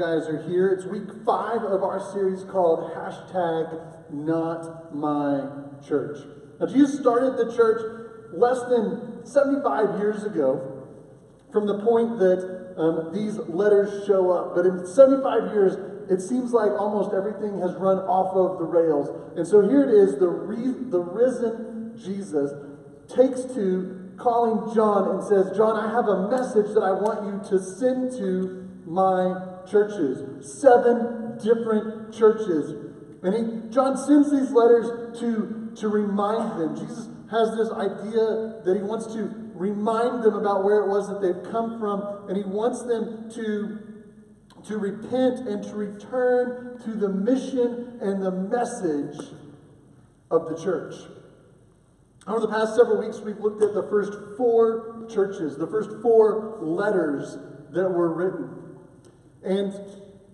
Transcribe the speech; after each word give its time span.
guys 0.00 0.28
are 0.28 0.48
here. 0.48 0.70
It's 0.70 0.86
week 0.86 1.12
five 1.26 1.62
of 1.62 1.82
our 1.82 2.00
series 2.12 2.42
called 2.44 2.90
hashtag 2.94 4.10
not 4.10 4.96
my 4.96 5.46
church. 5.86 6.24
Now, 6.58 6.66
Jesus 6.66 6.98
started 6.98 7.36
the 7.36 7.54
church 7.54 7.82
less 8.32 8.62
than 8.70 9.26
75 9.26 9.98
years 9.98 10.24
ago 10.24 10.88
from 11.52 11.66
the 11.66 11.84
point 11.84 12.18
that 12.18 12.76
um, 12.78 13.12
these 13.12 13.36
letters 13.46 14.06
show 14.06 14.30
up. 14.30 14.54
But 14.54 14.64
in 14.64 14.86
75 14.86 15.52
years, 15.52 15.76
it 16.08 16.22
seems 16.22 16.52
like 16.52 16.70
almost 16.80 17.12
everything 17.12 17.60
has 17.60 17.74
run 17.74 17.98
off 17.98 18.32
of 18.34 18.58
the 18.58 18.64
rails. 18.64 19.12
And 19.36 19.46
so 19.46 19.60
here 19.60 19.84
it 19.84 19.92
is 19.92 20.18
the, 20.18 20.28
re- 20.28 20.88
the 20.88 21.00
risen 21.00 21.92
Jesus 22.02 22.52
takes 23.14 23.44
to 23.54 24.16
calling 24.16 24.74
John 24.74 25.10
and 25.10 25.22
says, 25.22 25.54
John, 25.54 25.76
I 25.76 25.92
have 25.92 26.08
a 26.08 26.30
message 26.30 26.72
that 26.72 26.80
I 26.80 26.92
want 26.92 27.20
you 27.28 27.50
to 27.50 27.62
send 27.62 28.12
to 28.12 28.66
my 28.86 29.49
churches. 29.70 30.60
Seven 30.60 31.38
different 31.42 32.12
churches. 32.14 32.74
And 33.22 33.34
he, 33.34 33.70
John 33.70 33.96
sends 33.96 34.30
these 34.30 34.50
letters 34.50 35.18
to, 35.20 35.72
to 35.76 35.88
remind 35.88 36.60
them. 36.60 36.76
Jesus 36.76 37.08
has 37.30 37.56
this 37.56 37.70
idea 37.70 38.62
that 38.64 38.74
he 38.76 38.82
wants 38.82 39.06
to 39.14 39.50
remind 39.54 40.24
them 40.24 40.34
about 40.34 40.64
where 40.64 40.80
it 40.80 40.88
was 40.88 41.08
that 41.08 41.20
they've 41.20 41.52
come 41.52 41.78
from, 41.78 42.28
and 42.28 42.36
he 42.36 42.42
wants 42.44 42.82
them 42.82 43.30
to, 43.30 43.78
to 44.64 44.78
repent 44.78 45.46
and 45.46 45.62
to 45.62 45.74
return 45.74 46.80
to 46.84 46.92
the 46.94 47.08
mission 47.08 47.98
and 48.00 48.22
the 48.22 48.30
message 48.30 49.34
of 50.30 50.48
the 50.48 50.60
church. 50.62 50.94
Over 52.26 52.40
the 52.40 52.48
past 52.48 52.74
several 52.74 53.00
weeks, 53.00 53.18
we've 53.20 53.38
looked 53.38 53.62
at 53.62 53.74
the 53.74 53.86
first 53.90 54.12
four 54.36 55.06
churches, 55.10 55.56
the 55.56 55.66
first 55.66 55.90
four 56.02 56.58
letters 56.60 57.38
that 57.72 57.88
were 57.88 58.12
written. 58.12 58.69
And 59.44 59.72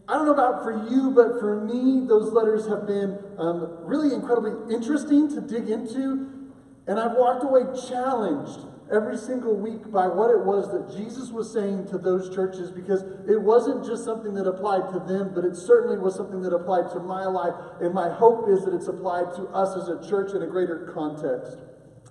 I 0.08 0.14
don't 0.14 0.26
know 0.26 0.34
about 0.34 0.62
for 0.62 0.88
you, 0.88 1.10
but 1.10 1.40
for 1.40 1.64
me, 1.64 2.06
those 2.06 2.32
letters 2.32 2.66
have 2.68 2.86
been 2.86 3.18
um, 3.38 3.78
really 3.82 4.14
incredibly 4.14 4.74
interesting 4.74 5.28
to 5.34 5.40
dig 5.40 5.68
into. 5.68 6.52
And 6.86 6.98
I've 7.00 7.16
walked 7.16 7.42
away 7.42 7.62
challenged 7.88 8.60
every 8.92 9.16
single 9.16 9.56
week 9.56 9.90
by 9.90 10.06
what 10.06 10.30
it 10.30 10.38
was 10.44 10.70
that 10.70 10.96
Jesus 10.96 11.30
was 11.30 11.52
saying 11.52 11.88
to 11.88 11.98
those 11.98 12.32
churches 12.32 12.70
because 12.70 13.02
it 13.28 13.40
wasn't 13.40 13.84
just 13.84 14.04
something 14.04 14.32
that 14.34 14.46
applied 14.46 14.92
to 14.92 15.00
them, 15.00 15.32
but 15.34 15.44
it 15.44 15.56
certainly 15.56 15.98
was 15.98 16.14
something 16.14 16.40
that 16.42 16.54
applied 16.54 16.88
to 16.92 17.00
my 17.00 17.24
life. 17.24 17.54
And 17.80 17.92
my 17.92 18.08
hope 18.08 18.48
is 18.48 18.64
that 18.64 18.74
it's 18.74 18.86
applied 18.86 19.34
to 19.34 19.48
us 19.48 19.76
as 19.76 19.88
a 19.88 20.08
church 20.08 20.34
in 20.34 20.42
a 20.42 20.46
greater 20.46 20.92
context. 20.94 21.58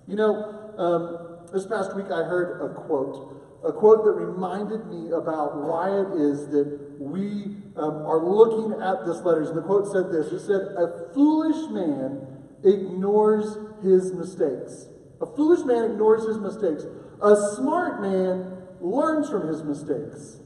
You 0.06 0.16
know, 0.16 0.74
um, 0.76 1.48
this 1.52 1.66
past 1.66 1.96
week 1.96 2.06
I 2.12 2.24
heard 2.24 2.60
a 2.60 2.74
quote, 2.74 3.35
a 3.66 3.72
quote 3.72 4.04
that 4.04 4.12
reminded 4.12 4.86
me 4.86 5.10
about 5.10 5.56
why 5.56 5.90
it 5.90 6.20
is 6.20 6.46
that 6.48 6.96
we 7.00 7.56
um, 7.76 8.06
are 8.06 8.24
looking 8.24 8.80
at 8.80 9.04
this 9.04 9.20
letters. 9.22 9.48
And 9.48 9.58
the 9.58 9.62
quote 9.62 9.90
said 9.90 10.12
this 10.12 10.32
it 10.32 10.46
said, 10.46 10.62
A 10.78 11.12
foolish 11.12 11.68
man 11.70 12.26
ignores 12.62 13.58
his 13.82 14.12
mistakes. 14.12 14.86
A 15.20 15.26
foolish 15.26 15.64
man 15.64 15.90
ignores 15.90 16.26
his 16.26 16.38
mistakes. 16.38 16.84
A 17.20 17.34
smart 17.56 18.00
man 18.00 18.56
learns 18.80 19.28
from 19.28 19.48
his 19.48 19.64
mistakes. 19.64 20.38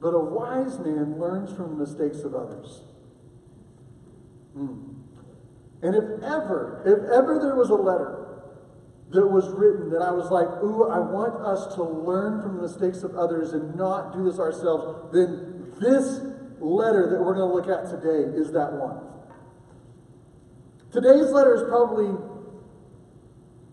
But 0.00 0.10
a 0.10 0.20
wise 0.20 0.78
man 0.78 1.18
learns 1.18 1.52
from 1.52 1.78
the 1.78 1.86
mistakes 1.86 2.20
of 2.20 2.34
others. 2.34 2.82
Mm. 4.56 4.96
And 5.82 5.94
if 5.94 6.04
ever, 6.22 6.82
if 6.84 7.10
ever 7.10 7.38
there 7.40 7.54
was 7.54 7.70
a 7.70 7.74
letter 7.74 8.19
that 9.10 9.26
was 9.26 9.48
written 9.50 9.90
that 9.90 10.02
I 10.02 10.12
was 10.12 10.30
like, 10.30 10.46
ooh, 10.62 10.88
I 10.88 10.98
want 10.98 11.42
us 11.44 11.74
to 11.74 11.82
learn 11.82 12.42
from 12.42 12.56
the 12.56 12.62
mistakes 12.62 13.02
of 13.02 13.16
others 13.16 13.52
and 13.52 13.74
not 13.74 14.12
do 14.12 14.24
this 14.24 14.38
ourselves, 14.38 15.12
then 15.12 15.72
this 15.80 16.20
letter 16.60 17.10
that 17.10 17.20
we're 17.20 17.34
going 17.34 17.48
to 17.48 17.54
look 17.54 17.66
at 17.66 17.90
today 17.90 18.30
is 18.38 18.52
that 18.52 18.72
one. 18.72 19.00
Today's 20.92 21.30
letter 21.30 21.54
is 21.54 21.62
probably 21.68 22.14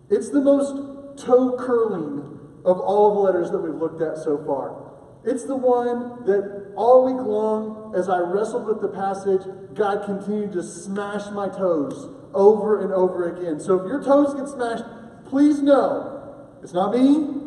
it's 0.09 0.29
the 0.29 0.41
most 0.41 1.23
toe 1.23 1.57
curling 1.59 2.39
of 2.65 2.79
all 2.79 3.15
the 3.15 3.19
letters 3.21 3.51
that 3.51 3.59
we've 3.59 3.75
looked 3.75 4.01
at 4.01 4.17
so 4.17 4.43
far. 4.45 4.87
It's 5.25 5.43
the 5.43 5.55
one 5.55 6.25
that 6.25 6.73
all 6.75 7.05
week 7.05 7.21
long, 7.25 7.93
as 7.95 8.07
I 8.07 8.19
wrestled 8.19 8.65
with 8.65 8.81
the 8.81 8.87
passage, 8.87 9.41
God 9.73 10.05
continued 10.05 10.53
to 10.53 10.63
smash 10.63 11.29
my 11.31 11.49
toes 11.49 12.13
over 12.33 12.81
and 12.81 12.93
over 12.93 13.35
again. 13.35 13.59
So 13.59 13.79
if 13.79 13.87
your 13.87 14.01
toes 14.01 14.33
get 14.33 14.47
smashed, 14.47 14.83
please 15.29 15.61
know 15.61 16.47
it's 16.63 16.73
not 16.73 16.93
me, 16.93 17.37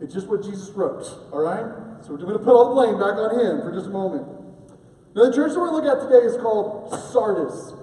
it's 0.00 0.14
just 0.14 0.28
what 0.28 0.42
Jesus 0.42 0.70
wrote. 0.70 1.04
All 1.32 1.42
right? 1.42 1.64
So 2.02 2.12
we're 2.12 2.18
going 2.18 2.38
to 2.38 2.44
put 2.44 2.54
all 2.54 2.70
the 2.70 2.74
blame 2.74 2.98
back 2.98 3.18
on 3.18 3.38
him 3.38 3.60
for 3.60 3.72
just 3.72 3.86
a 3.86 3.90
moment. 3.90 4.26
Now, 5.14 5.28
the 5.28 5.34
church 5.34 5.52
that 5.52 5.60
we're 5.60 5.68
going 5.68 5.84
to 5.84 5.90
look 5.90 5.98
at 5.98 6.08
today 6.08 6.24
is 6.24 6.36
called 6.40 6.88
Sardis. 7.12 7.74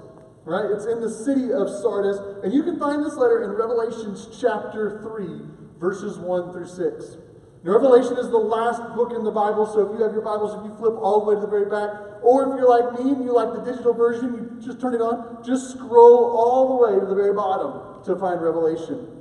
Right? 0.46 0.72
It's 0.72 0.86
in 0.86 1.02
the 1.02 1.12
city 1.12 1.52
of 1.52 1.70
Sardis. 1.70 2.18
And 2.44 2.54
you 2.54 2.64
can 2.64 2.80
find 2.80 3.06
this 3.06 3.16
letter 3.16 3.44
in 3.44 3.52
Revelations 3.52 4.28
chapter 4.40 5.04
3, 5.04 5.78
verses 5.78 6.18
1 6.18 6.52
through 6.54 6.68
6. 6.68 7.18
Now, 7.64 7.74
Revelation 7.74 8.18
is 8.18 8.30
the 8.32 8.40
last 8.40 8.82
book 8.96 9.12
in 9.12 9.24
the 9.24 9.32
Bible, 9.32 9.68
so 9.68 9.86
if 9.86 9.98
you 9.98 10.04
have 10.04 10.14
your 10.14 10.24
Bibles, 10.24 10.56
if 10.56 10.64
you 10.64 10.78
flip 10.78 10.96
all 10.98 11.26
the 11.26 11.26
way 11.28 11.36
to 11.36 11.42
the 11.42 11.52
very 11.52 11.70
back, 11.70 11.90
or 12.24 12.48
if 12.48 12.58
you're 12.58 12.70
like 12.70 12.98
me 12.98 13.12
and 13.12 13.26
you 13.26 13.34
like 13.34 13.54
the 13.54 13.62
digital 13.62 13.94
version, 13.94 14.34
you 14.34 14.66
just 14.66 14.80
turn 14.80 14.94
it 14.94 15.02
on, 15.02 15.44
just 15.44 15.72
scroll 15.72 16.32
all 16.32 16.70
the 16.70 16.78
way 16.86 17.00
to 17.00 17.06
the 17.06 17.16
very 17.16 17.34
bottom 17.34 18.02
to 18.06 18.16
find 18.16 18.42
Revelation. 18.42 19.17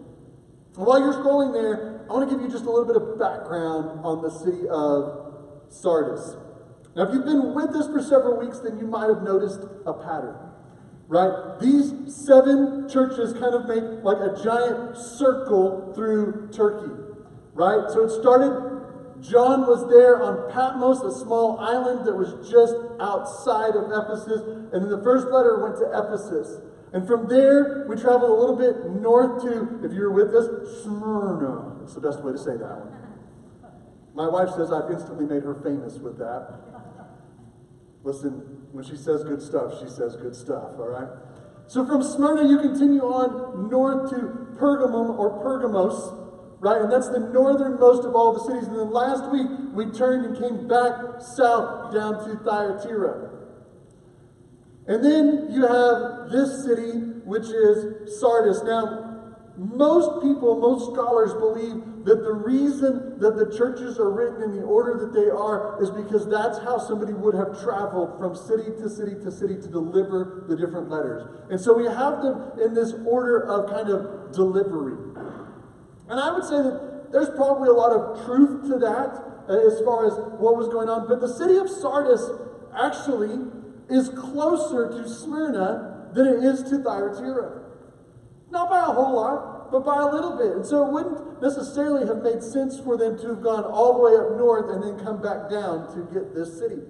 While 0.76 1.00
you're 1.00 1.14
scrolling 1.14 1.54
there, 1.54 2.04
I 2.08 2.12
want 2.12 2.28
to 2.28 2.34
give 2.34 2.44
you 2.44 2.50
just 2.50 2.66
a 2.66 2.70
little 2.70 2.84
bit 2.84 2.96
of 2.96 3.18
background 3.18 4.04
on 4.04 4.20
the 4.20 4.30
city 4.30 4.68
of 4.68 5.72
Sardis. 5.72 6.36
Now, 6.94 7.08
if 7.08 7.14
you've 7.14 7.24
been 7.24 7.54
with 7.54 7.74
us 7.74 7.86
for 7.88 8.02
several 8.02 8.38
weeks, 8.38 8.58
then 8.60 8.78
you 8.78 8.86
might 8.86 9.08
have 9.08 9.22
noticed 9.22 9.60
a 9.86 9.94
pattern, 9.94 10.36
right? 11.08 11.58
These 11.60 12.14
seven 12.14 12.88
churches 12.88 13.32
kind 13.32 13.54
of 13.54 13.66
make 13.66 14.04
like 14.04 14.20
a 14.20 14.36
giant 14.44 14.96
circle 14.96 15.92
through 15.94 16.50
Turkey, 16.52 16.92
right? 17.54 17.90
So 17.90 18.04
it 18.04 18.10
started, 18.20 18.52
John 19.20 19.66
was 19.66 19.88
there 19.88 20.22
on 20.22 20.52
Patmos, 20.52 21.00
a 21.00 21.12
small 21.24 21.58
island 21.58 22.06
that 22.06 22.14
was 22.14 22.48
just 22.50 22.76
outside 23.00 23.76
of 23.76 23.88
Ephesus, 23.88 24.44
and 24.72 24.84
then 24.84 24.90
the 24.90 25.02
first 25.02 25.28
letter 25.28 25.56
went 25.64 25.76
to 25.80 25.88
Ephesus. 25.88 26.60
And 26.92 27.06
from 27.06 27.28
there, 27.28 27.86
we 27.88 27.96
traveled 27.96 28.30
a 28.30 28.34
little 28.34 28.56
bit 28.56 28.90
north 29.00 29.42
to, 29.42 29.84
if 29.84 29.92
you're 29.92 30.12
with 30.12 30.34
us, 30.34 30.82
Smyrna. 30.82 31.76
That's 31.80 31.94
the 31.94 32.00
best 32.00 32.22
way 32.22 32.32
to 32.32 32.38
say 32.38 32.56
that 32.56 32.78
one. 32.78 32.92
My 34.14 34.28
wife 34.28 34.50
says 34.56 34.72
I've 34.72 34.90
instantly 34.90 35.26
made 35.26 35.42
her 35.42 35.54
famous 35.62 35.98
with 35.98 36.16
that. 36.18 36.60
Listen, 38.02 38.66
when 38.72 38.84
she 38.84 38.96
says 38.96 39.24
good 39.24 39.42
stuff, 39.42 39.80
she 39.80 39.88
says 39.88 40.16
good 40.16 40.34
stuff, 40.34 40.78
all 40.78 40.88
right? 40.88 41.08
So 41.66 41.84
from 41.84 42.02
Smyrna, 42.02 42.48
you 42.48 42.60
continue 42.60 43.02
on 43.02 43.68
north 43.68 44.10
to 44.10 44.16
Pergamum 44.56 45.18
or 45.18 45.42
Pergamos, 45.42 46.14
right? 46.60 46.80
And 46.80 46.90
that's 46.90 47.08
the 47.08 47.18
northernmost 47.18 48.04
of 48.04 48.14
all 48.14 48.32
the 48.32 48.40
cities. 48.40 48.68
And 48.68 48.78
then 48.78 48.90
last 48.90 49.30
week, 49.32 49.48
we 49.74 49.86
turned 49.86 50.24
and 50.24 50.38
came 50.38 50.68
back 50.68 51.20
south 51.20 51.92
down 51.92 52.24
to 52.24 52.36
Thyatira. 52.44 53.25
And 54.88 55.04
then 55.04 55.48
you 55.50 55.66
have 55.66 56.30
this 56.30 56.64
city, 56.64 56.98
which 57.24 57.46
is 57.48 58.18
Sardis. 58.20 58.62
Now, 58.62 59.06
most 59.56 60.22
people, 60.22 60.60
most 60.60 60.92
scholars 60.92 61.32
believe 61.34 62.04
that 62.04 62.22
the 62.22 62.32
reason 62.32 63.18
that 63.18 63.36
the 63.36 63.50
churches 63.56 63.98
are 63.98 64.10
written 64.10 64.42
in 64.42 64.54
the 64.54 64.62
order 64.62 64.94
that 65.00 65.12
they 65.18 65.28
are 65.30 65.82
is 65.82 65.90
because 65.90 66.28
that's 66.28 66.58
how 66.58 66.78
somebody 66.78 67.12
would 67.12 67.34
have 67.34 67.60
traveled 67.62 68.16
from 68.18 68.36
city 68.36 68.70
to 68.78 68.88
city 68.88 69.14
to 69.24 69.32
city 69.32 69.56
to 69.56 69.66
deliver 69.66 70.44
the 70.46 70.56
different 70.56 70.88
letters. 70.88 71.26
And 71.50 71.60
so 71.60 71.74
we 71.74 71.86
have 71.86 72.22
them 72.22 72.52
in 72.62 72.74
this 72.74 72.92
order 73.06 73.48
of 73.48 73.70
kind 73.70 73.88
of 73.88 74.32
delivery. 74.32 74.94
And 76.08 76.20
I 76.20 76.30
would 76.32 76.44
say 76.44 76.62
that 76.62 77.10
there's 77.10 77.30
probably 77.30 77.68
a 77.68 77.72
lot 77.72 77.92
of 77.92 78.24
truth 78.24 78.68
to 78.70 78.78
that 78.78 79.10
uh, 79.48 79.66
as 79.66 79.80
far 79.80 80.06
as 80.06 80.12
what 80.38 80.56
was 80.56 80.68
going 80.68 80.88
on. 80.88 81.08
But 81.08 81.20
the 81.20 81.32
city 81.32 81.56
of 81.56 81.68
Sardis 81.70 82.22
actually 82.76 83.40
is 83.88 84.08
closer 84.08 84.90
to 84.90 85.08
Smyrna 85.08 86.10
than 86.14 86.26
it 86.26 86.44
is 86.44 86.62
to 86.64 86.82
Thyatira. 86.82 87.62
Not 88.50 88.70
by 88.70 88.80
a 88.80 88.92
whole 88.92 89.16
lot, 89.16 89.70
but 89.70 89.84
by 89.84 89.98
a 89.98 90.06
little 90.06 90.36
bit. 90.36 90.56
And 90.56 90.66
so 90.66 90.86
it 90.86 90.92
wouldn't 90.92 91.42
necessarily 91.42 92.06
have 92.06 92.22
made 92.22 92.42
sense 92.42 92.78
for 92.80 92.96
them 92.96 93.18
to 93.18 93.28
have 93.28 93.42
gone 93.42 93.64
all 93.64 93.94
the 93.94 94.00
way 94.00 94.16
up 94.16 94.38
north 94.38 94.70
and 94.70 94.82
then 94.82 95.04
come 95.04 95.20
back 95.20 95.50
down 95.50 95.92
to 95.94 96.08
get 96.12 96.34
this 96.34 96.58
city. 96.58 96.80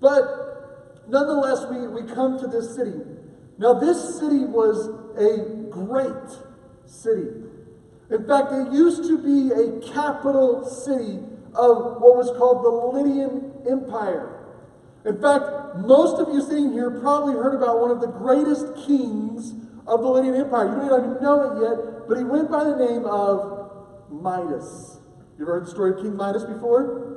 But 0.00 1.04
nonetheless, 1.08 1.66
we, 1.70 1.86
we 1.86 2.12
come 2.12 2.38
to 2.40 2.46
this 2.46 2.74
city. 2.74 2.98
Now, 3.58 3.74
this 3.74 4.18
city 4.18 4.44
was 4.44 4.88
a 5.16 5.70
great 5.70 6.30
city. 6.86 7.28
In 8.10 8.26
fact, 8.26 8.52
it 8.52 8.72
used 8.72 9.04
to 9.04 9.18
be 9.18 9.52
a 9.52 9.80
capital 9.92 10.64
city 10.64 11.20
of 11.54 12.00
what 12.00 12.16
was 12.16 12.30
called 12.36 12.64
the 12.64 12.98
Lydian 12.98 13.52
Empire. 13.70 14.41
In 15.04 15.20
fact, 15.20 15.44
most 15.78 16.20
of 16.20 16.32
you 16.32 16.40
sitting 16.42 16.72
here 16.72 16.90
probably 17.00 17.34
heard 17.34 17.54
about 17.54 17.80
one 17.80 17.90
of 17.90 18.00
the 18.00 18.06
greatest 18.06 18.86
kings 18.86 19.54
of 19.86 20.00
the 20.02 20.08
Lydian 20.08 20.36
Empire. 20.36 20.82
You 20.82 20.88
don't 20.88 21.10
even 21.10 21.22
know 21.22 21.42
it 21.42 21.62
yet, 21.62 22.08
but 22.08 22.18
he 22.18 22.24
went 22.24 22.50
by 22.50 22.64
the 22.64 22.76
name 22.76 23.04
of 23.04 24.10
Midas. 24.10 24.98
You 25.38 25.44
ever 25.44 25.54
heard 25.54 25.66
the 25.66 25.70
story 25.70 25.92
of 25.92 25.96
King 25.98 26.16
Midas 26.16 26.44
before? 26.44 27.12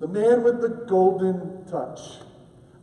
the 0.00 0.08
man 0.08 0.42
with 0.42 0.60
the 0.60 0.68
golden 0.88 1.64
touch. 1.66 2.00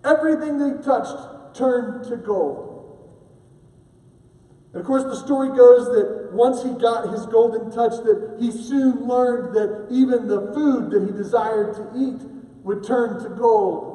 Everything 0.04 0.60
they 0.60 0.84
touched 0.84 1.56
turned 1.56 2.04
to 2.06 2.18
gold. 2.18 2.72
And 4.74 4.82
of 4.82 4.88
course, 4.88 5.04
the 5.04 5.16
story 5.16 5.50
goes 5.50 5.88
that 5.88 6.34
once 6.34 6.62
he 6.64 6.72
got 6.72 7.10
his 7.10 7.26
golden 7.28 7.72
touch, 7.72 8.04
that 8.04 8.38
he 8.40 8.52
soon 8.52 9.08
learned 9.08 9.56
that 9.56 9.88
even 9.90 10.28
the 10.28 10.52
food 10.54 10.92
that 10.92 11.04
he 11.06 11.18
desired 11.18 11.76
to 11.76 11.90
eat 11.96 12.22
would 12.64 12.84
turn 12.84 13.24
to 13.24 13.30
gold. 13.30 13.95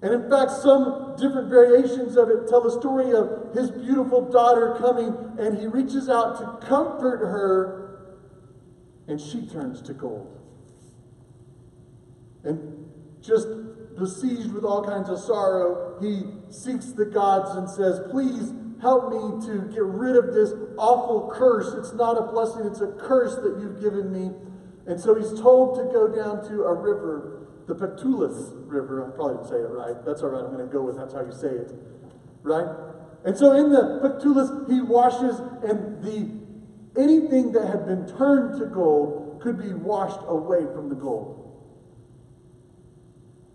And 0.00 0.14
in 0.14 0.30
fact, 0.30 0.52
some 0.52 1.16
different 1.18 1.50
variations 1.50 2.16
of 2.16 2.28
it 2.28 2.48
tell 2.48 2.62
the 2.62 2.70
story 2.70 3.12
of 3.12 3.52
his 3.52 3.70
beautiful 3.70 4.30
daughter 4.30 4.76
coming, 4.78 5.14
and 5.38 5.58
he 5.58 5.66
reaches 5.66 6.08
out 6.08 6.38
to 6.38 6.66
comfort 6.66 7.18
her, 7.18 8.14
and 9.08 9.20
she 9.20 9.46
turns 9.46 9.82
to 9.82 9.92
gold. 9.92 10.38
And 12.44 12.88
just 13.20 13.48
besieged 13.98 14.52
with 14.52 14.64
all 14.64 14.84
kinds 14.84 15.08
of 15.08 15.18
sorrow, 15.18 15.98
he 16.00 16.22
seeks 16.50 16.92
the 16.92 17.04
gods 17.04 17.56
and 17.56 17.68
says, 17.68 18.00
Please 18.12 18.52
help 18.80 19.10
me 19.10 19.46
to 19.46 19.62
get 19.72 19.82
rid 19.82 20.14
of 20.14 20.32
this 20.32 20.52
awful 20.76 21.32
curse. 21.34 21.74
It's 21.74 21.92
not 21.92 22.16
a 22.16 22.22
blessing, 22.30 22.66
it's 22.66 22.80
a 22.80 22.92
curse 22.92 23.34
that 23.34 23.58
you've 23.60 23.82
given 23.82 24.12
me. 24.12 24.30
And 24.86 25.00
so 25.00 25.16
he's 25.16 25.38
told 25.40 25.76
to 25.76 25.92
go 25.92 26.06
down 26.06 26.48
to 26.48 26.62
a 26.62 26.72
river 26.72 27.47
the 27.68 27.74
Petulus 27.74 28.52
River. 28.66 29.06
I 29.06 29.14
probably 29.14 29.36
didn't 29.36 29.48
say 29.48 29.56
it 29.56 29.70
right. 29.70 29.94
That's 30.04 30.22
all 30.22 30.30
right. 30.30 30.42
I'm 30.42 30.52
going 30.52 30.66
to 30.66 30.72
go 30.72 30.82
with 30.82 30.96
that's 30.96 31.12
how 31.12 31.20
you 31.24 31.32
say 31.32 31.48
it. 31.48 31.72
Right? 32.42 32.66
And 33.24 33.36
so 33.36 33.52
in 33.52 33.70
the 33.70 34.00
Petulus, 34.02 34.50
he 34.68 34.80
washes, 34.80 35.38
and 35.62 36.02
the 36.02 36.38
anything 37.00 37.52
that 37.52 37.66
had 37.66 37.86
been 37.86 38.08
turned 38.16 38.58
to 38.58 38.66
gold 38.66 39.40
could 39.42 39.58
be 39.58 39.74
washed 39.74 40.20
away 40.26 40.64
from 40.74 40.88
the 40.88 40.94
gold. 40.94 41.44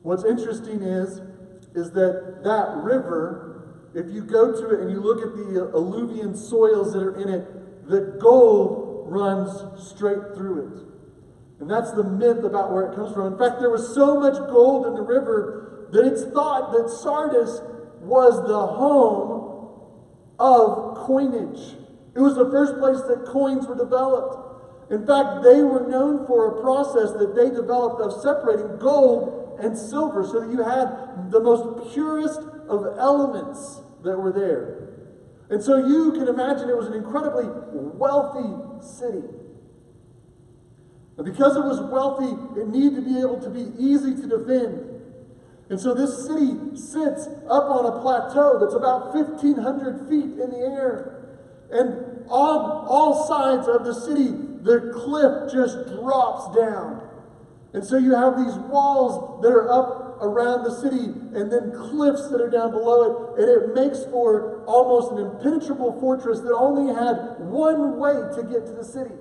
What's 0.04 0.24
interesting 0.24 0.84
is, 0.84 1.22
is 1.76 1.92
that 1.92 2.42
that 2.44 2.76
river, 2.84 3.90
if 3.96 4.14
you 4.14 4.24
go 4.24 4.52
to 4.52 4.76
it 4.76 4.82
and 4.82 4.92
you 4.92 5.00
look 5.00 5.26
at 5.26 5.34
the 5.36 5.72
alluvian 5.74 6.36
soils 6.36 6.94
that 6.94 7.02
are 7.02 7.20
in 7.20 7.30
it, 7.30 7.88
the 7.90 8.18
gold 8.22 9.12
runs 9.12 9.82
straight 9.90 10.36
through 10.36 10.68
it. 10.68 10.94
And 11.60 11.70
that's 11.70 11.92
the 11.92 12.04
myth 12.04 12.44
about 12.44 12.72
where 12.72 12.92
it 12.92 12.96
comes 12.96 13.14
from. 13.14 13.34
In 13.34 13.40
fact, 13.40 13.60
there 13.60 13.70
was 13.70 13.94
so 13.94 14.20
much 14.20 14.36
gold 14.50 14.88
in 14.88 14.96
the 14.96 15.02
river 15.02 15.88
that 15.92 16.06
it's 16.06 16.24
thought 16.34 16.72
that 16.74 16.90
Sardis 16.90 17.62
was 18.02 18.36
the 18.48 18.68
home 18.68 19.44
of 20.40 20.98
coinage. 21.06 21.78
It 22.16 22.20
was 22.20 22.36
the 22.36 22.50
first 22.50 22.78
place 22.80 23.02
that 23.08 23.26
coins 23.32 23.68
were 23.68 23.78
developed. 23.78 24.92
In 24.92 25.06
fact, 25.08 25.44
they 25.44 25.62
were 25.64 25.88
known 25.88 26.28
for 26.28 26.58
a 26.58 26.62
process 26.62 27.12
that 27.14 27.36
they 27.36 27.50
developed 27.50 28.02
of 28.02 28.22
separating 28.22 28.78
gold 28.78 29.58
and 29.62 29.78
silver 29.78 30.24
so 30.24 30.42
that 30.42 30.52
you 30.52 30.62
had 30.64 31.32
the 31.32 31.40
most 31.40 31.94
purest 31.94 32.42
of 32.68 32.98
elements 32.98 33.82
that 34.04 34.18
were 34.18 34.32
there. 34.32 34.84
And 35.50 35.64
so 35.64 35.78
you 35.78 36.12
can 36.12 36.28
imagine 36.28 36.70
it 36.70 36.78
was 36.78 36.88
an 36.88 36.94
incredibly 36.94 37.46
wealthy 37.46 38.84
city. 38.86 39.24
Because 41.22 41.56
it 41.56 41.64
was 41.64 41.80
wealthy, 41.92 42.34
it 42.60 42.68
needed 42.68 42.96
to 42.96 43.02
be 43.02 43.20
able 43.20 43.40
to 43.40 43.50
be 43.50 43.72
easy 43.78 44.16
to 44.16 44.28
defend. 44.28 44.90
And 45.70 45.80
so 45.80 45.94
this 45.94 46.26
city 46.26 46.76
sits 46.76 47.28
up 47.50 47.70
on 47.70 47.86
a 47.86 48.02
plateau 48.02 48.60
that's 48.60 48.74
about 48.74 49.14
1,500 49.14 50.10
feet 50.10 50.40
in 50.42 50.50
the 50.50 50.58
air. 50.58 51.24
And 51.72 52.26
on 52.30 52.86
all 52.88 53.28
sides 53.28 53.68
of 53.68 53.86
the 53.86 53.94
city, 53.94 54.30
the 54.62 54.92
cliff 54.94 55.52
just 55.52 55.88
drops 55.98 56.56
down. 56.56 57.08
And 57.74 57.84
so 57.84 57.98
you 57.98 58.14
have 58.14 58.38
these 58.38 58.56
walls 58.70 59.42
that 59.42 59.50
are 59.50 59.72
up 59.72 60.22
around 60.22 60.64
the 60.64 60.76
city 60.82 61.06
and 61.34 61.52
then 61.52 61.72
cliffs 61.72 62.30
that 62.30 62.40
are 62.40 62.50
down 62.50 62.72
below 62.72 63.34
it. 63.36 63.42
And 63.42 63.50
it 63.50 63.74
makes 63.74 64.04
for 64.06 64.64
almost 64.66 65.12
an 65.14 65.20
impenetrable 65.20 66.00
fortress 66.00 66.40
that 66.42 66.54
only 66.54 66.94
had 66.94 67.40
one 67.40 67.98
way 67.98 68.14
to 68.14 68.44
get 68.44 68.66
to 68.68 68.74
the 68.74 68.84
city. 68.84 69.16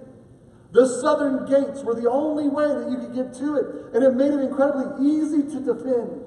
The 0.73 0.87
southern 0.87 1.45
gates 1.45 1.83
were 1.85 1.95
the 1.95 2.11
only 2.11 2.49
way 2.49 2.67
that 2.67 2.91
you 2.91 2.97
could 2.97 3.15
get 3.15 3.35
to 3.35 3.57
it, 3.57 3.95
and 3.95 4.03
it 4.03 4.15
made 4.15 4.33
it 4.33 4.41
incredibly 4.41 5.07
easy 5.07 5.43
to 5.43 5.61
defend. 5.61 6.23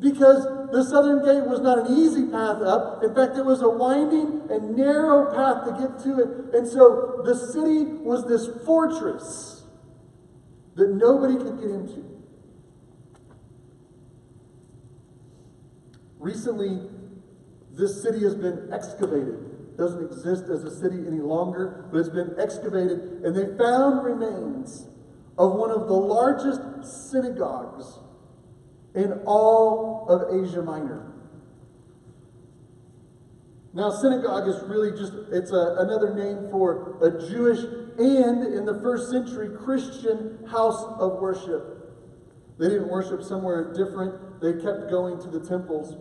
Because 0.00 0.44
the 0.72 0.82
southern 0.82 1.24
gate 1.24 1.48
was 1.48 1.60
not 1.60 1.78
an 1.78 1.96
easy 1.96 2.26
path 2.26 2.60
up. 2.62 3.04
In 3.04 3.14
fact, 3.14 3.36
it 3.38 3.44
was 3.44 3.62
a 3.62 3.68
winding 3.68 4.42
and 4.50 4.76
narrow 4.76 5.32
path 5.32 5.64
to 5.66 5.70
get 5.80 6.00
to 6.00 6.18
it. 6.20 6.54
And 6.54 6.66
so 6.66 7.22
the 7.24 7.34
city 7.34 7.84
was 7.84 8.26
this 8.26 8.48
fortress 8.66 9.62
that 10.74 10.90
nobody 10.90 11.36
could 11.36 11.60
get 11.60 11.70
into. 11.70 12.04
Recently, 16.18 16.90
this 17.70 18.02
city 18.02 18.24
has 18.24 18.34
been 18.34 18.68
excavated 18.72 19.45
doesn't 19.76 20.04
exist 20.04 20.44
as 20.50 20.64
a 20.64 20.70
city 20.70 20.98
any 21.06 21.20
longer, 21.20 21.86
but 21.90 21.98
it's 21.98 22.08
been 22.08 22.34
excavated, 22.38 23.20
and 23.24 23.34
they 23.36 23.56
found 23.58 24.04
remains 24.04 24.88
of 25.38 25.54
one 25.54 25.70
of 25.70 25.86
the 25.86 25.94
largest 25.94 26.60
synagogues 27.10 27.98
in 28.94 29.12
all 29.26 30.06
of 30.08 30.44
Asia 30.44 30.62
Minor. 30.62 31.12
Now, 33.74 33.90
synagogue 33.90 34.48
is 34.48 34.56
really 34.62 34.90
just, 34.92 35.12
it's 35.30 35.52
a, 35.52 35.76
another 35.80 36.14
name 36.14 36.50
for 36.50 36.96
a 37.02 37.28
Jewish 37.28 37.58
and, 37.98 38.54
in 38.54 38.64
the 38.64 38.80
first 38.82 39.10
century, 39.10 39.50
Christian 39.54 40.38
house 40.46 40.82
of 40.98 41.20
worship. 41.20 41.76
They 42.58 42.70
didn't 42.70 42.88
worship 42.88 43.22
somewhere 43.22 43.74
different, 43.74 44.40
they 44.40 44.54
kept 44.54 44.90
going 44.90 45.20
to 45.20 45.28
the 45.28 45.46
temples. 45.46 45.94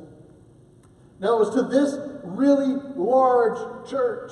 Now, 1.19 1.35
it 1.35 1.39
was 1.39 1.55
to 1.55 1.63
this 1.63 1.97
really 2.23 2.75
large 2.95 3.89
church 3.89 4.31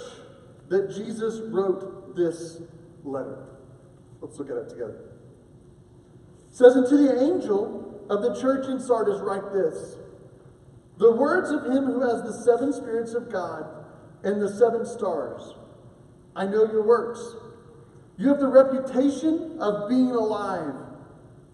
that 0.69 0.93
Jesus 0.93 1.39
wrote 1.45 2.15
this 2.15 2.61
letter. 3.03 3.45
Let's 4.21 4.37
look 4.39 4.49
at 4.49 4.57
it 4.57 4.69
together. 4.69 4.99
It 6.49 6.55
says, 6.55 6.75
And 6.75 6.87
to 6.87 6.97
the 6.97 7.21
angel 7.21 8.05
of 8.09 8.21
the 8.21 8.39
church 8.39 8.67
in 8.67 8.79
Sardis, 8.79 9.21
write 9.21 9.53
this 9.53 9.97
The 10.97 11.11
words 11.11 11.51
of 11.51 11.65
him 11.65 11.85
who 11.85 12.01
has 12.01 12.21
the 12.23 12.33
seven 12.43 12.73
spirits 12.73 13.13
of 13.13 13.31
God 13.31 13.65
and 14.23 14.41
the 14.41 14.49
seven 14.49 14.85
stars. 14.85 15.53
I 16.35 16.45
know 16.45 16.65
your 16.65 16.83
works. 16.83 17.35
You 18.17 18.29
have 18.29 18.39
the 18.39 18.47
reputation 18.47 19.57
of 19.59 19.89
being 19.89 20.11
alive, 20.11 20.73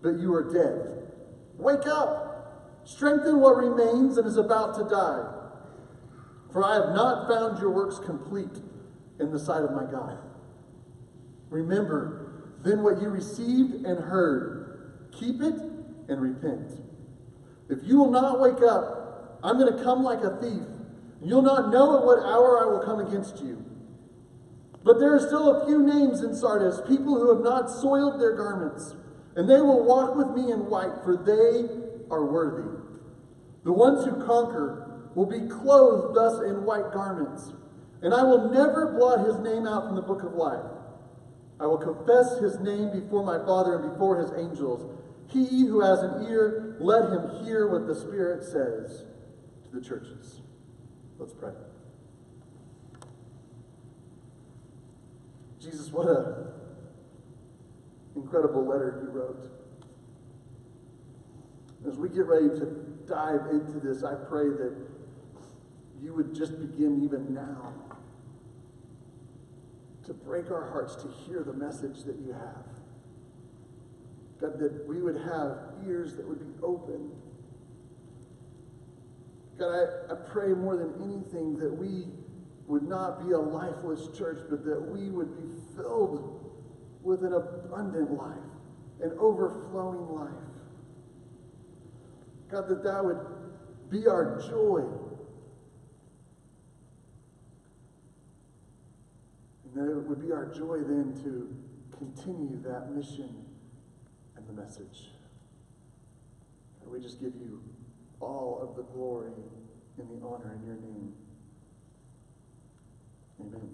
but 0.01 0.19
you 0.19 0.33
are 0.33 0.51
dead. 0.51 1.13
Wake 1.57 1.87
up 1.87 2.28
Strengthen 2.85 3.39
what 3.39 3.57
remains 3.57 4.17
and 4.17 4.27
is 4.27 4.37
about 4.37 4.75
to 4.75 4.83
die. 4.83 5.35
For 6.51 6.63
I 6.63 6.75
have 6.75 6.95
not 6.95 7.27
found 7.27 7.59
your 7.59 7.69
works 7.69 7.99
complete 7.99 8.63
in 9.19 9.31
the 9.31 9.39
sight 9.39 9.63
of 9.63 9.71
my 9.71 9.85
God. 9.89 10.17
Remember 11.49 12.29
then 12.63 12.83
what 12.83 13.01
you 13.01 13.09
received 13.09 13.85
and 13.85 13.99
heard. 13.99 15.09
Keep 15.13 15.41
it 15.41 15.55
and 16.09 16.21
repent. 16.21 16.81
If 17.69 17.79
you 17.83 17.97
will 17.97 18.11
not 18.11 18.39
wake 18.39 18.61
up, 18.61 19.39
I'm 19.43 19.57
going 19.57 19.75
to 19.75 19.83
come 19.83 20.03
like 20.03 20.23
a 20.23 20.37
thief. 20.41 20.63
You'll 21.21 21.41
not 21.41 21.71
know 21.71 21.97
at 21.97 22.05
what 22.05 22.19
hour 22.19 22.59
I 22.61 22.65
will 22.65 22.83
come 22.83 22.99
against 22.99 23.43
you. 23.43 23.63
But 24.83 24.99
there 24.99 25.13
are 25.13 25.19
still 25.19 25.61
a 25.61 25.65
few 25.65 25.83
names 25.83 26.21
in 26.21 26.35
Sardis, 26.35 26.81
people 26.87 27.15
who 27.19 27.33
have 27.33 27.43
not 27.43 27.69
soiled 27.69 28.19
their 28.19 28.35
garments, 28.35 28.95
and 29.35 29.49
they 29.49 29.61
will 29.61 29.83
walk 29.83 30.15
with 30.15 30.29
me 30.29 30.51
in 30.51 30.69
white, 30.69 31.03
for 31.03 31.17
they 31.17 31.67
are 32.09 32.25
worthy. 32.25 32.69
The 33.63 33.73
ones 33.73 34.05
who 34.05 34.25
conquer 34.25 35.09
will 35.15 35.25
be 35.25 35.47
clothed 35.47 36.15
thus 36.15 36.41
in 36.49 36.63
white 36.63 36.91
garments, 36.93 37.51
and 38.01 38.13
I 38.13 38.23
will 38.23 38.51
never 38.51 38.93
blot 38.97 39.25
his 39.25 39.37
name 39.39 39.67
out 39.67 39.87
from 39.87 39.95
the 39.95 40.01
book 40.01 40.23
of 40.23 40.33
life. 40.33 40.63
I 41.59 41.65
will 41.65 41.77
confess 41.77 42.39
his 42.39 42.59
name 42.59 42.91
before 42.91 43.23
my 43.23 43.37
Father 43.45 43.75
and 43.75 43.91
before 43.91 44.19
his 44.21 44.31
angels. 44.37 44.95
He 45.27 45.65
who 45.65 45.81
has 45.81 45.99
an 45.99 46.25
ear, 46.29 46.77
let 46.79 47.11
him 47.11 47.43
hear 47.43 47.67
what 47.67 47.85
the 47.85 47.93
Spirit 47.93 48.43
says 48.43 49.03
to 49.65 49.79
the 49.79 49.81
churches. 49.81 50.41
Let's 51.17 51.33
pray. 51.33 51.51
Jesus, 55.59 55.91
what 55.91 56.07
a 56.07 56.53
incredible 58.15 58.65
letter 58.65 59.03
you 59.03 59.11
wrote. 59.11 59.58
As 61.87 61.97
we 61.97 62.09
get 62.09 62.25
ready 62.25 62.49
to 62.49 62.65
dive 63.07 63.47
into 63.51 63.79
this, 63.79 64.03
I 64.03 64.15
pray 64.15 64.49
that 64.49 64.75
you 66.01 66.13
would 66.13 66.35
just 66.35 66.59
begin 66.59 67.03
even 67.03 67.33
now 67.33 67.73
to 70.05 70.13
break 70.13 70.49
our 70.49 70.69
hearts 70.71 70.95
to 70.95 71.07
hear 71.07 71.43
the 71.43 71.53
message 71.53 72.03
that 72.03 72.17
you 72.25 72.33
have. 72.33 72.65
God, 74.41 74.59
that 74.59 74.87
we 74.87 75.01
would 75.01 75.17
have 75.17 75.57
ears 75.85 76.15
that 76.15 76.27
would 76.27 76.39
be 76.39 76.63
open. 76.63 77.11
God, 79.57 79.71
I, 79.71 80.13
I 80.13 80.15
pray 80.31 80.53
more 80.53 80.77
than 80.77 80.93
anything 81.03 81.57
that 81.57 81.69
we 81.69 82.05
would 82.67 82.83
not 82.83 83.25
be 83.25 83.33
a 83.33 83.39
lifeless 83.39 84.07
church, 84.17 84.39
but 84.49 84.63
that 84.65 84.81
we 84.81 85.09
would 85.09 85.35
be 85.37 85.53
filled 85.75 86.49
with 87.03 87.23
an 87.23 87.33
abundant 87.33 88.11
life, 88.11 88.37
an 89.01 89.11
overflowing 89.19 90.07
life. 90.09 90.48
God, 92.51 92.67
that 92.67 92.83
that 92.83 93.05
would 93.05 93.19
be 93.89 94.07
our 94.07 94.41
joy. 94.49 94.83
And 99.65 99.75
that 99.75 99.91
it 99.91 100.03
would 100.07 100.21
be 100.25 100.31
our 100.31 100.45
joy 100.45 100.79
then 100.79 101.13
to 101.23 101.55
continue 101.97 102.59
that 102.63 102.91
mission 102.91 103.45
and 104.35 104.47
the 104.47 104.53
message. 104.53 105.11
God, 106.79 106.91
we 106.91 106.99
just 106.99 107.21
give 107.21 107.35
you 107.35 107.61
all 108.19 108.59
of 108.61 108.75
the 108.75 108.83
glory 108.93 109.31
and 109.97 110.09
the 110.09 110.25
honor 110.25 110.57
in 110.59 110.65
your 110.65 110.75
name. 110.75 111.13
Amen. 113.41 113.69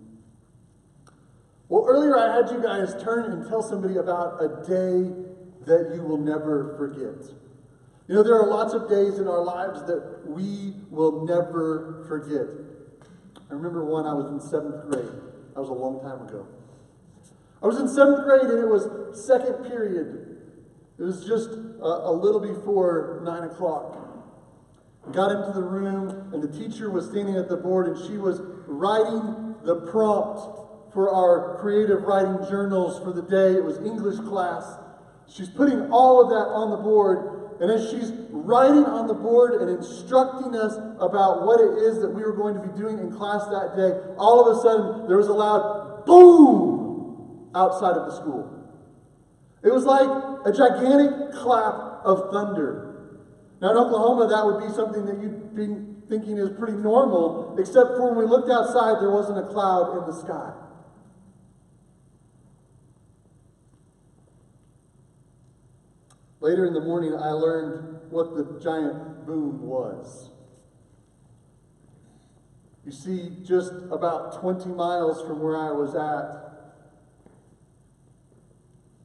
Well, 1.69 1.85
earlier 1.87 2.17
I 2.17 2.35
had 2.35 2.51
you 2.51 2.61
guys 2.61 2.93
turn 3.01 3.31
and 3.31 3.47
tell 3.47 3.61
somebody 3.61 3.97
about 3.97 4.43
a 4.43 4.47
day 4.67 5.11
that 5.65 5.95
you 5.95 6.03
will 6.03 6.17
never 6.17 6.75
forget. 6.77 7.25
You 8.07 8.13
know, 8.15 8.23
there 8.23 8.39
are 8.39 8.47
lots 8.47 8.73
of 8.73 8.87
days 8.87 9.17
in 9.17 9.27
our 9.27 9.43
lives 9.43 9.81
that 9.87 10.21
we 10.27 10.75
will 10.91 11.25
never 11.25 12.05
forget. 12.07 12.45
I 13.49 13.53
remember 13.53 13.83
one 13.83 14.05
I 14.05 14.13
was 14.13 14.27
in 14.31 14.39
seventh 14.39 14.91
grade. 14.91 15.09
That 15.53 15.61
was 15.61 15.69
a 15.69 15.73
long 15.73 15.99
time 16.01 16.27
ago. 16.27 16.47
I 17.63 17.67
was 17.67 17.79
in 17.79 17.87
seventh 17.87 18.23
grade 18.23 18.43
and 18.43 18.59
it 18.59 18.67
was 18.67 19.25
second 19.25 19.65
period. 19.65 20.37
It 20.99 21.03
was 21.03 21.25
just 21.25 21.49
a, 21.49 22.09
a 22.09 22.11
little 22.11 22.39
before 22.39 23.21
nine 23.23 23.43
o'clock. 23.43 23.97
Got 25.11 25.31
into 25.31 25.53
the 25.53 25.63
room 25.63 26.31
and 26.31 26.43
the 26.43 26.47
teacher 26.47 26.91
was 26.91 27.09
standing 27.09 27.35
at 27.37 27.49
the 27.49 27.57
board 27.57 27.87
and 27.87 27.97
she 28.07 28.17
was 28.17 28.39
writing 28.67 29.55
the 29.63 29.87
prompt 29.91 30.93
for 30.93 31.11
our 31.11 31.57
creative 31.59 32.03
writing 32.03 32.37
journals 32.49 33.03
for 33.03 33.11
the 33.13 33.23
day. 33.23 33.57
It 33.57 33.63
was 33.63 33.77
English 33.79 34.19
class. 34.19 34.77
She's 35.27 35.49
putting 35.49 35.89
all 35.91 36.21
of 36.21 36.29
that 36.29 36.53
on 36.53 36.69
the 36.69 36.77
board, 36.77 37.34
and 37.59 37.71
as 37.71 37.89
she's 37.89 38.11
writing 38.29 38.83
on 38.85 39.07
the 39.07 39.13
board 39.13 39.61
and 39.61 39.69
instructing 39.69 40.55
us 40.55 40.75
about 40.99 41.45
what 41.45 41.61
it 41.61 41.83
is 41.83 42.01
that 42.01 42.09
we 42.09 42.21
were 42.21 42.35
going 42.35 42.55
to 42.55 42.61
be 42.61 42.77
doing 42.77 42.99
in 42.99 43.11
class 43.15 43.45
that 43.47 43.75
day, 43.75 43.91
all 44.17 44.43
of 44.43 44.57
a 44.57 44.61
sudden 44.61 45.07
there 45.07 45.17
was 45.17 45.27
a 45.27 45.33
loud 45.33 46.05
boom 46.05 47.49
outside 47.55 47.95
of 47.95 48.11
the 48.11 48.15
school. 48.15 48.51
It 49.63 49.71
was 49.71 49.85
like 49.85 50.07
a 50.45 50.51
gigantic 50.51 51.31
clap 51.33 52.05
of 52.05 52.31
thunder. 52.31 52.91
Now, 53.61 53.71
in 53.71 53.77
Oklahoma, 53.77 54.27
that 54.27 54.45
would 54.45 54.67
be 54.67 54.73
something 54.75 55.05
that 55.05 55.17
you'd 55.21 55.55
be 55.55 55.67
thinking 56.09 56.37
is 56.37 56.49
pretty 56.59 56.77
normal, 56.77 57.55
except 57.57 57.97
for 57.97 58.13
when 58.13 58.17
we 58.17 58.25
looked 58.29 58.51
outside, 58.51 59.01
there 59.01 59.09
wasn't 59.09 59.39
a 59.39 59.47
cloud 59.47 59.97
in 59.97 60.05
the 60.05 60.13
sky. 60.13 60.53
Later 66.45 66.67
in 66.67 66.75
the 66.75 66.81
morning, 66.81 67.15
I 67.15 67.31
learned 67.31 68.11
what 68.11 68.35
the 68.35 68.59
giant 68.61 69.25
boom 69.25 69.63
was. 69.63 70.29
You 72.85 72.91
see, 72.91 73.37
just 73.43 73.71
about 73.89 74.39
20 74.41 74.69
miles 74.69 75.23
from 75.23 75.41
where 75.41 75.57
I 75.57 75.71
was 75.71 75.95
at, 75.95 76.75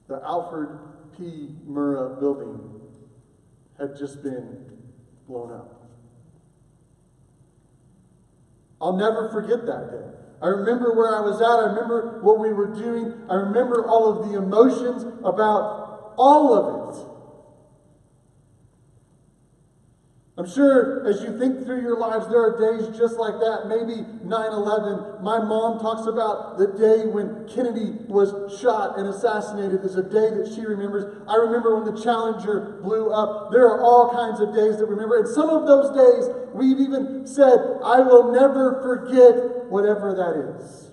the 0.06 0.20
Alfred 0.22 0.68
P. 1.16 1.54
Murrah 1.66 2.20
building 2.20 2.60
had 3.78 3.96
just 3.96 4.22
been 4.22 4.76
blown 5.26 5.50
up. 5.50 5.88
I'll 8.82 8.98
never 8.98 9.30
forget 9.30 9.64
that 9.64 9.90
day. 9.90 10.18
I 10.42 10.48
remember 10.48 10.94
where 10.94 11.16
I 11.16 11.20
was 11.20 11.40
at. 11.40 11.46
I 11.46 11.72
remember 11.72 12.20
what 12.20 12.38
we 12.38 12.52
were 12.52 12.74
doing. 12.74 13.14
I 13.30 13.34
remember 13.36 13.88
all 13.88 14.12
of 14.12 14.28
the 14.28 14.36
emotions 14.36 15.04
about 15.24 16.12
all 16.18 16.52
of 16.52 16.98
it. 16.98 17.09
I'm 20.40 20.48
sure 20.48 21.06
as 21.06 21.20
you 21.20 21.38
think 21.38 21.66
through 21.66 21.82
your 21.82 21.98
lives, 21.98 22.26
there 22.28 22.40
are 22.40 22.56
days 22.56 22.96
just 22.96 23.18
like 23.18 23.34
that. 23.34 23.68
Maybe 23.68 24.08
9 24.24 24.52
11. 24.52 25.22
My 25.22 25.38
mom 25.38 25.78
talks 25.80 26.06
about 26.08 26.56
the 26.56 26.68
day 26.80 27.04
when 27.04 27.46
Kennedy 27.46 27.92
was 28.08 28.58
shot 28.58 28.98
and 28.98 29.06
assassinated 29.06 29.84
as 29.84 29.96
a 29.96 30.02
day 30.02 30.30
that 30.32 30.50
she 30.54 30.62
remembers. 30.62 31.14
I 31.28 31.34
remember 31.34 31.78
when 31.78 31.94
the 31.94 32.02
Challenger 32.02 32.80
blew 32.82 33.12
up. 33.12 33.52
There 33.52 33.66
are 33.68 33.82
all 33.82 34.12
kinds 34.12 34.40
of 34.40 34.54
days 34.54 34.78
that 34.78 34.86
we 34.86 34.94
remember. 34.94 35.18
And 35.18 35.28
some 35.28 35.50
of 35.50 35.66
those 35.66 35.92
days, 35.92 36.34
we've 36.54 36.80
even 36.80 37.26
said, 37.26 37.58
I 37.84 38.00
will 38.00 38.32
never 38.32 38.80
forget 38.80 39.68
whatever 39.68 40.14
that 40.14 40.56
is. 40.56 40.90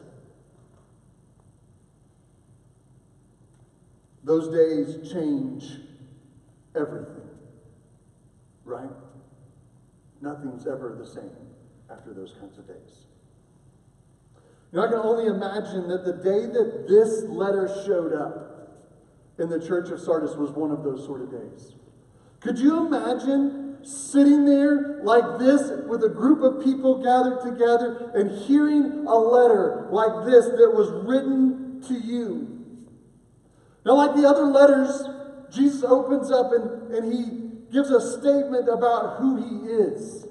Those 4.26 4.50
days 4.50 5.10
change 5.10 5.64
everything, 6.76 7.30
right? 8.66 8.90
Nothing's 10.22 10.66
ever 10.68 10.96
the 10.98 11.06
same 11.06 11.32
after 11.92 12.14
those 12.14 12.34
kinds 12.40 12.58
of 12.58 12.68
days. 12.68 13.06
Know, 14.72 14.84
I 14.84 14.88
can 14.88 14.98
only 14.98 15.28
imagine 15.28 15.88
that 15.88 16.04
the 16.04 16.14
day 16.14 16.46
that 16.46 16.88
this 16.88 17.24
letter 17.24 17.68
showed 17.86 18.14
up 18.14 18.58
in 19.40 19.50
the 19.50 19.66
church 19.66 19.90
of 19.90 20.00
Sardis 20.00 20.36
was 20.36 20.52
one 20.52 20.72
of 20.72 20.84
those 20.84 21.06
sort 21.06 21.22
of 21.22 21.32
days. 21.32 21.74
Could 22.42 22.60
you 22.60 22.86
imagine 22.86 23.78
sitting 23.84 24.46
there 24.46 25.00
like 25.04 25.40
this 25.40 25.72
with 25.88 26.04
a 26.04 26.10
group 26.10 26.42
of 26.42 26.64
people 26.64 27.02
gathered 27.02 27.42
together 27.42 28.12
and 28.14 28.32
hearing 28.42 29.06
a 29.08 29.16
letter 29.16 29.88
like 29.92 30.26
this 30.26 30.46
that 30.46 30.72
was 30.74 30.90
written 31.08 31.82
to 31.88 31.94
you? 31.94 32.86
Now, 33.86 33.96
like 33.96 34.16
the 34.16 34.28
other 34.28 34.46
letters, 34.46 35.08
Jesus 35.50 35.84
opens 35.84 36.30
up 36.30 36.52
and, 36.52 36.94
and 36.94 37.14
he 37.14 37.47
gives 37.72 37.90
a 37.90 38.02
statement 38.20 38.70
about 38.70 39.18
who 39.18 39.38
he 39.38 39.72
is. 39.72 40.28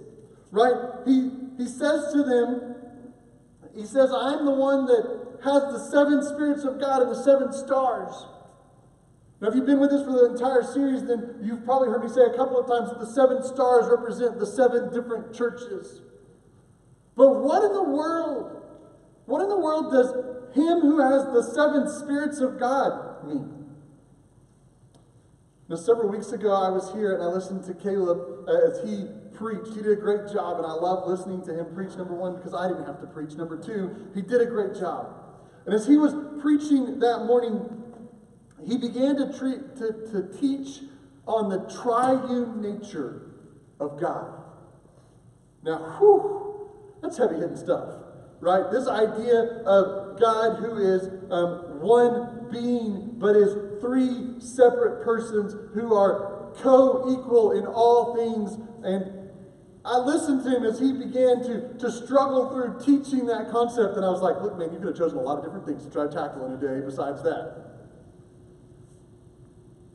Right? 0.51 1.05
He, 1.05 1.31
he 1.59 1.67
says 1.67 2.13
to 2.13 2.23
them, 2.23 2.75
he 3.75 3.85
says, 3.85 4.11
I'm 4.11 4.47
the 4.47 4.55
one 4.55 4.87
that 4.87 5.41
has 5.45 5.63
the 5.73 5.89
seven 5.91 6.25
spirits 6.25 6.65
of 6.65 6.81
God 6.81 7.03
and 7.03 7.11
the 7.11 7.23
seven 7.23 7.53
stars. 7.53 8.27
Now, 9.41 9.49
if 9.49 9.55
you've 9.55 9.67
been 9.67 9.81
with 9.81 9.93
us 9.93 10.03
for 10.05 10.13
the 10.13 10.33
entire 10.33 10.63
series, 10.63 11.05
then 11.05 11.41
you've 11.43 11.65
probably 11.65 11.89
heard 11.89 12.03
me 12.03 12.09
say 12.09 12.23
a 12.23 12.37
couple 12.37 12.59
of 12.59 12.67
times 12.67 12.89
that 12.89 13.01
the 13.01 13.13
seven 13.13 13.45
stars 13.45 13.87
represent 13.91 14.39
the 14.39 14.47
seven 14.47 14.93
different 14.95 15.35
churches. 15.35 16.01
But 17.17 17.37
what 17.45 17.63
in 17.65 17.73
the 17.73 17.83
world, 17.83 18.63
what 19.27 19.43
in 19.43 19.49
the 19.49 19.59
world 19.59 19.93
does 19.93 20.13
him 20.55 20.81
who 20.81 21.01
has 21.01 21.25
the 21.27 21.43
seven 21.55 21.89
spirits 21.89 22.41
of 22.41 22.59
God 22.59 23.27
mean? 23.29 23.56
Now, 25.69 25.77
several 25.77 26.09
weeks 26.09 26.31
ago, 26.31 26.53
I 26.53 26.71
was 26.71 26.93
here 26.93 27.15
and 27.15 27.23
I 27.23 27.27
listened 27.27 27.65
to 27.65 27.75
Caleb 27.75 28.49
as 28.49 28.89
he 28.89 29.07
preached. 29.35 29.75
He 29.75 29.83
did 29.83 29.99
a 29.99 30.01
great 30.01 30.33
job, 30.33 30.59
and 30.59 30.67
I 30.67 30.73
love 30.73 31.09
listening 31.09 31.45
to 31.47 31.59
him 31.59 31.75
preach, 31.75 31.97
number 31.97 32.15
one, 32.15 32.37
because 32.37 32.55
I 32.55 32.69
didn't 32.69 32.87
have 32.87 33.01
to 33.01 33.07
preach. 33.09 33.33
Number 33.33 33.57
two, 33.57 34.11
he 34.15 34.23
did 34.23 34.41
a 34.41 34.47
great 34.47 34.75
job. 34.75 35.09
And 35.67 35.75
as 35.75 35.87
he 35.87 35.97
was 35.97 36.15
preaching 36.41 37.01
that 37.01 37.25
morning, 37.27 37.69
he 38.65 38.79
began 38.79 39.17
to, 39.17 39.37
treat, 39.37 39.77
to, 39.77 40.07
to 40.13 40.39
teach 40.39 40.83
on 41.27 41.49
the 41.49 41.59
triune 41.83 42.63
nature 42.63 43.23
of 43.81 44.01
God. 44.01 44.43
Now, 45.65 45.97
whew, 45.99 46.71
that's 47.03 47.19
heavy 47.19 47.35
hitting 47.35 47.57
stuff, 47.57 47.89
right? 48.39 48.71
This 48.71 48.87
idea 48.87 49.63
of 49.67 50.21
God 50.21 50.61
who 50.61 50.77
is 50.77 51.09
um, 51.33 51.81
one 51.81 52.49
being 52.53 53.15
but 53.19 53.35
is 53.35 53.66
three 53.81 54.41
separate 54.41 55.05
persons 55.05 55.55
who 55.75 55.95
are 55.95 56.53
co 56.59 57.11
equal 57.11 57.53
in 57.53 57.67
all 57.67 58.17
things. 58.17 58.59
And 58.83 59.31
I 59.85 59.99
listened 59.99 60.43
to 60.45 60.57
him 60.57 60.65
as 60.65 60.79
he 60.79 60.93
began 60.93 61.43
to, 61.45 61.79
to 61.79 61.91
struggle 61.91 62.51
through 62.51 62.81
teaching 62.85 63.27
that 63.27 63.51
concept. 63.51 63.97
And 63.97 64.05
I 64.05 64.11
was 64.11 64.21
like, 64.21 64.41
look, 64.43 64.59
man, 64.59 64.73
you 64.73 64.79
could 64.79 64.89
have 64.89 64.97
chosen 64.97 65.19
a 65.19 65.23
lot 65.23 65.39
of 65.39 65.45
different 65.45 65.67
things 65.67 65.85
to 65.85 65.91
try 65.91 66.05
to 66.05 66.13
tackle 66.13 66.47
in 66.47 66.53
a 66.53 66.57
day 66.57 66.85
besides 66.85 67.23
that. 67.23 67.67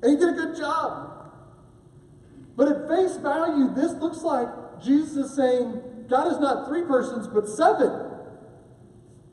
And 0.01 0.11
he 0.11 0.17
did 0.17 0.29
a 0.29 0.37
good 0.37 0.57
job. 0.57 1.33
But 2.55 2.67
at 2.69 2.87
face 2.87 3.17
value, 3.17 3.73
this 3.73 3.93
looks 3.93 4.21
like 4.21 4.47
Jesus 4.81 5.29
is 5.29 5.35
saying 5.35 5.81
God 6.09 6.31
is 6.31 6.39
not 6.39 6.67
three 6.67 6.83
persons, 6.83 7.27
but 7.27 7.47
seven. 7.47 8.11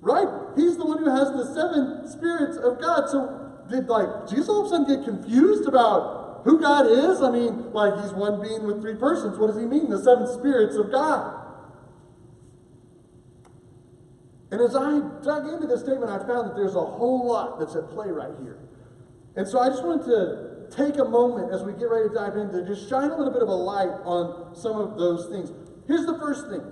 Right? 0.00 0.28
He's 0.56 0.76
the 0.76 0.86
one 0.86 0.98
who 0.98 1.10
has 1.10 1.28
the 1.32 1.52
seven 1.54 2.08
spirits 2.08 2.56
of 2.56 2.80
God. 2.80 3.08
So 3.08 3.47
did 3.70 3.88
like 3.88 4.28
Jesus 4.28 4.48
all 4.48 4.60
of 4.60 4.66
a 4.66 4.68
sudden 4.70 4.96
get 4.96 5.04
confused 5.04 5.68
about 5.68 6.42
who 6.44 6.60
God 6.60 6.86
is? 6.86 7.22
I 7.22 7.30
mean, 7.30 7.72
like 7.72 8.00
he's 8.02 8.12
one 8.12 8.40
being 8.40 8.64
with 8.64 8.80
three 8.80 8.94
persons. 8.96 9.38
What 9.38 9.48
does 9.48 9.58
he 9.58 9.66
mean? 9.66 9.90
The 9.90 10.02
seven 10.02 10.26
spirits 10.26 10.76
of 10.76 10.90
God. 10.90 11.46
And 14.50 14.60
as 14.60 14.74
I 14.74 15.00
dug 15.22 15.46
into 15.52 15.66
this 15.66 15.80
statement, 15.80 16.10
I 16.10 16.18
found 16.26 16.48
that 16.48 16.56
there's 16.56 16.74
a 16.74 16.84
whole 16.84 17.28
lot 17.28 17.58
that's 17.58 17.76
at 17.76 17.90
play 17.90 18.08
right 18.08 18.32
here. 18.40 18.58
And 19.36 19.46
so 19.46 19.60
I 19.60 19.68
just 19.68 19.84
wanted 19.84 20.06
to 20.06 20.74
take 20.74 20.98
a 20.98 21.04
moment 21.04 21.52
as 21.52 21.62
we 21.62 21.72
get 21.72 21.90
ready 21.90 22.08
to 22.08 22.14
dive 22.14 22.36
in 22.36 22.50
to 22.52 22.64
just 22.66 22.88
shine 22.88 23.10
a 23.10 23.16
little 23.16 23.32
bit 23.32 23.42
of 23.42 23.48
a 23.48 23.54
light 23.54 23.92
on 24.04 24.54
some 24.54 24.80
of 24.80 24.98
those 24.98 25.28
things. 25.28 25.52
Here's 25.86 26.06
the 26.06 26.18
first 26.18 26.48
thing 26.48 26.62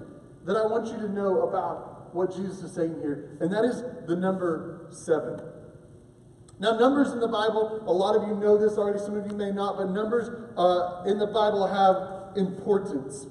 that 0.46 0.56
I 0.56 0.66
want 0.66 0.86
you 0.86 0.96
to 1.06 1.08
know 1.12 1.48
about 1.48 2.14
what 2.14 2.34
Jesus 2.34 2.62
is 2.62 2.74
saying 2.74 2.96
here, 3.00 3.36
and 3.40 3.52
that 3.52 3.64
is 3.64 3.82
the 4.06 4.16
number 4.16 4.88
seven. 4.90 5.40
Now, 6.58 6.78
numbers 6.78 7.12
in 7.12 7.20
the 7.20 7.28
Bible, 7.28 7.82
a 7.86 7.92
lot 7.92 8.16
of 8.16 8.28
you 8.28 8.34
know 8.34 8.56
this 8.56 8.78
already, 8.78 8.98
some 8.98 9.16
of 9.16 9.30
you 9.30 9.36
may 9.36 9.50
not, 9.50 9.76
but 9.76 9.90
numbers 9.90 10.30
uh, 10.56 11.02
in 11.06 11.18
the 11.18 11.26
Bible 11.26 11.66
have 11.66 12.36
importance. 12.36 13.26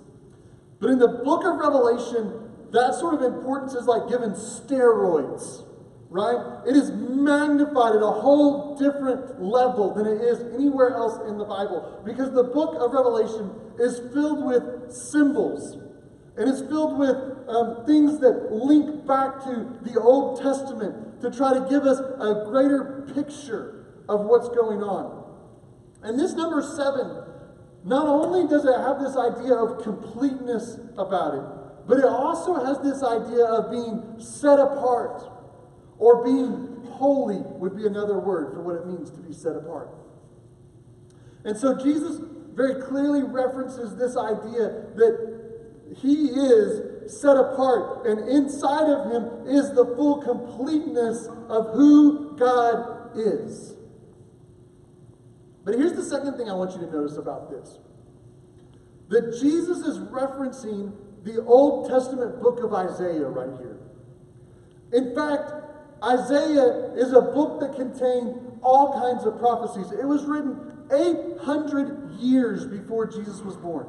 But 0.79 0.91
in 0.91 0.99
the 0.99 1.07
book 1.07 1.43
of 1.43 1.57
Revelation, 1.57 2.45
that 2.71 2.93
sort 2.93 3.15
of 3.15 3.21
importance 3.21 3.73
is 3.73 3.87
like 3.87 4.09
given 4.09 4.31
steroids, 4.31 5.63
right? 6.09 6.61
It 6.67 6.75
is 6.75 6.91
magnified 6.91 7.95
at 7.95 8.03
a 8.03 8.11
whole 8.11 8.77
different 8.77 9.41
level 9.41 9.93
than 9.95 10.05
it 10.05 10.21
is 10.21 10.41
anywhere 10.53 10.93
else 10.93 11.17
in 11.27 11.39
the 11.39 11.45
Bible 11.45 12.01
because 12.05 12.31
the 12.31 12.43
book 12.43 12.75
of 12.79 12.91
Revelation 12.91 13.49
is 13.79 13.99
filled 14.13 14.45
with 14.45 14.91
symbols 14.91 15.77
and 16.37 16.49
it's 16.49 16.61
filled 16.61 16.99
with 16.99 17.15
um, 17.47 17.85
things 17.85 18.19
that 18.19 18.51
link 18.51 19.05
back 19.07 19.43
to 19.43 19.79
the 19.83 19.99
Old 19.99 20.41
Testament 20.41 21.21
to 21.21 21.31
try 21.31 21.53
to 21.53 21.61
give 21.69 21.83
us 21.83 21.99
a 21.99 22.45
greater 22.49 23.09
picture 23.15 23.85
of 24.09 24.21
what's 24.21 24.49
going 24.49 24.83
on. 24.83 25.23
And 26.03 26.19
this 26.19 26.33
number 26.33 26.61
seven, 26.61 27.23
not 27.83 28.07
only 28.07 28.47
does 28.47 28.65
it 28.65 28.75
have 28.75 28.99
this 28.99 29.15
idea 29.15 29.55
of 29.55 29.81
completeness 29.83 30.77
about 30.97 31.35
it, 31.35 31.87
but 31.87 31.99
it 31.99 32.05
also 32.05 32.65
has 32.65 32.79
this 32.79 33.01
idea 33.01 33.45
of 33.45 33.71
being 33.71 34.19
set 34.19 34.59
apart 34.59 35.23
or 35.97 36.23
being 36.23 36.85
holy, 36.91 37.37
would 37.59 37.75
be 37.75 37.85
another 37.85 38.19
word 38.19 38.53
for 38.53 38.61
what 38.61 38.75
it 38.75 38.85
means 38.85 39.09
to 39.11 39.19
be 39.19 39.33
set 39.33 39.55
apart. 39.55 39.89
And 41.43 41.55
so 41.55 41.77
Jesus 41.77 42.19
very 42.53 42.81
clearly 42.81 43.21
references 43.23 43.95
this 43.95 44.17
idea 44.17 44.87
that 44.95 45.34
he 45.95 46.29
is 46.29 47.11
set 47.21 47.37
apart, 47.37 48.05
and 48.05 48.27
inside 48.29 48.89
of 48.89 49.11
him 49.11 49.47
is 49.47 49.73
the 49.73 49.85
full 49.95 50.21
completeness 50.21 51.27
of 51.49 51.73
who 51.73 52.35
God 52.37 53.17
is. 53.17 53.75
But 55.63 55.75
here's 55.75 55.93
the 55.93 56.03
second 56.03 56.37
thing 56.37 56.49
I 56.49 56.53
want 56.53 56.71
you 56.73 56.79
to 56.79 56.91
notice 56.91 57.17
about 57.17 57.49
this 57.49 57.79
that 59.07 59.37
Jesus 59.39 59.79
is 59.79 59.99
referencing 59.99 60.91
the 61.23 61.43
Old 61.43 61.89
Testament 61.89 62.41
book 62.41 62.63
of 62.63 62.73
Isaiah 62.73 63.27
right 63.27 63.55
here. 63.59 63.77
In 64.93 65.13
fact, 65.15 65.51
Isaiah 66.03 66.93
is 66.95 67.13
a 67.13 67.21
book 67.21 67.59
that 67.59 67.75
contained 67.75 68.59
all 68.61 68.99
kinds 68.99 69.25
of 69.25 69.37
prophecies. 69.39 69.91
It 69.91 70.05
was 70.05 70.25
written 70.25 70.87
800 70.91 72.13
years 72.19 72.65
before 72.65 73.05
Jesus 73.05 73.41
was 73.41 73.55
born. 73.55 73.87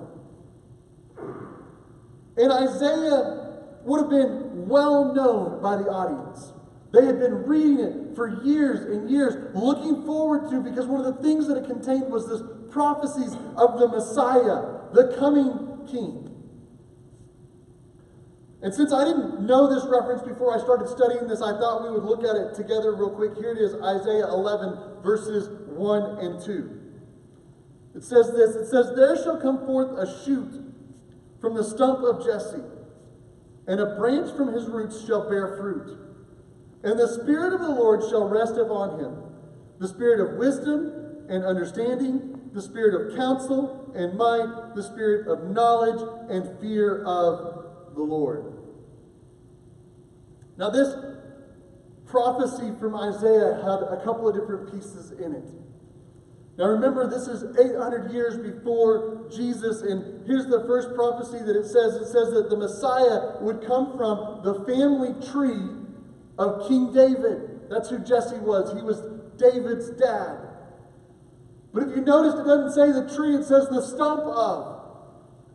And 2.37 2.53
Isaiah 2.53 3.46
would 3.85 4.01
have 4.01 4.11
been 4.11 4.68
well 4.68 5.14
known 5.14 5.62
by 5.62 5.77
the 5.77 5.85
audience. 5.85 6.53
They 6.92 7.05
had 7.05 7.18
been 7.18 7.44
reading 7.44 7.81
it 7.81 8.16
for 8.16 8.42
years 8.44 8.81
and 8.81 9.11
years, 9.11 9.55
looking 9.55 10.05
forward 10.05 10.51
to, 10.51 10.61
because 10.61 10.87
one 10.87 11.05
of 11.05 11.16
the 11.16 11.22
things 11.22 11.46
that 11.49 11.57
it 11.57 11.66
contained 11.66 12.11
was 12.11 12.29
this 12.29 12.42
prophecies 12.70 13.35
of 13.57 13.79
the 13.79 13.88
Messiah, 13.88 14.92
the 14.92 15.16
coming 15.18 15.87
king. 15.87 16.27
And 18.62 18.72
since 18.75 18.92
I 18.92 19.05
didn't 19.05 19.46
know 19.46 19.72
this 19.72 19.85
reference 19.87 20.22
before 20.22 20.57
I 20.57 20.59
started 20.59 20.88
studying 20.88 21.29
this, 21.29 21.42
I 21.42 21.59
thought 21.59 21.85
we 21.85 21.90
would 21.90 22.05
look 22.05 22.25
at 22.25 22.35
it 22.37 22.55
together 22.55 22.94
real 22.94 23.11
quick. 23.11 23.37
Here 23.37 23.53
it 23.53 23.59
is 23.59 23.75
Isaiah 23.75 24.27
11, 24.27 25.03
verses 25.03 25.49
1 25.68 26.18
and 26.18 26.42
2. 26.42 26.81
It 27.96 28.03
says 28.03 28.33
this 28.33 28.57
It 28.57 28.66
says, 28.68 28.92
There 28.96 29.16
shall 29.22 29.40
come 29.40 29.64
forth 29.66 29.99
a 29.99 30.25
shoot 30.25 30.66
from 31.46 31.54
the 31.54 31.62
stump 31.62 32.00
of 32.02 32.26
Jesse, 32.26 32.61
and 33.68 33.78
a 33.78 33.94
branch 33.94 34.37
from 34.37 34.52
his 34.52 34.66
roots 34.66 35.06
shall 35.06 35.30
bear 35.30 35.56
fruit. 35.56 35.96
And 36.82 36.98
the 36.98 37.06
Spirit 37.06 37.52
of 37.52 37.61
the 37.61 37.70
Lord 37.70 38.02
shall 38.11 38.28
rest 38.28 38.56
upon 38.56 38.98
him 38.98 39.14
the 39.78 39.87
Spirit 39.87 40.18
of 40.18 40.38
wisdom 40.38 41.24
and 41.28 41.44
understanding, 41.44 42.50
the 42.52 42.61
Spirit 42.61 43.12
of 43.12 43.16
counsel 43.16 43.92
and 43.94 44.18
might, 44.18 44.74
the 44.74 44.82
Spirit 44.82 45.28
of 45.28 45.48
knowledge 45.50 46.00
and 46.28 46.59
fear 46.59 47.04
of 47.04 47.94
the 47.94 48.02
Lord. 48.02 48.52
Now, 50.56 50.70
this 50.70 50.96
prophecy 52.06 52.72
from 52.80 52.96
Isaiah 52.96 53.54
had 53.62 53.96
a 53.96 54.02
couple 54.04 54.28
of 54.28 54.35
different 54.35 54.72
pieces 54.72 55.12
in 55.12 55.32
it. 55.32 55.44
Now 56.59 56.66
remember, 56.66 57.09
this 57.09 57.29
is 57.29 57.45
800 57.59 58.12
years 58.12 58.38
before 58.38 59.29
Jesus, 59.31 59.83
and 59.83 60.27
here's 60.27 60.47
the 60.47 60.64
first 60.66 60.95
prophecy 60.95 61.38
that 61.45 61.55
it 61.55 61.66
says 61.66 61.95
it 61.97 62.07
says 62.07 62.33
that 62.33 62.49
the 62.49 62.57
Messiah 62.57 63.42
would 63.42 63.66
come 63.66 63.97
from 63.97 64.40
the 64.42 64.64
family 64.64 65.12
tree 65.31 65.69
of 66.38 66.66
King 66.66 66.95
David. 66.95 67.69
That's 67.69 67.90
who 67.90 67.99
Jesse 67.99 68.38
was. 68.38 68.73
He 68.73 68.83
was 68.83 69.03
David's 69.37 69.90
dad. 69.90 70.49
But 71.75 71.88
if 71.88 71.97
you 71.97 72.03
notice, 72.03 72.40
it 72.40 72.45
doesn't 72.45 72.73
say 72.73 72.90
the 72.90 73.14
tree, 73.14 73.35
it 73.35 73.45
says 73.45 73.69
the 73.69 73.83
stump 73.83 74.23
of. 74.25 74.81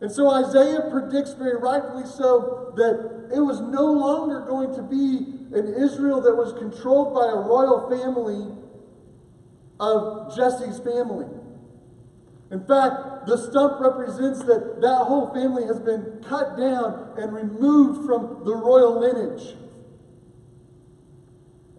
And 0.00 0.10
so 0.10 0.30
Isaiah 0.30 0.88
predicts 0.88 1.32
very 1.34 1.56
rightfully 1.56 2.06
so 2.06 2.72
that 2.76 3.30
it 3.34 3.40
was 3.40 3.60
no 3.60 3.86
longer 3.86 4.40
going 4.46 4.74
to 4.74 4.82
be 4.82 5.38
an 5.56 5.74
Israel 5.74 6.20
that 6.20 6.34
was 6.34 6.52
controlled 6.52 7.14
by 7.14 7.26
a 7.26 7.36
royal 7.36 7.90
family 7.90 8.61
of 9.82 10.34
Jesse's 10.36 10.78
family. 10.78 11.26
In 12.52 12.64
fact, 12.66 13.26
the 13.26 13.36
stump 13.36 13.80
represents 13.80 14.44
that 14.44 14.80
that 14.80 15.04
whole 15.06 15.32
family 15.34 15.64
has 15.66 15.80
been 15.80 16.22
cut 16.28 16.56
down 16.56 17.14
and 17.18 17.32
removed 17.32 18.06
from 18.06 18.44
the 18.44 18.54
royal 18.54 19.00
lineage. 19.00 19.56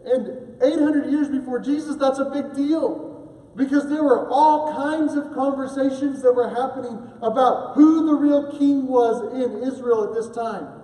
And 0.05 0.61
800 0.61 1.11
years 1.11 1.29
before 1.29 1.59
Jesus, 1.59 1.95
that's 1.95 2.19
a 2.19 2.25
big 2.25 2.53
deal. 2.53 3.11
Because 3.55 3.87
there 3.87 4.03
were 4.03 4.27
all 4.29 4.73
kinds 4.73 5.13
of 5.13 5.33
conversations 5.33 6.21
that 6.23 6.33
were 6.33 6.49
happening 6.49 6.99
about 7.21 7.75
who 7.75 8.07
the 8.07 8.15
real 8.15 8.57
king 8.57 8.87
was 8.87 9.31
in 9.33 9.63
Israel 9.63 10.03
at 10.03 10.13
this 10.13 10.35
time. 10.35 10.82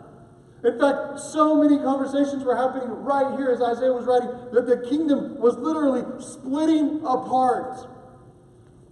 In 0.63 0.77
fact, 0.77 1.19
so 1.19 1.55
many 1.55 1.77
conversations 1.77 2.43
were 2.43 2.55
happening 2.55 2.89
right 2.89 3.37
here 3.37 3.49
as 3.49 3.61
Isaiah 3.61 3.93
was 3.93 4.05
writing 4.05 4.29
that 4.51 4.67
the 4.67 4.85
kingdom 4.89 5.39
was 5.39 5.57
literally 5.57 6.03
splitting 6.21 6.99
apart. 7.05 7.87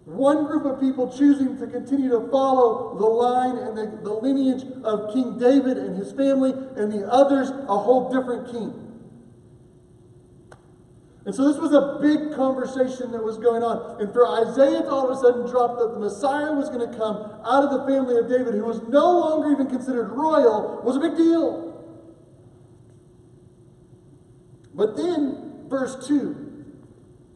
One 0.05 0.45
group 0.45 0.63
of 0.63 0.79
people 0.79 1.11
choosing 1.11 1.57
to 1.57 1.67
continue 1.67 2.09
to 2.11 2.29
follow 2.31 2.97
the 2.97 3.05
line 3.05 3.57
and 3.57 3.77
the, 3.77 3.99
the 4.01 4.13
lineage 4.13 4.63
of 4.85 5.13
King 5.13 5.37
David 5.37 5.77
and 5.77 5.97
his 5.97 6.13
family, 6.13 6.51
and 6.51 6.89
the 6.89 7.05
others 7.11 7.49
a 7.49 7.77
whole 7.77 8.09
different 8.09 8.49
king. 8.49 8.86
And 11.27 11.35
so 11.35 11.45
this 11.45 11.57
was 11.57 11.73
a 11.73 11.99
big 12.01 12.33
conversation 12.37 13.11
that 13.11 13.21
was 13.21 13.37
going 13.37 13.61
on. 13.61 13.99
And 14.01 14.13
for 14.13 14.25
Isaiah 14.25 14.79
to 14.79 14.89
all 14.89 15.11
of 15.11 15.17
a 15.17 15.19
sudden 15.19 15.45
drop 15.45 15.77
that 15.77 15.91
the 15.91 15.99
Messiah 15.99 16.53
was 16.53 16.69
going 16.69 16.89
to 16.89 16.97
come 16.97 17.17
out 17.43 17.65
of 17.65 17.69
the 17.69 17.85
family 17.85 18.15
of 18.17 18.29
David, 18.29 18.53
who 18.53 18.63
was 18.63 18.81
no 18.87 19.19
longer 19.19 19.51
even 19.51 19.67
considered 19.67 20.07
royal, 20.07 20.81
was 20.85 20.95
a 20.95 21.01
big 21.01 21.17
deal. 21.17 21.83
But 24.73 24.95
then, 24.95 25.65
verse 25.67 26.07
2, 26.07 26.63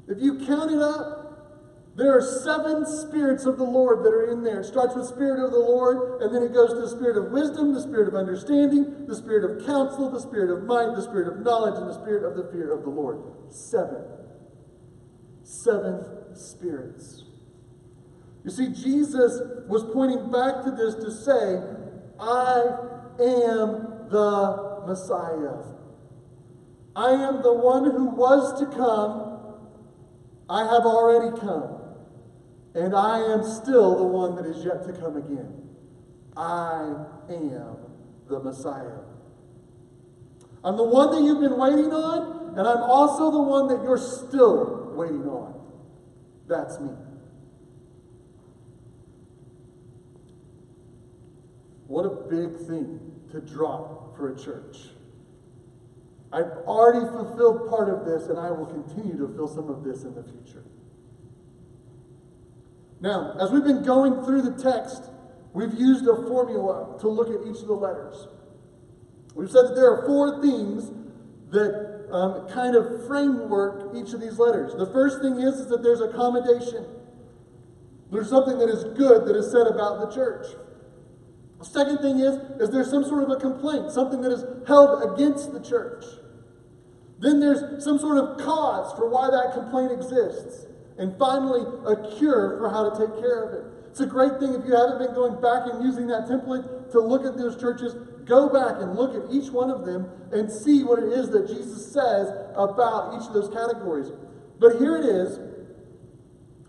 if 0.08 0.22
you 0.22 0.40
count 0.46 0.72
it 0.72 0.80
up, 0.80 1.21
there 1.96 2.18
are 2.18 2.22
seven 2.22 2.86
spirits 2.86 3.46
of 3.46 3.58
the 3.58 3.66
Lord 3.66 4.06
that 4.06 4.14
are 4.14 4.32
in 4.32 4.44
there. 4.44 4.62
It 4.62 4.66
starts 4.66 4.96
with 4.96 5.08
Spirit 5.08 5.44
of 5.44 5.52
the 5.52 5.60
Lord, 5.60 6.22
and 6.22 6.34
then 6.34 6.42
it 6.42 6.54
goes 6.54 6.70
to 6.70 6.80
the 6.80 6.90
Spirit 6.90 7.18
of 7.18 7.32
wisdom, 7.32 7.74
the 7.74 7.82
Spirit 7.82 8.08
of 8.08 8.16
understanding, 8.16 9.06
the 9.08 9.16
Spirit 9.16 9.44
of 9.44 9.66
counsel, 9.66 10.10
the 10.10 10.22
Spirit 10.22 10.58
of 10.58 10.64
might, 10.64 10.96
the 10.96 11.02
Spirit 11.02 11.28
of 11.28 11.40
knowledge, 11.40 11.76
and 11.76 11.90
the 11.90 11.94
Spirit 12.02 12.24
of 12.24 12.38
the 12.38 12.50
fear 12.52 12.72
of 12.72 12.84
the 12.84 12.90
Lord. 12.90 13.22
Seven. 13.50 14.04
Seven 15.44 16.06
spirits. 16.34 17.26
You 18.46 18.52
see, 18.52 18.70
Jesus 18.70 19.42
was 19.68 19.84
pointing 19.94 20.32
back 20.32 20.64
to 20.64 20.72
this 20.72 20.96
to 20.96 21.12
say, 21.12 21.62
I 22.20 22.62
am 23.20 24.08
the 24.10 24.84
Messiah. 24.88 25.76
I 26.96 27.12
am 27.12 27.44
the 27.44 27.54
one 27.54 27.92
who 27.92 28.06
was 28.06 28.60
to 28.62 28.66
come. 28.66 29.28
I 30.50 30.64
have 30.64 30.86
already 30.86 31.38
come. 31.38 31.81
And 32.74 32.96
I 32.96 33.20
am 33.20 33.44
still 33.44 33.98
the 33.98 34.04
one 34.04 34.36
that 34.36 34.46
is 34.46 34.64
yet 34.64 34.84
to 34.86 34.94
come 34.94 35.18
again. 35.18 35.70
I 36.38 36.94
am 37.30 37.78
the 38.30 38.40
Messiah. 38.40 39.00
I'm 40.64 40.78
the 40.78 40.84
one 40.84 41.12
that 41.12 41.22
you've 41.22 41.42
been 41.42 41.58
waiting 41.58 41.92
on, 41.92 42.58
and 42.58 42.68
I'm 42.68 42.84
also 42.84 43.32
the 43.32 43.42
one 43.42 43.68
that 43.68 43.84
you're 43.84 43.98
still 43.98 44.92
waiting 44.94 45.28
on. 45.28 45.60
That's 46.48 46.80
me. 46.80 46.92
What 51.88 52.06
a 52.06 52.10
big 52.10 52.56
thing 52.68 53.00
to 53.32 53.42
drop 53.42 54.16
for 54.16 54.34
a 54.34 54.40
church. 54.40 54.78
I've 56.32 56.52
already 56.66 57.06
fulfilled 57.06 57.70
part 57.70 57.90
of 57.90 58.06
this, 58.06 58.30
and 58.30 58.40
I 58.40 58.52
will 58.52 58.66
continue 58.66 59.18
to 59.18 59.28
fulfill 59.28 59.48
some 59.48 59.70
of 59.70 59.84
this 59.84 60.04
in 60.04 60.16
the 60.16 60.24
future. 60.24 60.64
Now, 63.02 63.36
as 63.40 63.50
we've 63.52 63.64
been 63.64 63.84
going 63.84 64.24
through 64.24 64.44
the 64.44 64.62
text, 64.62 65.10
we've 65.54 65.74
used 65.74 66.08
a 66.08 66.16
formula 66.28 67.00
to 67.00 67.10
look 67.10 67.30
at 67.30 67.48
each 67.48 67.62
of 67.62 67.68
the 67.68 67.74
letters. 67.74 68.28
We've 69.34 69.50
said 69.50 69.70
that 69.70 69.76
there 69.76 69.92
are 69.92 70.06
four 70.06 70.40
things 70.42 70.92
that 71.50 72.08
um, 72.12 72.48
kind 72.50 72.76
of 72.76 73.08
framework 73.08 73.96
each 73.96 74.14
of 74.14 74.22
these 74.22 74.38
letters. 74.38 74.74
The 74.78 74.92
first 74.94 75.22
thing 75.22 75.40
is, 75.40 75.56
is 75.56 75.68
that 75.70 75.82
there's 75.82 76.02
a 76.02 76.10
commendation. 76.10 76.86
There's 78.12 78.30
something 78.30 78.58
that 78.60 78.70
is 78.70 78.84
good 78.98 79.26
that 79.26 79.36
is 79.36 79.52
said 79.52 79.68
about 79.68 80.00
the 80.00 80.14
church. 80.14 80.48
The 81.60 81.66
second 81.66 82.00
thing 82.00 82.20
is, 82.20 82.36
is 82.60 82.70
there's 82.70 82.90
some 82.90 83.04
sort 83.04 83.24
of 83.24 83.30
a 83.30 83.38
complaint, 83.38 83.92
something 83.92 84.22
that 84.22 84.32
is 84.32 84.44
held 84.68 85.14
against 85.14 85.54
the 85.54 85.60
church. 85.60 86.04
Then 87.20 87.40
there's 87.40 87.84
some 87.84 87.98
sort 87.98 88.18
of 88.18 88.38
cause 88.40 88.94
for 88.98 89.10
why 89.10 89.30
that 89.30 89.54
complaint 89.54 89.92
exists. 89.92 90.66
And 91.02 91.18
finally, 91.18 91.66
a 91.88 92.16
cure 92.20 92.60
for 92.60 92.70
how 92.70 92.88
to 92.88 92.94
take 92.94 93.20
care 93.20 93.44
of 93.44 93.54
it. 93.58 93.66
It's 93.90 94.02
a 94.02 94.06
great 94.06 94.40
thing 94.40 94.54
if 94.54 94.64
you 94.68 94.76
haven't 94.76 95.00
been 95.00 95.16
going 95.16 95.42
back 95.42 95.66
and 95.66 95.84
using 95.84 96.06
that 96.08 96.30
template 96.30 96.92
to 96.92 97.00
look 97.00 97.26
at 97.26 97.40
those 97.40 97.60
churches, 97.60 97.96
go 98.26 98.48
back 98.48 98.80
and 98.80 98.96
look 98.96 99.16
at 99.16 99.34
each 99.34 99.52
one 99.52 99.72
of 99.72 99.84
them 99.84 100.08
and 100.32 100.50
see 100.50 100.84
what 100.84 101.00
it 101.00 101.12
is 101.12 101.32
that 101.32 101.48
Jesus 101.48 101.92
says 101.92 102.30
about 102.56 103.18
each 103.18 103.28
of 103.28 103.34
those 103.34 103.50
categories. 103.50 104.12
But 104.60 104.78
here 104.78 104.96
it 104.96 105.06
is. 105.06 105.40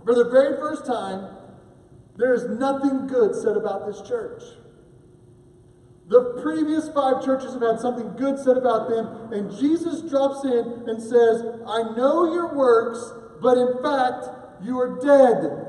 For 0.02 0.14
the 0.14 0.30
very 0.30 0.56
first 0.56 0.86
time, 0.86 1.36
there 2.16 2.32
is 2.32 2.44
nothing 2.58 3.06
good 3.08 3.34
said 3.34 3.58
about 3.58 3.86
this 3.86 4.00
church. 4.00 4.42
The 6.08 6.40
previous 6.42 6.88
five 6.88 7.22
churches 7.22 7.52
have 7.52 7.62
had 7.62 7.80
something 7.80 8.16
good 8.16 8.38
said 8.38 8.56
about 8.56 8.88
them, 8.88 9.32
and 9.32 9.54
Jesus 9.60 10.00
drops 10.10 10.42
in 10.44 10.88
and 10.88 11.00
says, 11.02 11.44
I 11.68 11.94
know 11.94 12.32
your 12.32 12.56
works, 12.56 13.21
but 13.42 13.58
in 13.58 13.82
fact, 13.82 14.26
you 14.62 14.78
are 14.78 15.00
dead. 15.00 15.68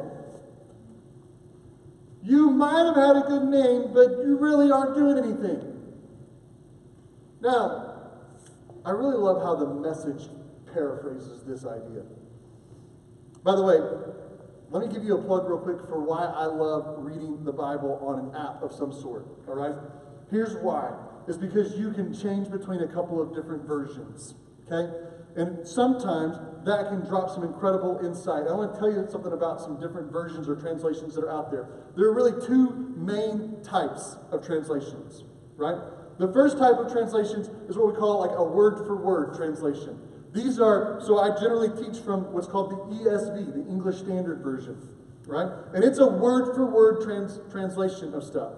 You 2.24 2.52
might 2.52 2.86
have 2.86 2.96
had 2.96 3.16
a 3.18 3.28
good 3.28 3.44
name, 3.44 3.92
but 3.94 4.24
you 4.24 4.38
really 4.40 4.72
aren't 4.72 4.96
doing 4.96 5.18
anything. 5.18 5.74
Now, 7.42 7.96
I 8.86 8.92
really 8.92 9.18
love 9.18 9.42
how 9.42 9.56
the 9.56 9.68
message 9.68 10.30
paraphrases 10.74 11.44
this 11.44 11.66
idea. 11.66 12.04
By 13.44 13.56
the 13.56 13.64
way, 13.64 13.80
let 14.70 14.88
me 14.88 14.94
give 14.94 15.04
you 15.04 15.18
a 15.18 15.22
plug 15.22 15.50
real 15.50 15.60
quick 15.60 15.82
for 15.88 16.00
why 16.00 16.26
I 16.26 16.46
love 16.46 16.96
reading 17.00 17.44
the 17.44 17.52
Bible 17.52 18.00
on 18.02 18.20
an 18.20 18.36
app 18.36 18.64
of 18.64 18.72
some 18.72 18.94
sort, 18.94 19.26
all 19.48 19.56
right? 19.56 19.76
Here's 20.32 20.56
why. 20.58 20.92
It's 21.28 21.38
because 21.38 21.78
you 21.78 21.92
can 21.92 22.14
change 22.14 22.50
between 22.50 22.82
a 22.82 22.88
couple 22.88 23.22
of 23.22 23.36
different 23.36 23.66
versions, 23.68 24.36
okay? 24.66 24.92
And 25.36 25.68
sometimes 25.68 26.38
that 26.66 26.88
can 26.90 27.06
drop 27.06 27.30
some 27.30 27.44
incredible 27.44 28.00
insight. 28.04 28.48
I 28.48 28.54
want 28.54 28.74
to 28.74 28.80
tell 28.80 28.92
you 28.92 29.06
something 29.10 29.34
about 29.34 29.60
some 29.60 29.80
different 29.80 30.12
versions 30.12 30.48
or 30.48 30.56
translations 30.56 31.16
that 31.16 31.24
are 31.24 31.32
out 31.32 31.52
there. 31.52 31.68
There 31.96 32.06
are 32.06 32.14
really 32.14 32.46
two 32.46 32.94
main 32.96 33.62
types 33.64 34.16
of 34.32 34.46
translations, 34.46 35.24
right? 35.58 35.78
The 36.20 36.32
first 36.32 36.58
type 36.58 36.76
of 36.78 36.92
translations 36.92 37.50
is 37.68 37.78
what 37.78 37.94
we 37.94 38.00
call 38.00 38.20
like 38.20 38.38
a 38.38 38.44
word 38.44 38.86
for 38.86 38.96
word 38.96 39.36
translation. 39.36 40.00
These 40.32 40.60
are, 40.60 41.02
so 41.06 41.20
I 41.20 41.30
generally 41.40 41.70
teach 41.70 42.02
from 42.04 42.32
what's 42.32 42.48
called 42.48 42.72
the 42.72 42.96
ESV, 42.96 43.54
the 43.54 43.70
English 43.70 43.98
Standard 43.98 44.42
Version, 44.42 44.78
right? 45.28 45.50
And 45.74 45.84
it's 45.84 46.00
a 46.00 46.08
word 46.08 46.56
for 46.56 46.66
word 46.66 47.04
trans, 47.04 47.40
translation 47.52 48.14
of 48.14 48.24
stuff. 48.24 48.54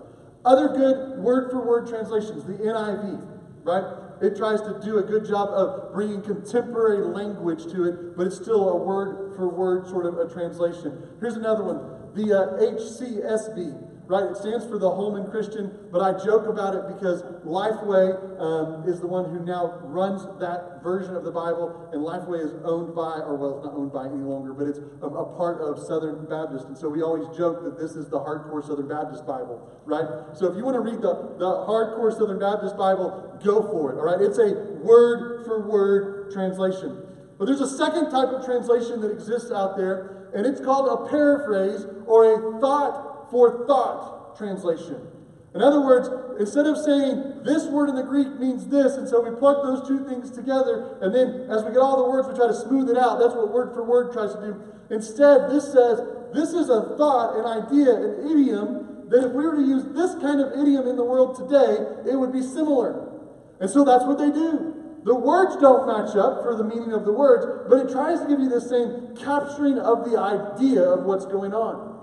Other 0.46 0.70
good 0.70 1.20
word 1.20 1.50
for 1.50 1.66
word 1.66 1.88
translations, 1.88 2.46
the 2.46 2.54
NIV, 2.54 3.26
right? 3.64 4.05
It 4.22 4.38
tries 4.38 4.62
to 4.62 4.80
do 4.84 4.98
a 4.98 5.04
good 5.04 5.26
job 5.26 5.50
of 5.50 5.94
bringing 5.94 6.22
contemporary 6.22 7.06
language 7.06 7.66
to 7.72 7.84
it, 7.86 8.16
but 8.16 8.28
it's 8.28 8.38
still 8.38 8.70
a 8.70 8.76
word 8.78 9.36
for 9.36 9.50
word 9.50 9.88
sort 9.88 10.06
of 10.06 10.18
a 10.18 10.32
translation. 10.32 11.02
Here's 11.20 11.36
another 11.36 11.64
one 11.64 11.92
the 12.16 12.32
uh, 12.34 12.58
HCSB, 12.62 13.95
right? 14.08 14.24
It 14.30 14.38
stands 14.38 14.66
for 14.66 14.78
the 14.78 14.90
Holman 14.90 15.30
Christian, 15.32 15.72
but 15.92 16.02
I 16.02 16.14
joke 16.24 16.48
about 16.48 16.76
it 16.76 16.88
because 16.88 17.24
Lifeway 17.46 18.14
um, 18.40 18.88
is 18.88 19.02
the 19.02 19.08
one 19.08 19.26
who 19.26 19.44
now 19.44 19.80
runs 19.84 20.26
that 20.40 20.84
version 20.84 21.16
of 21.16 21.24
the 21.24 21.32
Bible, 21.32 21.90
and 21.92 22.02
Lifeway 22.02 22.46
is 22.46 22.54
owned 22.64 22.94
by, 22.94 23.22
or 23.26 23.36
well, 23.36 23.58
it's 23.58 23.66
not 23.66 23.74
owned 23.74 23.92
by 23.92 24.06
any 24.06 24.22
longer, 24.22 24.54
but 24.54 24.68
it's 24.68 24.80
a, 25.02 25.08
a 25.08 25.26
part 25.38 25.62
of 25.62 25.82
Southern 25.82 26.26
Baptist. 26.26 26.68
And 26.68 26.78
so 26.78 26.90
we 26.90 27.02
always 27.02 27.26
joke 27.38 27.64
that 27.64 27.80
this 27.80 27.96
is 27.96 28.10
the 28.10 28.20
hardcore 28.20 28.66
Southern 28.66 28.88
Baptist 28.88 29.26
Bible, 29.26 29.66
right? 29.86 30.06
So 30.38 30.46
if 30.52 30.58
you 30.58 30.64
want 30.64 30.76
to 30.76 30.86
read 30.86 31.02
the, 31.02 31.36
the 31.42 31.66
hardcore 31.66 32.14
Southern 32.14 32.40
Baptist 32.40 32.78
Bible, 32.78 33.40
go 33.44 33.62
for 33.72 33.94
it, 33.94 33.98
all 33.98 34.06
right? 34.06 34.22
It's 34.22 34.38
a 34.38 34.54
word 34.86 35.46
for 35.46 35.66
word 35.66 36.32
translation. 36.32 37.02
But 37.38 37.46
there's 37.46 37.62
a 37.62 37.78
second 37.78 38.12
type 38.12 38.30
of 38.30 38.46
translation 38.46 39.02
that 39.02 39.12
exists 39.12 39.52
out 39.52 39.76
there, 39.76 40.30
and 40.34 40.46
it's 40.46 40.62
called 40.62 40.88
a 40.88 41.10
paraphrase 41.10 41.86
or 42.06 42.24
a 42.26 42.62
thought 42.62 43.15
for 43.30 43.66
thought 43.68 44.38
translation. 44.38 45.08
In 45.56 45.62
other 45.62 45.80
words, 45.80 46.10
instead 46.38 46.68
of 46.68 46.76
saying 46.78 47.44
this 47.46 47.66
word 47.68 47.88
in 47.88 47.96
the 47.96 48.04
Greek 48.04 48.28
means 48.40 48.68
this, 48.68 48.96
and 48.98 49.08
so 49.08 49.22
we 49.22 49.34
plug 49.40 49.64
those 49.64 49.88
two 49.88 50.04
things 50.04 50.30
together, 50.30 51.00
and 51.02 51.16
then 51.16 51.48
as 51.50 51.64
we 51.64 51.72
get 51.72 51.80
all 51.80 52.04
the 52.04 52.10
words, 52.10 52.28
we 52.28 52.36
try 52.36 52.48
to 52.48 52.54
smooth 52.54 52.90
it 52.90 52.98
out. 52.98 53.20
That's 53.20 53.34
what 53.34 53.54
word 53.54 53.74
for 53.74 53.84
word 53.84 54.12
tries 54.12 54.36
to 54.36 54.42
do. 54.42 54.62
Instead, 54.92 55.50
this 55.50 55.72
says 55.72 56.04
this 56.34 56.52
is 56.52 56.68
a 56.68 56.98
thought, 56.98 57.40
an 57.40 57.48
idea, 57.48 57.96
an 57.96 58.28
idiom 58.30 59.08
that 59.08 59.28
if 59.28 59.32
we 59.32 59.48
were 59.48 59.56
to 59.56 59.62
use 59.62 59.86
this 59.96 60.16
kind 60.20 60.42
of 60.42 60.60
idiom 60.60 60.88
in 60.88 60.98
the 60.98 61.06
world 61.06 61.40
today, 61.40 62.12
it 62.12 62.20
would 62.20 62.34
be 62.34 62.42
similar. 62.42 63.16
And 63.62 63.70
so 63.70 63.86
that's 63.86 64.04
what 64.04 64.18
they 64.18 64.32
do. 64.32 64.76
The 65.06 65.16
words 65.16 65.56
don't 65.62 65.88
match 65.88 66.18
up 66.18 66.42
for 66.44 66.56
the 66.58 66.64
meaning 66.64 66.92
of 66.92 67.06
the 67.06 67.14
words, 67.14 67.70
but 67.70 67.86
it 67.86 67.92
tries 67.94 68.20
to 68.20 68.28
give 68.28 68.40
you 68.40 68.50
the 68.50 68.60
same 68.60 69.16
capturing 69.16 69.78
of 69.78 70.10
the 70.10 70.20
idea 70.20 70.82
of 70.82 71.06
what's 71.06 71.26
going 71.26 71.54
on. 71.54 71.95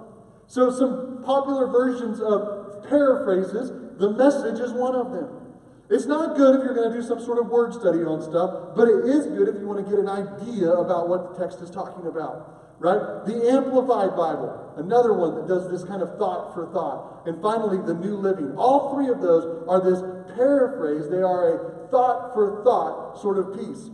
So, 0.52 0.68
some 0.70 1.22
popular 1.24 1.66
versions 1.66 2.20
of 2.20 2.84
paraphrases, 2.86 3.72
the 3.96 4.10
message 4.10 4.60
is 4.60 4.70
one 4.74 4.94
of 4.94 5.10
them. 5.10 5.48
It's 5.88 6.04
not 6.04 6.36
good 6.36 6.60
if 6.60 6.62
you're 6.62 6.74
going 6.74 6.92
to 6.92 7.00
do 7.00 7.02
some 7.02 7.24
sort 7.24 7.38
of 7.38 7.48
word 7.48 7.72
study 7.72 8.04
on 8.04 8.20
stuff, 8.20 8.76
but 8.76 8.86
it 8.86 9.08
is 9.08 9.28
good 9.28 9.48
if 9.48 9.58
you 9.58 9.66
want 9.66 9.82
to 9.82 9.88
get 9.90 9.98
an 9.98 10.10
idea 10.10 10.68
about 10.68 11.08
what 11.08 11.32
the 11.32 11.42
text 11.42 11.62
is 11.62 11.70
talking 11.70 12.06
about, 12.06 12.76
right? 12.80 13.24
The 13.24 13.48
Amplified 13.48 14.12
Bible, 14.12 14.74
another 14.76 15.14
one 15.14 15.36
that 15.36 15.48
does 15.48 15.70
this 15.70 15.84
kind 15.84 16.02
of 16.02 16.18
thought 16.18 16.52
for 16.52 16.68
thought. 16.68 17.26
And 17.26 17.40
finally, 17.40 17.78
the 17.86 17.94
New 17.94 18.16
Living. 18.16 18.52
All 18.58 18.92
three 18.92 19.08
of 19.08 19.22
those 19.22 19.64
are 19.66 19.80
this 19.80 20.04
paraphrase, 20.36 21.08
they 21.08 21.24
are 21.24 21.48
a 21.48 21.88
thought 21.88 22.34
for 22.34 22.60
thought 22.62 23.18
sort 23.22 23.38
of 23.38 23.56
piece. 23.56 23.88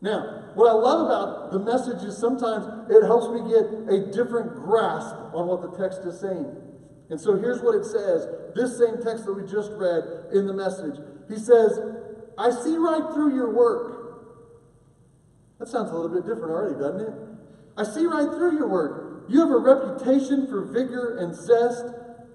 Now, 0.00 0.41
what 0.54 0.68
I 0.68 0.74
love 0.74 1.06
about 1.06 1.52
the 1.52 1.58
message 1.58 2.04
is 2.04 2.16
sometimes 2.16 2.66
it 2.90 3.02
helps 3.04 3.28
me 3.28 3.48
get 3.48 3.64
a 3.88 4.12
different 4.12 4.54
grasp 4.54 5.14
on 5.34 5.46
what 5.46 5.62
the 5.62 5.76
text 5.76 6.00
is 6.04 6.20
saying. 6.20 6.56
And 7.10 7.20
so 7.20 7.36
here's 7.36 7.60
what 7.60 7.74
it 7.74 7.84
says 7.84 8.26
this 8.54 8.78
same 8.78 9.02
text 9.02 9.24
that 9.26 9.32
we 9.32 9.42
just 9.42 9.72
read 9.72 10.32
in 10.32 10.46
the 10.46 10.52
message. 10.52 10.96
He 11.28 11.36
says, 11.36 11.78
I 12.38 12.50
see 12.50 12.76
right 12.76 13.12
through 13.12 13.34
your 13.34 13.50
work. 13.50 14.02
That 15.58 15.68
sounds 15.68 15.90
a 15.90 15.94
little 15.94 16.14
bit 16.14 16.26
different 16.26 16.50
already, 16.52 16.78
doesn't 16.78 17.00
it? 17.00 17.14
I 17.76 17.84
see 17.84 18.04
right 18.04 18.28
through 18.28 18.56
your 18.56 18.68
work. 18.68 19.24
You 19.28 19.40
have 19.40 19.50
a 19.50 19.58
reputation 19.58 20.46
for 20.48 20.62
vigor 20.62 21.18
and 21.18 21.34
zest, 21.34 21.84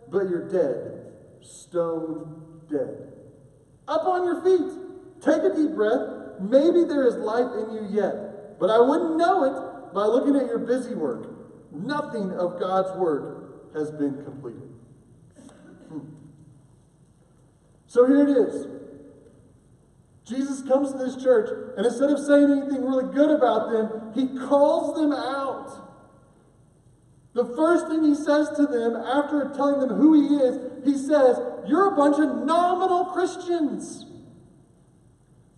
but 0.10 0.30
you're 0.30 0.48
dead. 0.48 1.14
Stone 1.42 2.64
dead. 2.70 3.14
Up 3.88 4.06
on 4.06 4.26
your 4.26 4.42
feet. 4.44 5.22
Take 5.22 5.44
a 5.44 5.56
deep 5.56 5.76
breath 5.76 6.17
maybe 6.40 6.84
there 6.84 7.06
is 7.08 7.16
life 7.16 7.52
in 7.54 7.74
you 7.76 7.88
yet, 7.92 8.60
but 8.60 8.70
I 8.70 8.80
wouldn't 8.80 9.18
know 9.18 9.44
it 9.44 9.94
by 9.94 10.06
looking 10.06 10.36
at 10.36 10.48
your 10.48 10.60
busy 10.60 10.94
work. 10.94 11.30
Nothing 11.72 12.32
of 12.32 12.60
God's 12.60 12.98
work 12.98 13.74
has 13.74 13.92
been 13.92 14.24
completed. 14.24 14.70
Hmm. 15.90 16.00
So 17.88 18.06
here 18.06 18.28
it 18.28 18.30
is. 18.30 18.68
Jesus 20.26 20.62
comes 20.68 20.92
to 20.92 20.98
this 20.98 21.16
church, 21.24 21.50
and 21.78 21.86
instead 21.86 22.10
of 22.10 22.20
saying 22.20 22.52
anything 22.52 22.84
really 22.84 23.14
good 23.14 23.32
about 23.32 23.72
them, 23.72 24.12
he 24.14 24.38
calls 24.48 24.98
them 24.98 25.14
out. 25.14 25.88
The 27.34 27.46
first 27.56 27.88
thing 27.88 28.04
he 28.04 28.16
says 28.16 28.50
to 28.58 28.66
them 28.66 28.96
after 28.96 29.54
telling 29.56 29.80
them 29.80 29.96
who 29.96 30.14
he 30.16 30.36
is, 30.44 30.84
he 30.84 30.98
says, 30.98 31.40
You're 31.68 31.94
a 31.94 31.96
bunch 31.96 32.18
of 32.18 32.46
nominal 32.46 33.06
Christians. 33.06 34.06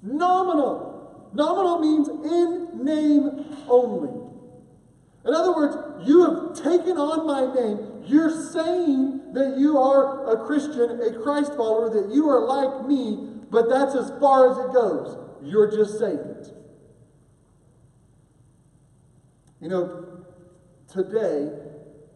Nominal. 0.02 1.30
Nominal 1.34 1.80
means 1.80 2.08
in 2.10 2.84
name 2.84 3.46
only. 3.68 4.10
In 5.26 5.34
other 5.34 5.54
words, 5.54 6.08
you 6.08 6.24
have 6.24 6.64
taken 6.64 6.98
on 6.98 7.28
my 7.28 7.54
name. 7.54 8.04
You're 8.06 8.32
saying 8.52 9.34
that 9.34 9.58
you 9.58 9.78
are 9.78 10.34
a 10.34 10.46
Christian, 10.46 11.02
a 11.02 11.22
Christ 11.22 11.54
follower, 11.56 11.90
that 11.90 12.14
you 12.14 12.30
are 12.30 12.46
like 12.46 12.88
me, 12.88 13.30
but 13.52 13.70
that's 13.70 13.96
as 13.96 14.12
far 14.20 14.52
as 14.52 14.58
it 14.66 14.74
goes. 14.74 15.18
You're 15.44 15.70
just 15.70 16.00
saying 16.00 16.18
it. 16.18 16.54
You 19.62 19.68
know, 19.68 20.26
today, 20.88 21.52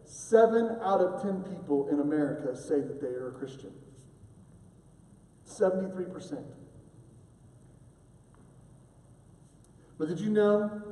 seven 0.04 0.78
out 0.82 1.00
of 1.00 1.22
ten 1.22 1.42
people 1.42 1.88
in 1.88 2.00
America 2.00 2.56
say 2.56 2.80
that 2.80 3.00
they 3.00 3.08
are 3.08 3.28
a 3.28 3.32
Christian. 3.32 3.72
73%. 5.46 6.42
But 10.04 10.18
did 10.18 10.20
you 10.22 10.32
know 10.32 10.82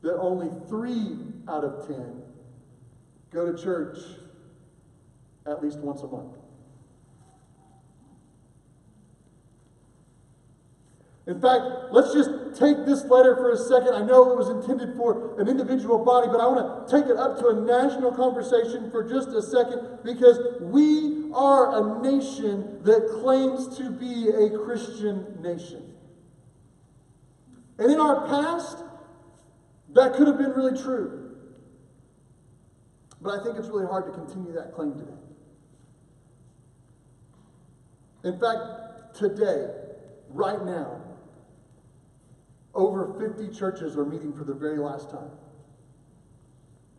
that 0.00 0.16
only 0.16 0.48
three 0.70 1.18
out 1.46 1.64
of 1.64 1.86
ten 1.86 2.22
go 3.30 3.52
to 3.52 3.62
church 3.62 3.98
at 5.46 5.62
least 5.62 5.80
once 5.80 6.00
a 6.00 6.06
month? 6.06 6.34
In 11.26 11.42
fact, 11.42 11.92
let's 11.92 12.14
just 12.14 12.30
take 12.58 12.86
this 12.86 13.04
letter 13.04 13.36
for 13.36 13.52
a 13.52 13.58
second. 13.58 13.92
I 13.92 14.02
know 14.02 14.30
it 14.30 14.38
was 14.38 14.48
intended 14.48 14.96
for 14.96 15.38
an 15.38 15.46
individual 15.46 16.02
body, 16.02 16.28
but 16.28 16.40
I 16.40 16.46
want 16.46 16.88
to 16.88 17.00
take 17.02 17.10
it 17.10 17.18
up 17.18 17.38
to 17.40 17.48
a 17.48 17.54
national 17.54 18.12
conversation 18.12 18.90
for 18.90 19.06
just 19.06 19.28
a 19.28 19.42
second 19.42 19.98
because 20.04 20.38
we 20.62 21.30
are 21.34 21.98
a 21.98 22.00
nation 22.00 22.82
that 22.82 23.20
claims 23.20 23.76
to 23.76 23.90
be 23.90 24.30
a 24.30 24.58
Christian 24.58 25.36
nation. 25.42 25.89
And 27.80 27.90
in 27.90 27.98
our 27.98 28.26
past, 28.28 28.84
that 29.94 30.12
could 30.12 30.28
have 30.28 30.36
been 30.36 30.52
really 30.52 30.80
true. 30.80 31.34
But 33.22 33.40
I 33.40 33.42
think 33.42 33.56
it's 33.58 33.68
really 33.68 33.86
hard 33.86 34.04
to 34.06 34.12
continue 34.12 34.52
that 34.52 34.74
claim 34.74 34.92
today. 34.92 35.10
In 38.24 38.38
fact, 38.38 39.14
today, 39.14 39.70
right 40.28 40.62
now, 40.62 41.00
over 42.74 43.18
50 43.18 43.48
churches 43.56 43.96
are 43.96 44.04
meeting 44.04 44.34
for 44.34 44.44
the 44.44 44.54
very 44.54 44.78
last 44.78 45.10
time 45.10 45.30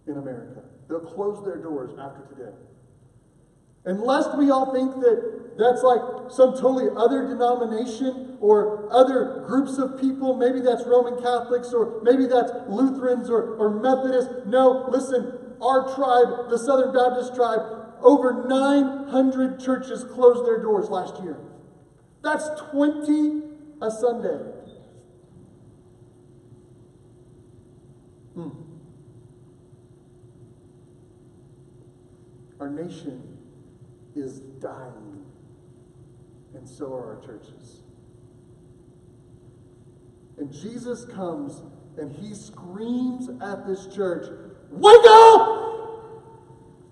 in 0.08 0.18
America. 0.18 0.64
They'll 0.90 1.00
close 1.00 1.46
their 1.46 1.58
doors 1.58 1.92
after 2.00 2.24
today. 2.36 2.56
And 3.86 4.02
lest 4.02 4.36
we 4.36 4.50
all 4.50 4.74
think 4.74 4.96
that 5.02 5.41
that's 5.58 5.84
like 5.84 6.02
some 6.32 6.54
totally 6.54 6.88
other 6.96 7.28
denomination 7.28 8.38
or 8.40 8.88
other 8.92 9.44
groups 9.46 9.78
of 9.78 10.00
people, 10.00 10.36
maybe 10.36 10.62
that's 10.62 10.84
Roman 10.86 11.22
Catholics 11.22 11.74
or 11.74 12.02
maybe 12.04 12.26
that's 12.26 12.52
Lutherans 12.70 13.30
or, 13.30 13.56
or 13.56 13.70
Methodists. 13.70 14.48
No, 14.48 14.88
listen, 14.90 15.56
our 15.62 15.94
tribe, 15.94 16.50
the 16.50 16.58
Southern 16.58 16.94
Baptist 16.94 17.36
tribe, 17.36 17.62
over 18.02 18.48
900 18.48 19.60
churches 19.60 20.04
closed 20.04 20.46
their 20.48 20.62
doors 20.62 20.90
last 20.90 21.22
year. 21.22 21.38
That's 22.24 22.50
20 22.72 23.42
a 23.82 23.92
Sunday. 23.92 24.40
Hmm. 28.36 28.50
Our 32.60 32.70
nation 32.70 33.38
is 34.16 34.40
dying, 34.40 35.11
and 36.54 36.68
so 36.68 36.94
are 36.94 37.16
our 37.16 37.26
churches. 37.26 37.82
And 40.38 40.52
Jesus 40.52 41.06
comes 41.06 41.62
and 41.98 42.12
he 42.12 42.34
screams 42.34 43.30
at 43.42 43.68
this 43.68 43.88
church, 43.94 44.28
Wake 44.72 45.06
up! 45.08 45.62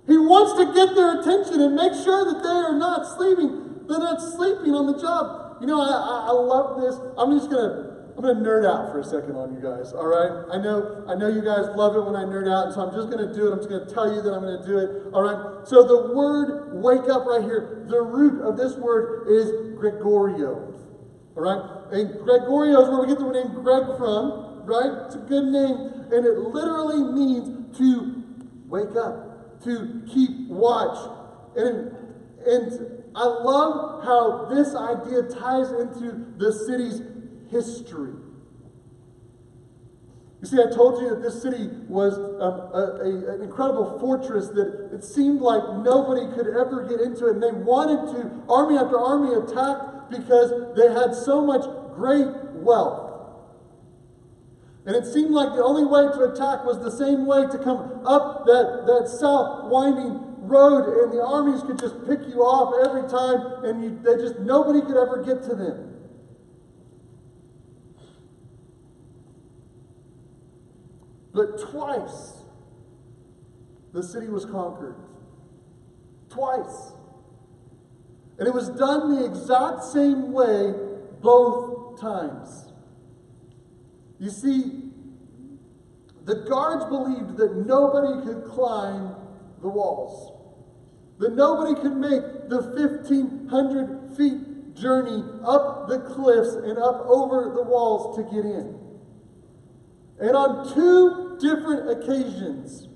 He 0.08 0.18
wants 0.18 0.58
to 0.60 0.74
get 0.74 0.96
their 0.96 1.22
attention 1.22 1.62
and 1.62 1.76
make 1.76 1.94
sure 1.94 2.26
that 2.34 2.44
they 2.44 2.50
are 2.50 2.78
not 2.78 3.06
sleeping. 3.16 3.86
They're 3.88 4.00
not 4.00 4.22
sleeping 4.22 4.74
on 4.74 4.88
the 4.88 5.00
job. 5.00 5.58
You 5.62 5.68
know, 5.68 5.82
I, 5.82 5.86
I, 5.86 6.28
I 6.30 6.32
love 6.32 6.82
this. 6.82 6.96
I'm 7.18 7.38
just 7.38 7.50
gonna 7.50 7.99
I'm 8.20 8.26
gonna 8.26 8.44
nerd 8.44 8.68
out 8.68 8.92
for 8.92 9.00
a 9.00 9.04
second 9.04 9.38
on 9.38 9.56
you 9.56 9.62
guys. 9.64 9.94
All 9.94 10.06
right? 10.06 10.52
I 10.52 10.62
know 10.62 11.06
I 11.08 11.16
know 11.16 11.30
you 11.30 11.40
guys 11.40 11.72
love 11.80 11.96
it 11.96 12.04
when 12.04 12.18
I 12.20 12.28
nerd 12.28 12.52
out, 12.52 12.66
and 12.66 12.76
so 12.76 12.82
I'm 12.84 12.94
just 12.94 13.10
gonna 13.10 13.34
do 13.34 13.48
it. 13.48 13.52
I'm 13.54 13.60
just 13.60 13.70
gonna 13.70 13.88
tell 13.88 14.14
you 14.14 14.22
that 14.22 14.34
I'm 14.34 14.44
gonna 14.44 14.68
do 14.68 14.78
it. 14.78 15.14
All 15.14 15.24
right. 15.24 15.66
So 15.66 15.88
the 15.88 16.14
word 16.14 16.84
"wake 16.84 17.08
up" 17.08 17.26
right 17.26 17.42
here. 17.42 17.88
The 17.88 18.02
root 18.02 18.44
of 18.44 18.58
this 18.58 18.76
word 18.76 19.30
is 19.30 19.72
Gregorio. 19.80 20.76
All 21.38 21.44
right. 21.48 21.64
And 21.96 22.20
Gregorio 22.26 22.82
is 22.84 22.90
where 22.90 23.00
we 23.00 23.08
get 23.08 23.20
the 23.20 23.32
name 23.32 23.56
Greg 23.64 23.88
from. 23.96 24.68
Right? 24.68 25.08
It's 25.08 25.16
a 25.16 25.20
good 25.20 25.46
name, 25.56 26.12
and 26.12 26.26
it 26.26 26.40
literally 26.40 27.00
means 27.16 27.78
to 27.78 28.22
wake 28.68 28.98
up, 29.00 29.64
to 29.64 30.04
keep 30.12 30.50
watch, 30.50 31.00
and 31.56 31.96
and 32.46 33.00
I 33.16 33.24
love 33.24 34.04
how 34.04 34.52
this 34.52 34.76
idea 34.76 35.24
ties 35.24 35.72
into 35.72 36.36
the 36.36 36.52
city's 36.52 37.02
history. 37.50 38.14
You 40.42 40.48
see, 40.48 40.58
I 40.58 40.74
told 40.74 41.02
you 41.02 41.10
that 41.10 41.22
this 41.22 41.42
city 41.42 41.68
was 41.90 42.18
a, 42.18 42.22
a, 42.22 42.84
a, 43.04 43.36
an 43.36 43.42
incredible 43.42 44.00
fortress 44.00 44.48
that 44.50 44.92
it 44.94 45.04
seemed 45.04 45.42
like 45.42 45.62
nobody 45.84 46.34
could 46.34 46.48
ever 46.48 46.88
get 46.88 47.02
into 47.02 47.28
it. 47.28 47.34
And 47.34 47.44
they 47.44 47.52
wanted 47.52 48.16
to, 48.16 48.32
army 48.48 48.78
after 48.78 48.98
army 48.98 49.36
attack 49.36 50.10
because 50.10 50.76
they 50.78 50.94
had 50.94 51.14
so 51.14 51.46
much 51.46 51.66
great 51.94 52.28
wealth. 52.56 53.10
And 54.86 54.96
it 54.96 55.06
seemed 55.06 55.32
like 55.32 55.50
the 55.56 55.64
only 55.64 55.84
way 55.84 56.08
to 56.08 56.32
attack 56.32 56.64
was 56.64 56.80
the 56.80 56.92
same 56.92 57.26
way 57.26 57.46
to 57.46 57.58
come 57.60 58.02
up 58.08 58.46
that, 58.46 58.88
that 58.88 59.10
south 59.10 59.70
winding 59.70 60.24
road, 60.48 61.04
and 61.04 61.12
the 61.12 61.22
armies 61.22 61.62
could 61.64 61.78
just 61.78 61.96
pick 62.08 62.20
you 62.28 62.42
off 62.42 62.88
every 62.88 63.08
time, 63.10 63.66
and 63.66 63.84
you, 63.84 64.00
they 64.02 64.16
just 64.22 64.40
nobody 64.40 64.82
could 64.82 64.98
ever 64.98 65.22
get 65.22 65.44
to 65.44 65.54
them. 65.54 65.89
But 71.34 71.60
twice 71.72 72.44
the 73.94 74.04
city 74.04 74.28
was 74.28 74.46
conquered. 74.46 74.96
Twice. 76.30 76.94
And 78.38 78.48
it 78.48 78.54
was 78.54 78.70
done 78.70 79.16
the 79.16 79.26
exact 79.26 79.84
same 79.84 80.32
way 80.32 80.74
both 81.22 82.00
times. 82.00 82.72
You 84.20 84.30
see, 84.30 84.92
the 86.26 86.36
guards 86.36 86.86
believed 86.86 87.38
that 87.38 87.66
nobody 87.66 88.26
could 88.26 88.46
climb 88.46 89.16
the 89.62 89.70
walls, 89.70 90.32
that 91.18 91.34
nobody 91.36 91.74
could 91.82 91.98
make 91.98 92.50
the 92.50 92.62
1,500 92.62 94.16
feet 94.16 94.76
journey 94.76 95.24
up 95.44 95.88
the 95.88 96.00
cliffs 96.00 96.54
and 96.56 96.78
up 96.78 97.06
over 97.08 97.54
the 97.54 97.64
walls 97.64 98.16
to 98.16 98.24
get 98.24 98.46
in. 98.46 98.89
And 100.20 100.36
on 100.36 100.74
two 100.74 101.38
different 101.40 101.90
occasions, 101.90 102.88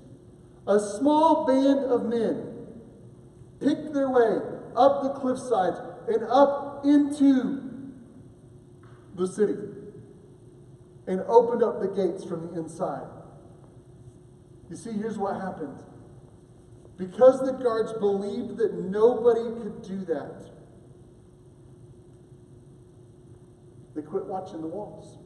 a 0.66 0.78
small 0.78 1.46
band 1.46 1.80
of 1.80 2.04
men 2.04 2.54
picked 3.60 3.94
their 3.94 4.10
way 4.10 4.38
up 4.76 5.02
the 5.02 5.10
cliff 5.10 5.38
sides 5.38 5.78
and 6.08 6.24
up 6.24 6.84
into 6.84 7.92
the 9.14 9.26
city 9.26 9.56
and 11.06 11.20
opened 11.28 11.62
up 11.62 11.80
the 11.80 11.88
gates 11.88 12.24
from 12.24 12.48
the 12.48 12.60
inside. 12.60 13.06
You 14.70 14.76
see, 14.76 14.92
here's 14.92 15.18
what 15.18 15.40
happened. 15.40 15.82
Because 16.96 17.40
the 17.40 17.52
guards 17.52 17.92
believed 17.94 18.56
that 18.58 18.74
nobody 18.74 19.42
could 19.42 19.82
do 19.82 20.04
that, 20.06 20.50
they 23.94 24.02
quit 24.02 24.26
watching 24.26 24.60
the 24.60 24.66
walls. 24.66 25.18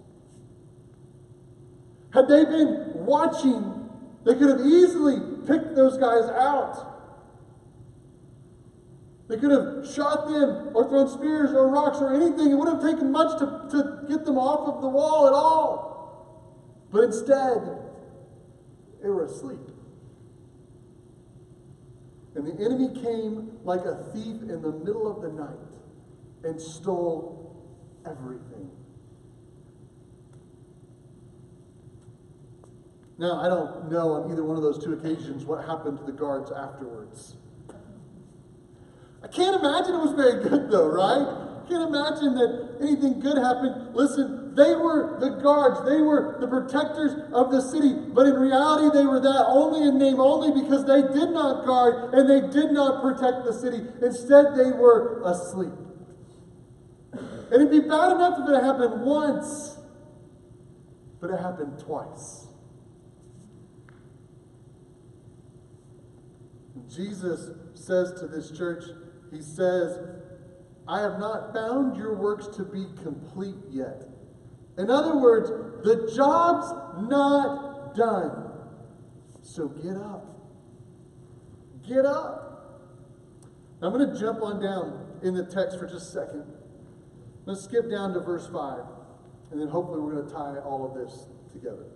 Had 2.13 2.29
they 2.29 2.45
been 2.45 2.93
watching, 2.95 3.89
they 4.25 4.35
could 4.35 4.49
have 4.49 4.67
easily 4.67 5.17
picked 5.47 5.77
those 5.77 5.99
guys 5.99 6.29
out. 6.31 6.87
They 9.29 9.37
could 9.37 9.51
have 9.51 9.87
shot 9.87 10.27
them 10.27 10.71
or 10.75 10.89
thrown 10.89 11.09
spears 11.09 11.53
or 11.53 11.69
rocks 11.69 11.99
or 12.01 12.15
anything. 12.15 12.51
It 12.51 12.55
wouldn't 12.55 12.83
have 12.83 12.93
taken 12.93 13.13
much 13.13 13.39
to, 13.39 13.69
to 13.71 14.07
get 14.09 14.25
them 14.25 14.39
off 14.39 14.75
of 14.75 14.81
the 14.81 14.89
wall 14.89 15.27
at 15.27 15.35
all. 15.35 15.89
But 16.91 17.05
instead, 17.05 17.79
they 19.03 19.11
were 19.11 19.27
asleep. 19.27 19.61
And 22.35 22.47
the 22.47 22.65
enemy 22.65 22.95
came 23.03 23.59
like 23.65 23.81
a 23.81 24.11
thief 24.15 24.43
in 24.43 24.63
the 24.63 24.73
middle 24.73 25.15
of 25.15 25.21
the 25.21 25.29
night 25.29 25.59
and 26.45 26.61
stole 26.61 27.67
everything. 28.07 28.71
Now, 33.19 33.41
I 33.41 33.49
don't 33.49 33.91
know 33.91 34.13
on 34.13 34.31
either 34.31 34.45
one 34.45 34.57
of 34.57 34.63
those 34.63 34.83
two 34.83 34.93
occasions 34.93 35.45
what 35.45 35.65
happened 35.67 35.99
to 35.99 36.05
the 36.05 36.13
guards 36.13 36.53
afterwards. 36.53 37.35
I 39.23 39.27
can't 39.27 39.59
imagine 39.59 39.95
it 39.95 39.99
was 39.99 40.13
very 40.13 40.43
good, 40.43 40.71
though, 40.71 40.87
right? 40.87 41.27
Can't 41.69 41.83
imagine 41.83 42.35
that 42.37 42.79
anything 42.81 43.19
good 43.19 43.37
happened. 43.37 43.95
Listen, 43.95 44.55
they 44.55 44.75
were 44.75 45.19
the 45.19 45.31
guards, 45.43 45.85
they 45.85 46.01
were 46.01 46.39
the 46.41 46.47
protectors 46.47 47.13
of 47.33 47.51
the 47.51 47.61
city, 47.61 47.93
but 47.93 48.27
in 48.27 48.35
reality, 48.35 48.97
they 48.97 49.05
were 49.05 49.21
that 49.21 49.47
only 49.49 49.87
in 49.87 49.99
name 49.99 50.21
only 50.21 50.63
because 50.63 50.87
they 50.87 51.03
did 51.03 51.31
not 51.31 51.67
guard 51.67 52.15
and 52.15 52.31
they 52.31 52.41
did 52.49 52.73
not 52.73 53.03
protect 53.03 53.45
the 53.45 53.53
city. 53.53 53.83
Instead, 54.01 54.57
they 54.57 54.71
were 54.71 55.21
asleep. 55.27 55.73
And 57.13 57.55
it'd 57.55 57.71
be 57.71 57.81
bad 57.81 58.13
enough 58.13 58.39
if 58.41 58.49
it 58.49 58.65
happened 58.65 59.03
once, 59.03 59.79
but 61.21 61.31
it 61.31 61.41
happened 61.41 61.79
twice. 61.79 62.48
Jesus 66.89 67.51
says 67.75 68.13
to 68.21 68.27
this 68.27 68.51
church, 68.51 68.85
He 69.31 69.43
says, 69.43 69.99
I 70.87 71.01
have 71.01 71.19
not 71.19 71.53
found 71.53 71.97
your 71.97 72.15
works 72.15 72.47
to 72.57 72.65
be 72.65 72.87
complete 73.03 73.57
yet. 73.71 74.05
In 74.79 74.91
other 74.91 75.19
words, 75.19 75.51
the 75.85 76.11
job's 76.15 76.73
not 77.09 77.95
done. 77.95 78.53
So 79.43 79.69
get 79.69 79.97
up. 79.97 80.25
Get 81.87 82.07
up. 82.07 82.45
I'm 83.83 83.93
going 83.93 84.13
to 84.13 84.19
jump 84.19 84.43
on 84.43 84.63
down 84.63 85.21
in 85.23 85.35
the 85.35 85.45
text 85.45 85.79
for 85.79 85.87
just 85.87 86.09
a 86.09 86.13
second. 86.13 86.45
Let's 87.45 87.65
skip 87.65 87.91
down 87.91 88.15
to 88.15 88.21
verse 88.21 88.47
5. 88.47 88.81
And 89.51 89.61
then 89.61 89.69
hopefully 89.69 90.01
we're 90.01 90.15
going 90.15 90.27
to 90.27 90.33
tie 90.33 90.59
all 90.65 90.85
of 90.85 90.95
this 90.95 91.27
together. 91.53 91.87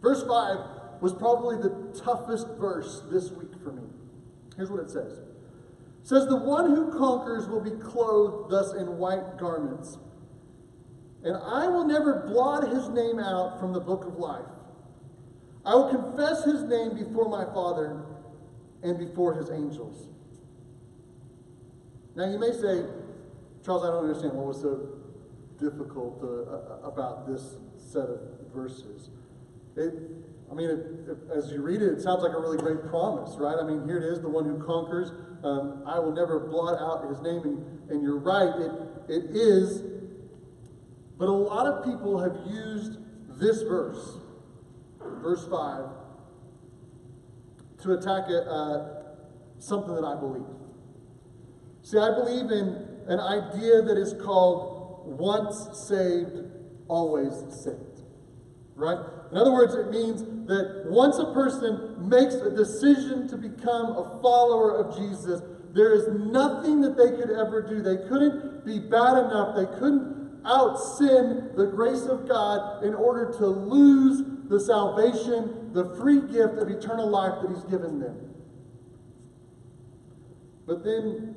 Verse 0.00 0.22
5 0.22 0.83
was 1.04 1.12
probably 1.12 1.56
the 1.56 2.00
toughest 2.02 2.48
verse 2.58 3.02
this 3.12 3.30
week 3.30 3.50
for 3.62 3.72
me. 3.72 3.82
Here's 4.56 4.70
what 4.70 4.80
it 4.80 4.88
says. 4.88 5.18
It 5.18 6.08
says, 6.08 6.26
The 6.26 6.36
one 6.36 6.74
who 6.74 6.98
conquers 6.98 7.46
will 7.46 7.60
be 7.60 7.72
clothed 7.72 8.50
thus 8.50 8.72
in 8.72 8.96
white 8.96 9.36
garments, 9.36 9.98
and 11.22 11.36
I 11.36 11.68
will 11.68 11.84
never 11.86 12.24
blot 12.26 12.66
his 12.70 12.88
name 12.88 13.18
out 13.18 13.60
from 13.60 13.74
the 13.74 13.80
book 13.80 14.06
of 14.06 14.16
life. 14.16 14.46
I 15.66 15.74
will 15.74 15.90
confess 15.90 16.42
his 16.42 16.62
name 16.62 16.96
before 16.96 17.28
my 17.28 17.44
Father 17.52 18.00
and 18.82 18.98
before 18.98 19.34
his 19.34 19.50
angels. 19.50 20.08
Now 22.16 22.30
you 22.30 22.38
may 22.38 22.52
say, 22.52 22.86
Charles, 23.62 23.84
I 23.84 23.88
don't 23.88 24.08
understand 24.08 24.32
what 24.32 24.46
was 24.46 24.62
so 24.62 24.88
difficult 25.58 26.22
uh, 26.22 26.88
about 26.88 27.26
this 27.26 27.56
set 27.76 28.08
of 28.08 28.20
verses. 28.54 29.10
It, 29.76 29.92
I 30.50 30.54
mean, 30.54 30.70
it, 30.70 30.78
it, 31.08 31.18
as 31.36 31.50
you 31.50 31.62
read 31.62 31.82
it, 31.82 31.92
it 31.92 32.00
sounds 32.00 32.22
like 32.22 32.32
a 32.32 32.40
really 32.40 32.58
great 32.58 32.86
promise, 32.86 33.36
right? 33.38 33.56
I 33.58 33.66
mean, 33.66 33.86
here 33.86 33.98
it 33.98 34.04
is, 34.04 34.20
the 34.20 34.28
one 34.28 34.44
who 34.44 34.62
conquers. 34.64 35.10
Um, 35.42 35.82
I 35.86 35.98
will 35.98 36.12
never 36.12 36.40
blot 36.40 36.80
out 36.80 37.08
his 37.08 37.20
name, 37.20 37.42
and, 37.42 37.90
and 37.90 38.02
you're 38.02 38.18
right, 38.18 38.54
it, 38.60 38.72
it 39.08 39.36
is. 39.36 39.82
But 41.18 41.28
a 41.28 41.32
lot 41.32 41.66
of 41.66 41.84
people 41.84 42.18
have 42.18 42.36
used 42.46 42.98
this 43.38 43.62
verse, 43.62 44.18
verse 45.00 45.46
5, 45.48 45.84
to 47.82 47.92
attack 47.92 48.28
a, 48.28 48.50
uh, 48.50 49.02
something 49.58 49.94
that 49.94 50.04
I 50.04 50.18
believe. 50.18 50.46
See, 51.82 51.98
I 51.98 52.14
believe 52.14 52.50
in 52.50 52.88
an 53.06 53.20
idea 53.20 53.82
that 53.82 53.98
is 53.98 54.14
called 54.22 55.18
once 55.18 55.68
saved, 55.86 56.38
always 56.88 57.34
saved. 57.50 58.02
Right? 58.74 58.98
In 59.34 59.40
other 59.40 59.52
words, 59.52 59.74
it 59.74 59.90
means 59.90 60.22
that 60.46 60.84
once 60.86 61.18
a 61.18 61.34
person 61.34 62.08
makes 62.08 62.34
a 62.34 62.54
decision 62.54 63.26
to 63.26 63.36
become 63.36 63.86
a 63.86 64.20
follower 64.22 64.76
of 64.78 64.96
Jesus, 64.96 65.42
there 65.72 65.92
is 65.92 66.06
nothing 66.06 66.80
that 66.82 66.96
they 66.96 67.10
could 67.10 67.32
ever 67.32 67.60
do. 67.60 67.82
They 67.82 68.06
couldn't 68.08 68.64
be 68.64 68.78
bad 68.78 69.18
enough. 69.18 69.56
They 69.56 69.66
couldn't 69.80 70.40
out 70.46 70.76
sin 70.76 71.50
the 71.56 71.66
grace 71.66 72.04
of 72.04 72.28
God 72.28 72.84
in 72.84 72.94
order 72.94 73.32
to 73.38 73.46
lose 73.46 74.22
the 74.48 74.60
salvation, 74.60 75.72
the 75.72 75.96
free 75.96 76.20
gift 76.20 76.54
of 76.58 76.70
eternal 76.70 77.10
life 77.10 77.42
that 77.42 77.50
He's 77.50 77.64
given 77.64 77.98
them. 77.98 78.16
But 80.64 80.84
then 80.84 81.34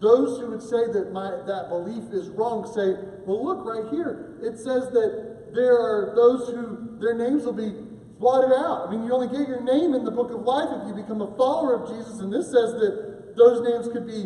those 0.00 0.40
who 0.40 0.50
would 0.50 0.62
say 0.62 0.90
that 0.92 1.12
my 1.12 1.30
that 1.46 1.68
belief 1.68 2.12
is 2.12 2.30
wrong 2.30 2.66
say, 2.66 2.96
well, 3.24 3.44
look 3.44 3.64
right 3.64 3.92
here. 3.92 4.40
It 4.42 4.56
says 4.56 4.90
that 4.90 5.37
there 5.54 5.76
are 5.76 6.12
those 6.14 6.48
who 6.48 6.98
their 7.00 7.14
names 7.14 7.44
will 7.44 7.52
be 7.52 7.72
blotted 8.18 8.52
out. 8.54 8.88
I 8.88 8.90
mean, 8.90 9.04
you 9.04 9.12
only 9.12 9.28
get 9.28 9.48
your 9.48 9.62
name 9.62 9.94
in 9.94 10.04
the 10.04 10.10
book 10.10 10.30
of 10.30 10.42
life 10.42 10.68
if 10.82 10.88
you 10.88 10.94
become 10.94 11.22
a 11.22 11.36
follower 11.36 11.82
of 11.82 11.88
Jesus, 11.88 12.20
and 12.20 12.32
this 12.32 12.46
says 12.46 12.72
that 12.74 13.34
those 13.36 13.62
names 13.62 13.88
could 13.92 14.06
be 14.06 14.24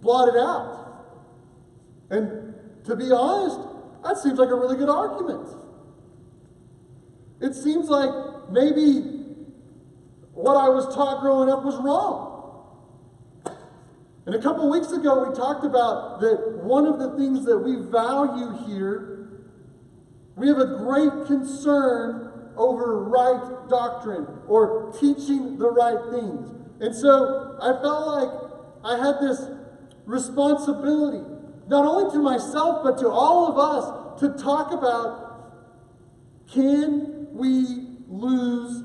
blotted 0.00 0.38
out. 0.38 0.82
And 2.10 2.54
to 2.84 2.96
be 2.96 3.10
honest, 3.12 3.58
that 4.04 4.18
seems 4.18 4.38
like 4.38 4.50
a 4.50 4.54
really 4.54 4.76
good 4.76 4.88
argument. 4.88 5.48
It 7.40 7.54
seems 7.54 7.88
like 7.88 8.10
maybe 8.50 9.22
what 10.32 10.56
I 10.56 10.68
was 10.68 10.94
taught 10.94 11.20
growing 11.20 11.48
up 11.48 11.64
was 11.64 11.76
wrong. 11.76 12.30
And 14.24 14.34
a 14.36 14.40
couple 14.40 14.70
weeks 14.70 14.92
ago, 14.92 15.28
we 15.28 15.34
talked 15.34 15.64
about 15.64 16.20
that 16.20 16.62
one 16.62 16.86
of 16.86 17.00
the 17.00 17.16
things 17.16 17.44
that 17.44 17.58
we 17.58 17.76
value 17.90 18.66
here, 18.66 19.11
we 20.36 20.48
have 20.48 20.58
a 20.58 20.78
great 20.78 21.26
concern 21.26 22.32
over 22.56 23.04
right 23.04 23.68
doctrine 23.68 24.26
or 24.46 24.92
teaching 24.98 25.58
the 25.58 25.70
right 25.70 26.10
things. 26.10 26.48
And 26.80 26.94
so 26.94 27.56
I 27.60 27.80
felt 27.80 28.06
like 28.06 28.52
I 28.84 29.04
had 29.04 29.20
this 29.20 29.40
responsibility, 30.04 31.24
not 31.68 31.84
only 31.84 32.12
to 32.12 32.18
myself, 32.18 32.82
but 32.82 32.98
to 32.98 33.08
all 33.08 33.48
of 33.48 33.58
us, 33.58 34.20
to 34.20 34.42
talk 34.42 34.72
about 34.72 35.22
can 36.52 37.28
we 37.32 37.88
lose 38.08 38.82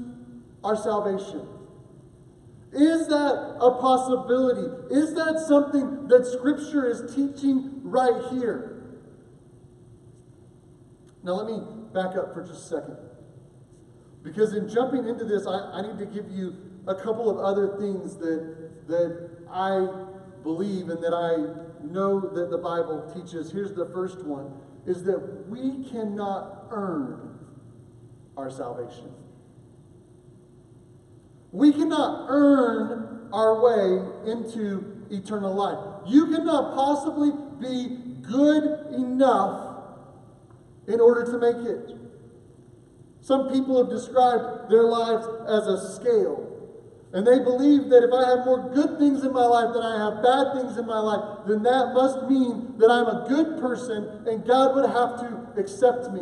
our 0.63 0.75
salvation? 0.75 1.47
Is 2.71 3.07
that 3.07 3.57
a 3.59 3.71
possibility? 3.81 4.93
Is 4.93 5.13
that 5.15 5.43
something 5.47 6.07
that 6.07 6.25
Scripture 6.25 6.89
is 6.89 7.13
teaching 7.15 7.81
right 7.83 8.31
here? 8.31 8.76
Now, 11.27 11.33
let 11.33 11.47
me 11.47 11.61
back 11.93 12.15
up 12.15 12.33
for 12.33 12.41
just 12.41 12.71
a 12.71 12.79
second. 12.79 12.97
Because 14.23 14.53
in 14.53 14.69
jumping 14.69 15.09
into 15.09 15.25
this, 15.25 15.45
I, 15.45 15.71
I 15.73 15.81
need 15.81 15.99
to 15.99 16.05
give 16.05 16.31
you 16.31 16.55
a 16.87 16.95
couple 16.95 17.29
of 17.29 17.37
other 17.39 17.77
things 17.77 18.15
that, 18.15 18.87
that 18.87 19.29
I 19.51 19.87
believe 20.41 20.87
and 20.87 21.03
that 21.03 21.13
I 21.13 21.85
know 21.85 22.21
that 22.21 22.49
the 22.49 22.57
Bible 22.57 23.11
teaches. 23.13 23.51
Here's 23.51 23.73
the 23.73 23.87
first 23.87 24.23
one 24.23 24.53
is 24.85 25.03
that 25.03 25.49
we 25.49 25.83
cannot 25.89 26.67
earn 26.69 27.39
our 28.37 28.49
salvation. 28.49 29.11
We 31.51 31.73
cannot 31.73 32.27
earn 32.29 33.27
our 33.33 33.61
way 33.61 34.31
into 34.31 35.05
eternal 35.11 35.53
life. 35.53 36.07
You 36.07 36.27
cannot 36.27 36.73
possibly 36.73 37.31
be 37.59 37.97
good 38.21 38.93
enough 38.95 39.66
in 40.87 40.99
order 40.99 41.25
to 41.25 41.37
make 41.37 41.57
it. 41.67 41.95
Some 43.21 43.49
people 43.49 43.77
have 43.77 43.89
described 43.89 44.71
their 44.71 44.83
lives 44.83 45.27
as 45.47 45.67
a 45.67 45.95
scale. 45.95 46.47
And 47.13 47.25
they 47.25 47.39
believe 47.39 47.89
that 47.89 48.03
if 48.03 48.11
I 48.11 48.29
have 48.29 48.45
more 48.45 48.69
good 48.73 48.99
things 48.99 49.23
in 49.23 49.31
my 49.33 49.45
life 49.45 49.73
than 49.73 49.83
I 49.83 50.11
have 50.11 50.23
bad 50.23 50.53
things 50.55 50.77
in 50.77 50.85
my 50.85 50.99
life, 50.99 51.47
then 51.47 51.63
that 51.63 51.91
must 51.93 52.29
mean 52.29 52.75
that 52.79 52.91
I'm 52.91 53.07
a 53.07 53.27
good 53.27 53.59
person 53.59 54.27
and 54.27 54.45
God 54.45 54.75
would 54.75 54.89
have 54.89 55.19
to 55.23 55.59
accept 55.59 56.11
me. 56.11 56.21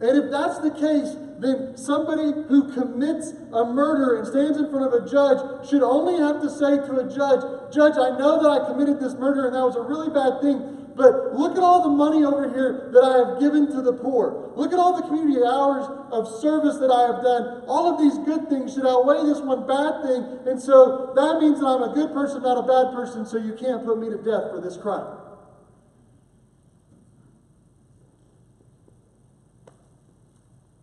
And 0.00 0.24
if 0.24 0.30
that's 0.30 0.58
the 0.60 0.70
case, 0.70 1.16
then 1.40 1.76
somebody 1.76 2.30
who 2.48 2.72
commits 2.72 3.32
a 3.52 3.64
murder 3.64 4.18
and 4.18 4.26
stands 4.26 4.58
in 4.58 4.70
front 4.70 4.86
of 4.86 4.92
a 4.92 5.08
judge 5.08 5.68
should 5.68 5.82
only 5.82 6.20
have 6.20 6.40
to 6.42 6.50
say 6.50 6.76
to 6.76 7.00
a 7.00 7.08
judge, 7.08 7.42
Judge, 7.72 7.98
I 7.98 8.16
know 8.16 8.42
that 8.42 8.48
I 8.48 8.66
committed 8.70 9.00
this 9.00 9.14
murder 9.14 9.46
and 9.46 9.54
that 9.54 9.64
was 9.64 9.76
a 9.76 9.82
really 9.82 10.10
bad 10.10 10.40
thing, 10.40 10.77
but 10.98 11.32
look 11.32 11.56
at 11.56 11.62
all 11.62 11.84
the 11.84 11.94
money 11.94 12.24
over 12.24 12.52
here 12.52 12.90
that 12.92 13.04
I 13.04 13.30
have 13.30 13.40
given 13.40 13.70
to 13.70 13.82
the 13.82 13.92
poor. 13.92 14.50
Look 14.56 14.72
at 14.72 14.80
all 14.80 15.00
the 15.00 15.06
community 15.06 15.38
hours 15.46 15.86
of 16.10 16.26
service 16.42 16.76
that 16.78 16.90
I 16.90 17.14
have 17.14 17.22
done. 17.22 17.62
All 17.68 17.94
of 17.94 18.00
these 18.00 18.18
good 18.26 18.50
things 18.50 18.74
should 18.74 18.84
outweigh 18.84 19.22
this 19.24 19.38
one 19.38 19.64
bad 19.64 20.02
thing. 20.02 20.50
And 20.50 20.60
so 20.60 21.12
that 21.14 21.38
means 21.40 21.60
that 21.60 21.66
I'm 21.66 21.84
a 21.84 21.94
good 21.94 22.12
person, 22.12 22.42
not 22.42 22.58
a 22.58 22.66
bad 22.66 22.92
person, 22.96 23.24
so 23.24 23.38
you 23.38 23.54
can't 23.54 23.86
put 23.86 24.00
me 24.00 24.10
to 24.10 24.16
death 24.16 24.50
for 24.50 24.60
this 24.60 24.76
crime. 24.76 25.06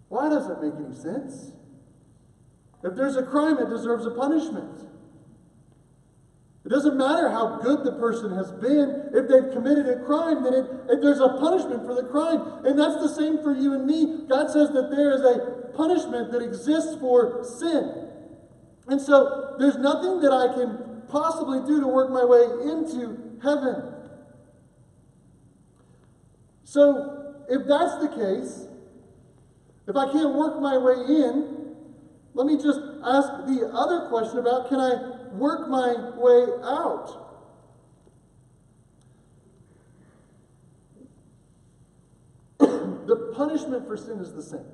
Why 0.07 0.29
does 0.29 0.47
that 0.47 0.63
make 0.63 0.75
any 0.79 0.95
sense? 0.95 1.51
If 2.85 2.95
there's 2.95 3.17
a 3.17 3.23
crime, 3.23 3.57
it 3.57 3.67
deserves 3.67 4.05
a 4.05 4.11
punishment. 4.11 4.87
It 6.65 6.69
doesn't 6.69 6.97
matter 6.97 7.29
how 7.29 7.59
good 7.61 7.83
the 7.83 7.91
person 7.91 8.35
has 8.35 8.51
been. 8.53 9.11
If 9.13 9.29
they've 9.29 9.53
committed 9.53 9.87
a 9.87 10.03
crime, 10.03 10.43
then 10.43 10.53
it, 10.53 10.99
there's 10.99 11.19
a 11.19 11.37
punishment 11.37 11.85
for 11.85 11.93
the 11.93 12.07
crime. 12.09 12.65
And 12.65 12.79
that's 12.79 12.95
the 12.95 13.09
same 13.09 13.43
for 13.43 13.55
you 13.55 13.73
and 13.75 13.85
me. 13.85 14.25
God 14.27 14.49
says 14.49 14.71
that 14.71 14.89
there 14.89 15.13
is 15.13 15.21
a 15.21 15.71
punishment 15.77 16.31
that 16.31 16.41
exists 16.41 16.97
for 16.99 17.43
sin. 17.43 18.09
And 18.87 18.99
so 18.99 19.55
there's 19.59 19.77
nothing 19.77 20.21
that 20.21 20.33
I 20.33 20.55
can 20.55 21.03
possibly 21.07 21.59
do 21.67 21.81
to 21.81 21.87
work 21.87 22.09
my 22.09 22.25
way 22.25 22.41
into 22.71 23.37
heaven. 23.43 23.93
So 26.63 27.45
if 27.47 27.67
that's 27.67 27.97
the 27.99 28.09
case, 28.09 28.65
if 29.87 29.95
I 29.95 30.11
can't 30.11 30.33
work 30.33 30.59
my 30.59 30.79
way 30.79 30.95
in, 30.95 31.75
let 32.33 32.47
me 32.47 32.57
just 32.57 32.79
ask 33.03 33.45
the 33.45 33.69
other 33.71 34.09
question 34.09 34.39
about 34.39 34.67
can 34.67 34.79
I 34.79 35.14
work 35.37 35.69
my 35.69 36.11
way 36.15 36.45
out? 36.63 37.21
the 42.59 43.33
punishment 43.35 43.87
for 43.87 43.97
sin 43.97 44.19
is 44.19 44.33
the 44.33 44.41
same. 44.41 44.65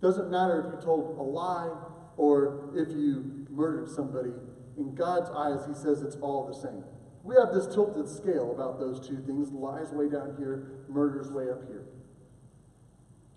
Doesn't 0.00 0.30
matter 0.30 0.60
if 0.60 0.74
you 0.74 0.84
told 0.84 1.16
a 1.18 1.22
lie 1.22 1.70
or 2.16 2.70
if 2.74 2.88
you 2.90 3.46
murdered 3.50 3.88
somebody. 3.88 4.32
In 4.76 4.94
God's 4.94 5.30
eyes, 5.30 5.66
He 5.66 5.74
says 5.74 6.02
it's 6.02 6.16
all 6.16 6.46
the 6.46 6.54
same. 6.54 6.84
We 7.22 7.36
have 7.36 7.54
this 7.54 7.72
tilted 7.72 8.08
scale 8.08 8.50
about 8.52 8.80
those 8.80 9.06
two 9.06 9.22
things 9.26 9.52
lies 9.52 9.92
way 9.92 10.08
down 10.08 10.34
here, 10.38 10.84
murder's 10.88 11.30
way 11.30 11.50
up 11.50 11.66
here. 11.68 11.84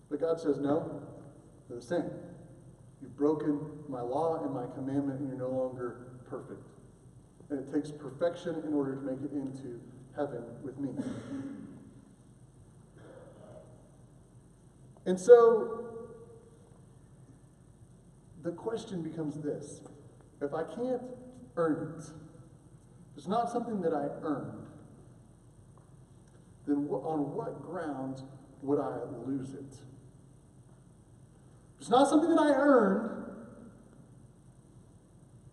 But 0.09 0.21
God 0.21 0.39
says, 0.39 0.57
no, 0.57 1.03
they're 1.67 1.77
the 1.77 1.85
same. 1.85 2.09
You've 3.05 3.17
broken 3.17 3.59
my 3.87 4.01
law 4.01 4.43
and 4.43 4.51
my 4.51 4.65
commandment, 4.73 5.19
and 5.19 5.29
you're 5.29 5.37
no 5.37 5.55
longer 5.55 6.07
perfect. 6.27 6.67
And 7.51 7.59
it 7.59 7.71
takes 7.71 7.91
perfection 7.91 8.63
in 8.65 8.73
order 8.73 8.95
to 8.95 9.01
make 9.01 9.21
it 9.21 9.31
into 9.31 9.79
heaven 10.15 10.41
with 10.63 10.79
me. 10.79 10.89
And 15.05 15.19
so 15.19 15.85
the 18.41 18.51
question 18.51 19.03
becomes 19.03 19.35
this 19.35 19.81
if 20.41 20.55
I 20.55 20.63
can't 20.63 21.03
earn 21.57 21.93
it, 21.95 22.05
it's 23.15 23.27
not 23.27 23.51
something 23.51 23.81
that 23.81 23.93
I 23.93 24.07
earned, 24.23 24.65
then 26.65 26.87
on 26.89 27.35
what 27.35 27.61
grounds 27.61 28.23
would 28.63 28.79
I 28.79 28.97
lose 29.27 29.53
it? 29.53 29.75
It's 31.79 31.89
not 31.89 32.07
something 32.09 32.29
that 32.29 32.39
I 32.39 32.51
earned. 32.51 33.11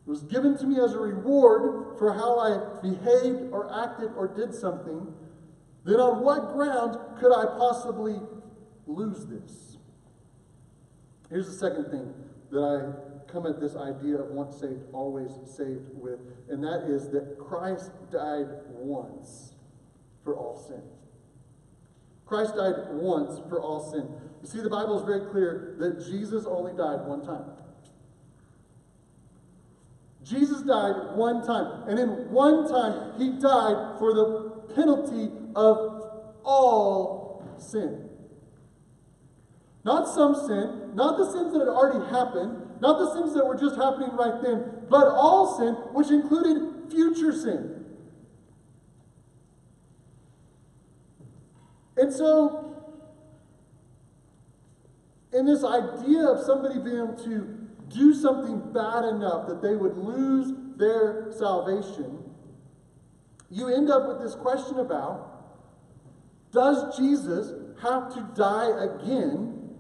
It 0.06 0.10
was 0.10 0.22
given 0.22 0.56
to 0.58 0.66
me 0.66 0.80
as 0.80 0.94
a 0.94 0.98
reward 0.98 1.98
for 1.98 2.12
how 2.12 2.38
I 2.38 2.80
behaved 2.82 3.52
or 3.52 3.72
acted 3.72 4.10
or 4.16 4.28
did 4.28 4.54
something. 4.54 5.12
Then 5.84 6.00
on 6.00 6.22
what 6.24 6.52
grounds 6.54 6.96
could 7.18 7.32
I 7.32 7.44
possibly 7.56 8.20
lose 8.86 9.26
this? 9.26 9.76
Here's 11.30 11.46
the 11.46 11.52
second 11.52 11.90
thing 11.90 12.12
that 12.50 12.60
I 12.60 13.30
come 13.32 13.46
at 13.46 13.60
this 13.60 13.76
idea 13.76 14.16
of 14.16 14.26
once 14.26 14.60
saved, 14.60 14.82
always 14.92 15.30
saved 15.46 15.88
with, 15.94 16.20
and 16.50 16.62
that 16.62 16.84
is 16.88 17.08
that 17.10 17.38
Christ 17.38 17.90
died 18.10 18.48
once 18.68 19.54
for 20.22 20.36
all 20.36 20.56
sin. 20.56 20.82
Christ 22.26 22.56
died 22.56 22.74
once 22.90 23.40
for 23.48 23.60
all 23.60 23.80
sin. 23.80 24.08
You 24.42 24.48
see, 24.48 24.60
the 24.60 24.70
Bible 24.70 24.98
is 24.98 25.06
very 25.06 25.30
clear 25.30 25.76
that 25.78 26.04
Jesus 26.04 26.44
only 26.46 26.72
died 26.72 27.06
one 27.06 27.24
time. 27.24 27.44
Jesus 30.24 30.62
died 30.62 31.16
one 31.16 31.46
time. 31.46 31.88
And 31.88 31.98
in 31.98 32.30
one 32.30 32.68
time, 32.68 33.18
he 33.18 33.30
died 33.38 33.98
for 33.98 34.14
the 34.14 34.74
penalty 34.74 35.30
of 35.54 36.02
all 36.44 37.44
sin. 37.58 38.08
Not 39.84 40.12
some 40.12 40.34
sin, 40.34 40.92
not 40.94 41.18
the 41.18 41.30
sins 41.32 41.52
that 41.52 41.60
had 41.60 41.68
already 41.68 42.04
happened, 42.10 42.80
not 42.80 42.98
the 42.98 43.14
sins 43.14 43.34
that 43.34 43.44
were 43.44 43.56
just 43.56 43.76
happening 43.76 44.10
right 44.16 44.42
then, 44.42 44.86
but 44.88 45.08
all 45.08 45.58
sin, 45.58 45.74
which 45.92 46.10
included 46.10 46.90
future 46.90 47.32
sin. 47.32 47.84
And 51.96 52.12
so, 52.12 52.71
in 55.32 55.46
this 55.46 55.64
idea 55.64 56.24
of 56.26 56.44
somebody 56.44 56.78
being 56.78 56.96
able 56.96 57.16
to 57.24 57.58
do 57.88 58.14
something 58.14 58.72
bad 58.72 59.04
enough 59.04 59.48
that 59.48 59.62
they 59.62 59.74
would 59.74 59.96
lose 59.96 60.52
their 60.76 61.32
salvation, 61.36 62.18
you 63.50 63.68
end 63.68 63.90
up 63.90 64.08
with 64.08 64.20
this 64.20 64.34
question 64.34 64.78
about 64.78 65.28
does 66.52 66.98
Jesus 66.98 67.52
have 67.82 68.12
to 68.14 68.28
die 68.34 68.70
again 68.84 69.70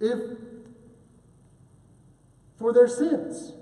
if 0.00 0.38
for 2.58 2.72
their 2.72 2.88
sins? 2.88 3.52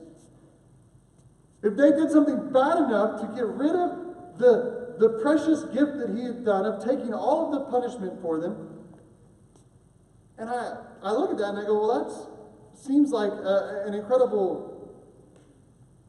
If 1.62 1.76
they 1.76 1.90
did 1.90 2.10
something 2.10 2.52
bad 2.52 2.76
enough 2.78 3.20
to 3.22 3.26
get 3.34 3.46
rid 3.46 3.74
of 3.74 4.38
the, 4.38 4.96
the 4.98 5.20
precious 5.22 5.64
gift 5.64 5.96
that 5.98 6.14
he 6.14 6.24
had 6.24 6.44
done 6.44 6.66
of 6.66 6.84
taking 6.84 7.14
all 7.14 7.46
of 7.46 7.52
the 7.52 7.70
punishment 7.70 8.20
for 8.20 8.38
them, 8.38 8.73
and 10.38 10.50
I, 10.50 10.76
I 11.02 11.12
look 11.12 11.30
at 11.30 11.38
that 11.38 11.50
and 11.50 11.58
I 11.58 11.64
go, 11.64 11.86
well, 11.86 12.04
that 12.04 12.78
seems 12.78 13.10
like 13.10 13.32
a, 13.32 13.84
an 13.86 13.94
incredible 13.94 14.74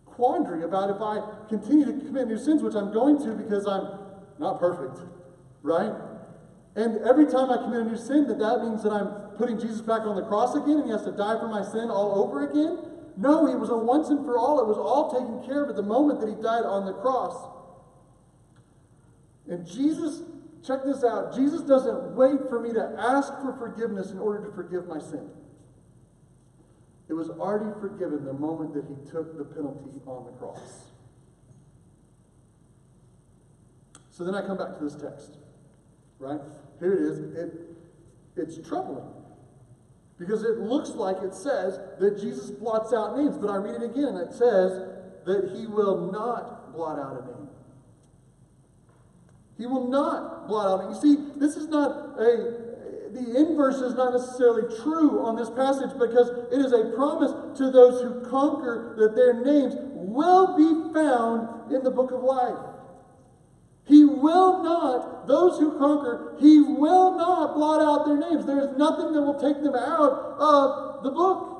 quandary 0.06 0.64
about 0.64 0.90
if 0.90 1.02
I 1.02 1.22
continue 1.50 1.86
to 1.86 2.06
commit 2.06 2.28
new 2.28 2.38
sins, 2.38 2.64
which 2.64 2.76
I'm 2.76 2.94
going 2.94 3.18
to 3.24 3.34
because 3.34 3.68
I'm 3.68 4.00
not 4.40 4.60
perfect, 4.60 5.00
right? 5.62 5.92
And 6.76 6.98
every 7.08 7.26
time 7.26 7.52
I 7.52 7.58
commit 7.58 7.82
a 7.82 7.86
new 7.86 7.98
sin, 7.98 8.28
that 8.28 8.40
that 8.40 8.64
means 8.64 8.84
that 8.84 8.92
I'm 8.92 9.38
putting 9.38 9.60
Jesus 9.60 9.82
back 9.82 10.02
on 10.02 10.16
the 10.16 10.24
cross 10.24 10.56
again 10.56 10.78
and 10.80 10.86
he 10.86 10.92
has 10.92 11.04
to 11.04 11.12
die 11.12 11.40
for 11.40 11.48
my 11.48 11.64
sin 11.64 11.90
all 11.90 12.24
over 12.24 12.50
again? 12.50 12.80
No, 13.18 13.48
it 13.48 13.58
was 13.58 13.70
a 13.70 13.78
once 13.78 14.10
and 14.10 14.26
for 14.26 14.38
all. 14.38 14.60
It 14.60 14.68
was 14.68 14.78
all 14.78 15.12
taken 15.12 15.46
care 15.46 15.64
of 15.64 15.70
at 15.70 15.76
the 15.76 15.84
moment 15.84 16.20
that 16.20 16.28
he 16.28 16.36
died 16.36 16.66
on 16.66 16.86
the 16.86 16.94
cross. 16.94 17.52
And 19.48 19.66
Jesus 19.66 20.22
Check 20.66 20.80
this 20.84 21.04
out. 21.04 21.36
Jesus 21.36 21.62
doesn't 21.62 22.16
wait 22.16 22.50
for 22.50 22.60
me 22.60 22.74
to 22.74 22.96
ask 22.98 23.34
for 23.42 23.56
forgiveness 23.58 24.12
in 24.12 24.18
order 24.18 24.44
to 24.46 24.52
forgive 24.54 24.88
my 24.88 25.00
sin. 25.00 25.30
It 27.08 27.14
was 27.14 27.30
already 27.30 27.80
forgiven 27.80 28.26
the 28.26 28.34
moment 28.34 28.74
that 28.74 28.86
he 28.86 28.96
took 29.12 29.38
the 29.38 29.44
penalty 29.44 30.02
on 30.08 30.26
the 30.26 30.32
cross. 30.32 30.86
So 34.10 34.24
then 34.24 34.34
I 34.34 34.46
come 34.46 34.58
back 34.58 34.78
to 34.80 34.84
this 34.84 34.96
text, 34.96 35.38
right? 36.20 36.40
Here 36.80 36.94
it 36.94 37.02
is. 37.02 37.20
It, 37.20 37.54
it's 38.38 38.68
troubling 38.68 39.06
because 40.18 40.44
it 40.44 40.58
looks 40.58 40.90
like 40.92 41.18
it 41.22 41.34
says 41.34 41.80
that 42.00 42.20
Jesus 42.20 42.50
blots 42.50 42.94
out 42.94 43.18
names, 43.18 43.38
but 43.38 43.50
I 43.50 43.58
read 43.58 43.76
it 43.76 43.84
again 43.84 44.16
and 44.16 44.30
it 44.30 44.34
says 44.34 44.72
that 45.26 45.52
he 45.56 45.68
will 45.68 46.12
not 46.12 46.74
blot 46.74 46.98
out 46.98 47.22
a 47.22 47.26
name. 47.26 47.50
He 49.58 49.66
will 49.66 49.90
not 49.90 50.35
blot 50.48 50.82
out. 50.82 50.90
You 50.90 51.00
see, 51.00 51.32
this 51.38 51.56
is 51.56 51.68
not 51.68 52.20
a, 52.20 52.66
the 53.12 53.36
inverse 53.38 53.76
is 53.76 53.96
not 53.96 54.14
necessarily 54.14 54.64
true 54.84 55.26
on 55.26 55.36
this 55.36 55.50
passage 55.50 55.92
because 55.98 56.30
it 56.52 56.60
is 56.60 56.74
a 56.74 56.92
promise 56.96 57.32
to 57.58 57.72
those 57.72 58.02
who 58.02 58.30
conquer 58.30 58.96
that 58.98 59.16
their 59.16 59.34
names 59.44 59.74
will 59.78 60.56
be 60.58 60.94
found 60.94 61.72
in 61.74 61.84
the 61.84 61.92
book 61.92 62.12
of 62.12 62.22
life. 62.22 62.58
He 63.86 64.04
will 64.04 64.64
not, 64.64 65.28
those 65.28 65.60
who 65.60 65.78
conquer, 65.78 66.36
he 66.40 66.60
will 66.60 67.18
not 67.18 67.54
blot 67.54 67.82
out 67.82 68.06
their 68.06 68.18
names. 68.18 68.46
There 68.46 68.60
is 68.60 68.78
nothing 68.78 69.14
that 69.14 69.22
will 69.22 69.40
take 69.40 69.62
them 69.62 69.76
out 69.76 70.36
of 70.40 71.04
the 71.04 71.12
book. 71.12 71.56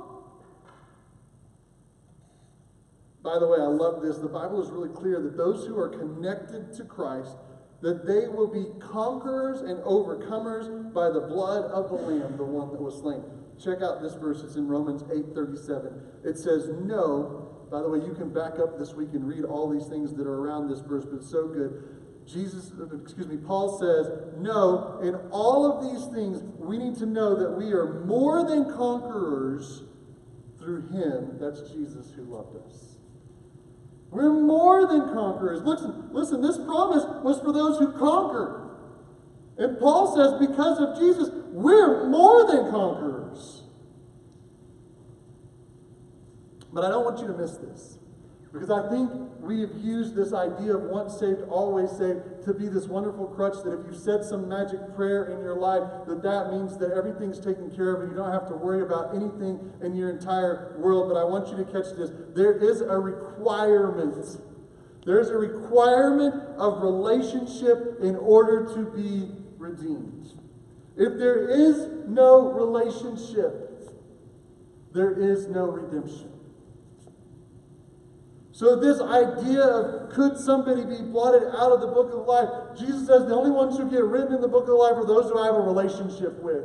By 3.24 3.40
the 3.40 3.48
way, 3.48 3.60
I 3.60 3.66
love 3.66 4.02
this. 4.02 4.18
The 4.18 4.28
Bible 4.28 4.62
is 4.64 4.70
really 4.70 4.90
clear 4.90 5.20
that 5.22 5.38
those 5.38 5.66
who 5.66 5.80
are 5.80 5.90
connected 5.90 6.74
to 6.74 6.84
Christ 6.84 7.36
that 7.82 8.06
they 8.06 8.28
will 8.28 8.48
be 8.48 8.66
conquerors 8.80 9.62
and 9.62 9.78
overcomers 9.84 10.94
by 10.94 11.10
the 11.10 11.22
blood 11.22 11.66
of 11.72 11.90
the 11.90 11.96
Lamb, 11.96 12.38
the 12.38 12.44
one 12.44 12.72
that 12.72 12.82
was 12.82 13.00
slain. 13.00 13.24
Check 13.62 13.82
out 13.82 14.02
this 14.02 14.16
verse. 14.16 14.42
It's 14.42 14.56
in 14.56 14.68
Romans 14.68 15.04
8:37. 15.04 15.94
It 16.24 16.38
says, 16.38 16.70
No. 16.84 17.42
By 17.72 17.82
the 17.82 17.90
way, 17.90 18.00
you 18.00 18.14
can 18.14 18.30
back 18.30 18.60
up 18.60 18.78
this 18.78 18.94
week 18.94 19.10
and 19.14 19.28
read 19.28 19.44
all 19.44 19.70
these 19.70 19.88
things 19.88 20.14
that 20.14 20.28
are 20.28 20.40
around 20.40 20.70
this 20.70 20.82
verse, 20.82 21.04
but 21.04 21.18
it's 21.18 21.30
so 21.30 21.48
good. 21.48 21.84
Jesus, 22.26 22.72
excuse 23.04 23.28
me, 23.28 23.38
Paul 23.38 23.78
says, 23.80 24.08
No, 24.38 25.00
in 25.02 25.16
all 25.32 25.66
of 25.66 25.84
these 25.84 26.06
things, 26.14 26.44
we 26.58 26.78
need 26.78 26.96
to 26.98 27.06
know 27.06 27.36
that 27.36 27.52
we 27.52 27.72
are 27.74 28.06
more 28.06 28.46
than 28.46 28.66
conquerors 28.72 29.84
through 30.60 30.88
him, 30.88 31.38
that's 31.40 31.62
Jesus 31.72 32.12
who 32.16 32.24
loved 32.24 32.56
us. 32.68 32.95
We're 34.12 34.32
more 34.32 34.88
than 34.88 35.14
conquerors. 35.14 35.62
Listen, 35.64 36.10
listen, 36.12 36.42
this 36.42 36.58
promise 36.58 37.04
was 37.24 37.40
for 37.42 37.52
those 37.52 37.80
who 37.80 37.92
conquer. 37.98 38.62
And 39.58 39.80
Paul 39.80 40.16
says, 40.16 40.48
because 40.48 40.80
of 40.80 41.00
Jesus, 41.00 41.30
we're 41.52 42.08
more 42.08 42.46
than 42.48 42.72
conquerors. 42.72 43.64
But 46.72 46.84
I 46.84 46.90
don't 46.90 47.06
want 47.06 47.20
you 47.20 47.28
to 47.28 47.34
miss 47.34 47.58
this. 47.58 47.98
Because 48.56 48.72
I 48.72 48.90
think 48.90 49.12
we 49.42 49.60
have 49.60 49.76
used 49.84 50.16
this 50.16 50.32
idea 50.32 50.78
of 50.78 50.84
once 50.84 51.20
saved, 51.20 51.42
always 51.50 51.92
saved 51.92 52.46
to 52.46 52.54
be 52.54 52.70
this 52.70 52.86
wonderful 52.88 53.28
crutch 53.28 53.62
that 53.66 53.82
if 53.82 53.86
you 53.86 53.94
said 53.94 54.24
some 54.24 54.48
magic 54.48 54.80
prayer 54.96 55.26
in 55.26 55.44
your 55.44 55.58
life, 55.58 55.84
that 56.08 56.24
that 56.24 56.54
means 56.54 56.78
that 56.78 56.92
everything's 56.92 57.38
taken 57.38 57.70
care 57.76 57.94
of 57.94 58.04
and 58.04 58.12
you 58.12 58.18
don't 58.18 58.32
have 58.32 58.48
to 58.48 58.56
worry 58.56 58.82
about 58.82 59.14
anything 59.14 59.60
in 59.84 59.94
your 59.94 60.10
entire 60.10 60.78
world. 60.80 61.12
But 61.12 61.20
I 61.20 61.26
want 61.26 61.50
you 61.50 61.58
to 61.58 61.66
catch 61.66 61.98
this. 61.98 62.12
There 62.34 62.54
is 62.54 62.80
a 62.80 62.98
requirement. 62.98 64.26
There's 65.06 65.30
a 65.32 65.38
requirement 65.38 66.36
of 66.58 66.82
relationship 66.82 67.98
in 68.02 68.16
order 68.16 68.74
to 68.74 68.86
be 68.86 69.36
redeemed. 69.58 70.30
If 70.96 71.20
there 71.20 71.50
is 71.50 71.90
no 72.08 72.54
relationship, 72.54 73.92
there 74.94 75.12
is 75.12 75.48
no 75.48 75.66
redemption. 75.66 76.35
So, 78.56 78.78
this 78.78 79.02
idea 79.02 79.64
of 79.64 80.14
could 80.14 80.38
somebody 80.38 80.86
be 80.86 81.02
blotted 81.02 81.44
out 81.44 81.74
of 81.74 81.82
the 81.82 81.88
book 81.88 82.14
of 82.14 82.26
life, 82.26 82.80
Jesus 82.80 83.06
says 83.06 83.26
the 83.26 83.36
only 83.36 83.52
ones 83.52 83.76
who 83.76 83.92
get 83.92 84.06
written 84.06 84.34
in 84.34 84.40
the 84.40 84.48
book 84.48 84.70
of 84.70 84.76
life 84.76 84.94
are 84.96 85.06
those 85.06 85.30
who 85.30 85.38
I 85.38 85.48
have 85.48 85.56
a 85.56 85.60
relationship 85.60 86.42
with. 86.42 86.64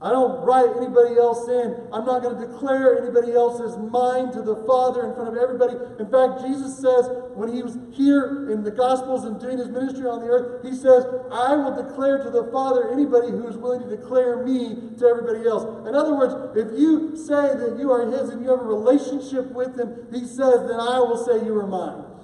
I 0.00 0.10
don't 0.10 0.44
write 0.44 0.76
anybody 0.76 1.16
else 1.16 1.48
in. 1.48 1.88
I'm 1.90 2.04
not 2.04 2.20
going 2.20 2.36
to 2.36 2.46
declare 2.46 3.00
anybody 3.00 3.32
else's 3.32 3.78
mind 3.78 4.34
to 4.34 4.42
the 4.42 4.56
Father 4.68 5.08
in 5.08 5.14
front 5.14 5.32
of 5.32 5.36
everybody. 5.40 5.72
In 5.98 6.10
fact, 6.12 6.44
Jesus 6.44 6.76
says 6.76 7.08
when 7.32 7.48
he 7.54 7.62
was 7.62 7.78
here 7.92 8.52
in 8.52 8.62
the 8.62 8.70
Gospels 8.70 9.24
and 9.24 9.40
doing 9.40 9.56
his 9.56 9.68
ministry 9.68 10.06
on 10.06 10.20
the 10.20 10.28
earth, 10.28 10.62
he 10.62 10.76
says, 10.76 11.06
I 11.32 11.56
will 11.56 11.72
declare 11.72 12.22
to 12.22 12.30
the 12.30 12.44
Father 12.52 12.92
anybody 12.92 13.30
who 13.30 13.48
is 13.48 13.56
willing 13.56 13.88
to 13.88 13.96
declare 13.96 14.44
me 14.44 14.92
to 14.98 15.06
everybody 15.06 15.48
else. 15.48 15.64
In 15.88 15.94
other 15.94 16.14
words, 16.14 16.34
if 16.52 16.78
you 16.78 17.16
say 17.16 17.56
that 17.56 17.76
you 17.78 17.90
are 17.90 18.04
his 18.04 18.28
and 18.28 18.44
you 18.44 18.50
have 18.50 18.60
a 18.60 18.64
relationship 18.64 19.50
with 19.52 19.80
him, 19.80 20.08
he 20.12 20.26
says, 20.26 20.68
then 20.68 20.76
I 20.78 21.00
will 21.00 21.24
say 21.24 21.42
you 21.42 21.58
are 21.58 21.66
mine. 21.66 22.15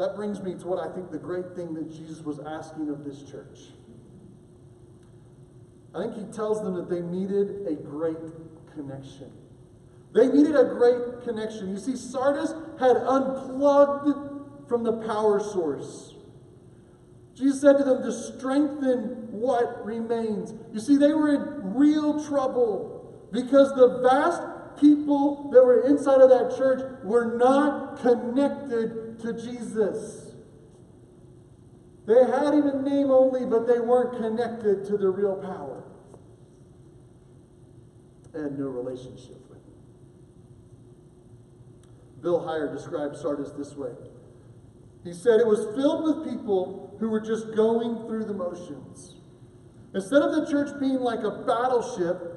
That 0.00 0.16
brings 0.16 0.40
me 0.40 0.54
to 0.54 0.66
what 0.66 0.78
I 0.78 0.90
think 0.94 1.10
the 1.10 1.18
great 1.18 1.54
thing 1.54 1.74
that 1.74 1.92
Jesus 1.92 2.20
was 2.24 2.40
asking 2.40 2.88
of 2.88 3.04
this 3.04 3.22
church. 3.22 3.58
I 5.94 6.02
think 6.02 6.14
he 6.14 6.24
tells 6.32 6.62
them 6.62 6.74
that 6.76 6.88
they 6.88 7.02
needed 7.02 7.66
a 7.66 7.74
great 7.74 8.16
connection. 8.74 9.30
They 10.14 10.28
needed 10.28 10.56
a 10.56 10.64
great 10.64 11.22
connection. 11.22 11.68
You 11.68 11.78
see, 11.78 11.96
Sardis 11.96 12.54
had 12.78 12.96
unplugged 12.96 14.68
from 14.70 14.84
the 14.84 14.92
power 15.06 15.38
source. 15.38 16.14
Jesus 17.34 17.60
said 17.60 17.76
to 17.76 17.84
them 17.84 18.02
to 18.02 18.10
strengthen 18.10 19.28
what 19.30 19.84
remains. 19.84 20.54
You 20.72 20.80
see, 20.80 20.96
they 20.96 21.12
were 21.12 21.34
in 21.34 21.74
real 21.74 22.24
trouble 22.24 23.28
because 23.32 23.74
the 23.74 24.00
vast 24.10 24.80
people 24.80 25.50
that 25.52 25.62
were 25.62 25.86
inside 25.86 26.22
of 26.22 26.30
that 26.30 26.56
church 26.56 26.80
were 27.04 27.36
not 27.36 28.00
connected 28.00 29.09
to 29.22 29.32
Jesus. 29.32 30.32
They 32.06 32.24
had 32.24 32.54
him 32.54 32.66
in 32.66 32.84
name 32.84 33.10
only, 33.10 33.44
but 33.44 33.66
they 33.66 33.78
weren't 33.78 34.16
connected 34.16 34.84
to 34.86 34.96
the 34.96 35.08
real 35.08 35.36
power. 35.36 35.84
And 38.34 38.58
no 38.58 38.66
relationship 38.66 39.48
with 39.48 39.58
him. 39.58 39.74
Bill 42.22 42.44
Hyer 42.44 42.72
described 42.72 43.16
Sardis 43.16 43.52
this 43.52 43.76
way. 43.76 43.92
He 45.04 45.12
said 45.12 45.40
it 45.40 45.46
was 45.46 45.74
filled 45.76 46.04
with 46.04 46.32
people 46.32 46.96
who 47.00 47.08
were 47.08 47.20
just 47.20 47.54
going 47.56 48.06
through 48.06 48.24
the 48.24 48.34
motions. 48.34 49.16
Instead 49.94 50.22
of 50.22 50.32
the 50.32 50.50
church 50.50 50.78
being 50.78 51.00
like 51.00 51.20
a 51.20 51.30
battleship, 51.30 52.30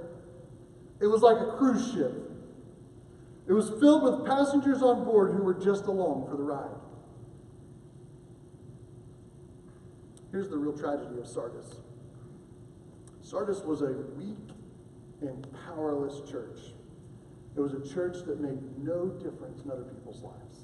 it 0.99 1.07
was 1.07 1.21
like 1.21 1.37
a 1.37 1.57
cruise 1.57 1.93
ship. 1.93 2.32
It 3.47 3.53
was 3.53 3.69
filled 3.69 4.03
with 4.03 4.25
passengers 4.25 4.81
on 4.81 5.03
board 5.03 5.31
who 5.31 5.43
were 5.43 5.53
just 5.53 5.85
along 5.85 6.27
for 6.29 6.37
the 6.37 6.43
ride. 6.43 6.69
Here's 10.31 10.49
the 10.49 10.57
real 10.57 10.75
tragedy 10.75 11.19
of 11.19 11.27
Sardis 11.27 11.75
Sardis 13.21 13.61
was 13.61 13.81
a 13.81 13.93
weak 14.17 14.49
and 15.21 15.47
powerless 15.65 16.29
church. 16.29 16.59
It 17.55 17.59
was 17.59 17.73
a 17.73 17.93
church 17.93 18.17
that 18.25 18.39
made 18.39 18.59
no 18.77 19.07
difference 19.07 19.63
in 19.63 19.71
other 19.71 19.83
people's 19.83 20.21
lives. 20.21 20.59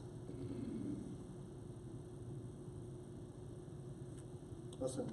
Listen, 4.79 5.11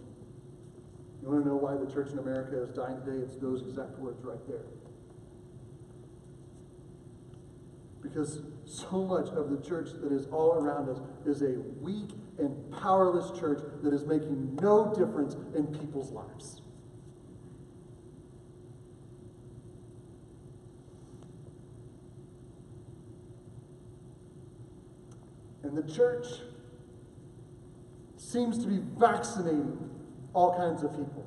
you 1.23 1.29
want 1.29 1.45
to 1.45 1.49
know 1.49 1.57
why 1.57 1.77
the 1.77 1.91
church 1.93 2.13
in 2.13 2.19
America 2.19 2.63
is 2.63 2.71
dying 2.71 3.01
today? 3.05 3.19
It's 3.19 3.37
those 3.37 3.63
exact 3.63 3.99
words 3.99 4.25
right 4.25 4.39
there. 4.49 4.65
Because 8.07 8.43
so 8.65 9.05
much 9.05 9.29
of 9.31 9.51
the 9.51 9.61
church 9.67 9.89
that 10.01 10.13
is 10.13 10.27
all 10.27 10.53
around 10.53 10.89
us 10.89 11.01
is 11.27 11.43
a 11.43 11.59
weak 11.81 12.11
and 12.39 12.71
powerless 12.71 13.37
church 13.39 13.61
that 13.83 13.93
is 13.93 14.05
making 14.05 14.57
no 14.63 14.95
difference 14.95 15.35
in 15.55 15.67
people's 15.67 16.13
lives. 16.13 16.61
And 25.63 25.77
the 25.77 25.93
church 25.93 26.27
seems 28.17 28.59
to 28.59 28.69
be 28.69 28.79
vaccinating 28.99 29.91
all 30.33 30.57
kinds 30.57 30.85
of 30.85 30.91
people. 30.93 31.25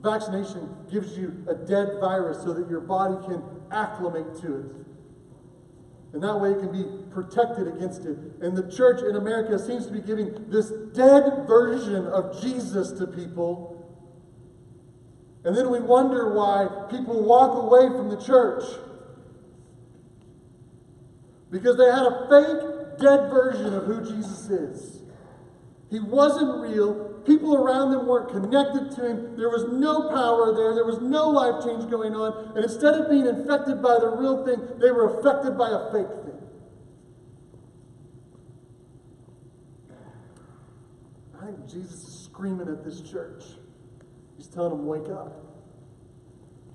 Vaccination 0.00 0.74
gives 0.90 1.16
you 1.16 1.44
a 1.48 1.54
dead 1.54 1.98
virus 2.00 2.42
so 2.42 2.52
that 2.52 2.68
your 2.68 2.80
body 2.80 3.16
can 3.26 3.42
acclimate 3.70 4.34
to 4.40 4.56
it. 4.56 4.86
And 6.16 6.24
that 6.24 6.40
way 6.40 6.52
it 6.52 6.60
can 6.60 6.72
be 6.72 6.82
protected 7.12 7.68
against 7.68 8.06
it. 8.06 8.16
And 8.40 8.56
the 8.56 8.74
church 8.74 9.02
in 9.02 9.16
America 9.16 9.58
seems 9.58 9.84
to 9.84 9.92
be 9.92 10.00
giving 10.00 10.48
this 10.48 10.70
dead 10.94 11.44
version 11.46 12.06
of 12.06 12.40
Jesus 12.40 12.92
to 12.92 13.06
people. 13.06 13.86
And 15.44 15.54
then 15.54 15.70
we 15.70 15.78
wonder 15.78 16.32
why 16.32 16.68
people 16.90 17.22
walk 17.22 17.62
away 17.64 17.88
from 17.88 18.08
the 18.08 18.16
church. 18.16 18.64
Because 21.50 21.76
they 21.76 21.84
had 21.84 22.06
a 22.06 22.26
fake, 22.30 22.98
dead 22.98 23.28
version 23.28 23.74
of 23.74 23.84
who 23.84 24.00
Jesus 24.00 24.48
is. 24.48 25.02
He 25.90 26.00
wasn't 26.00 26.62
real. 26.62 27.05
People 27.26 27.56
around 27.56 27.90
them 27.90 28.06
weren't 28.06 28.30
connected 28.30 28.94
to 28.96 29.10
him. 29.10 29.36
There 29.36 29.48
was 29.48 29.64
no 29.72 30.08
power 30.10 30.54
there. 30.54 30.74
There 30.74 30.84
was 30.84 31.00
no 31.00 31.28
life 31.28 31.64
change 31.64 31.90
going 31.90 32.14
on. 32.14 32.54
And 32.54 32.64
instead 32.64 32.94
of 32.94 33.10
being 33.10 33.26
infected 33.26 33.82
by 33.82 33.98
the 33.98 34.08
real 34.10 34.46
thing, 34.46 34.78
they 34.78 34.92
were 34.92 35.18
affected 35.18 35.58
by 35.58 35.68
a 35.68 35.92
fake 35.92 36.06
thing. 36.24 36.38
I 41.42 41.46
think 41.46 41.68
Jesus 41.68 42.02
is 42.06 42.24
screaming 42.24 42.68
at 42.68 42.84
this 42.84 43.00
church. 43.00 43.42
He's 44.36 44.46
telling 44.46 44.70
them, 44.70 44.86
wake 44.86 45.10
up. 45.10 45.32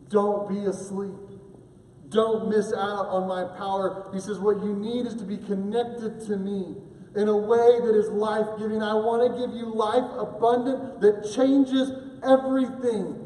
Don't 0.10 0.49
be 0.49 0.66
asleep. 0.66 1.14
Don't 2.10 2.49
miss 2.49 2.74
out 2.74 3.08
on 3.08 3.26
my 3.26 3.58
power. 3.58 4.12
He 4.14 4.20
says, 4.20 4.38
what 4.38 4.62
you 4.62 4.76
need 4.76 5.06
is 5.06 5.16
to 5.16 5.24
be 5.24 5.38
connected 5.38 6.20
to 6.28 6.36
me 6.36 6.76
in 7.16 7.28
a 7.28 7.36
way 7.36 7.80
that 7.82 7.95
is 7.95 8.09
life 8.09 8.47
giving. 8.57 8.82
I 8.82 8.93
want 8.93 9.32
to 9.32 9.39
give 9.39 9.55
you 9.55 9.74
life 9.74 10.09
abundant 10.18 11.01
that 11.01 11.30
changes 11.36 11.91
everything. 12.24 13.18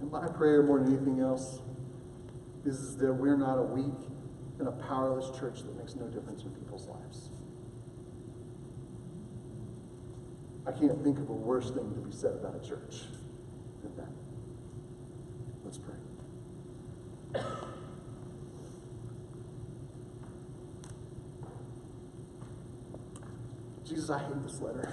And 0.00 0.10
my 0.10 0.28
prayer, 0.28 0.62
more 0.62 0.78
than 0.78 0.94
anything 0.94 1.20
else, 1.20 1.60
is 2.64 2.96
that 2.98 3.12
we're 3.12 3.36
not 3.36 3.58
a 3.58 3.62
weak 3.62 4.08
and 4.58 4.68
a 4.68 4.72
powerless 4.72 5.36
church 5.38 5.62
that 5.62 5.76
makes 5.76 5.96
no 5.96 6.06
difference 6.06 6.42
in 6.42 6.50
people's 6.50 6.86
lives. 6.86 7.30
I 10.66 10.72
can't 10.72 11.02
think 11.02 11.18
of 11.18 11.28
a 11.30 11.32
worse 11.32 11.70
thing 11.70 11.94
to 11.94 12.00
be 12.00 12.12
said 12.12 12.34
about 12.34 12.54
a 12.54 12.66
church 12.66 13.06
than 13.82 13.96
that. 13.96 14.12
Let's 15.64 15.78
pray. 15.78 15.94
Jesus, 23.90 24.08
I 24.08 24.20
hate 24.20 24.42
this 24.44 24.60
letter. 24.60 24.88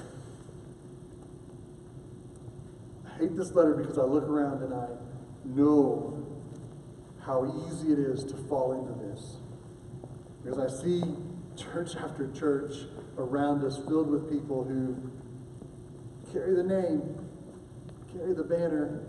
I 3.06 3.20
hate 3.20 3.36
this 3.36 3.52
letter 3.54 3.76
because 3.76 4.00
I 4.00 4.04
look 4.04 4.24
around 4.24 4.64
and 4.64 4.74
I 4.74 4.88
know 5.46 6.26
how 7.24 7.46
easy 7.68 7.94
it 7.94 8.00
is 8.00 8.24
to 8.24 8.36
fall 8.50 8.74
into 8.74 8.94
this. 9.06 9.38
Because 10.44 10.58
I 10.58 10.84
see 10.84 11.04
church 11.56 11.96
after 11.96 12.32
church 12.32 12.74
around 13.20 13.64
us 13.64 13.78
filled 13.88 14.10
with 14.10 14.32
people 14.32 14.64
who 14.64 14.98
carry 16.34 16.56
the 16.56 16.64
name, 16.64 17.20
carry 18.12 18.34
the 18.34 18.44
banner. 18.44 19.04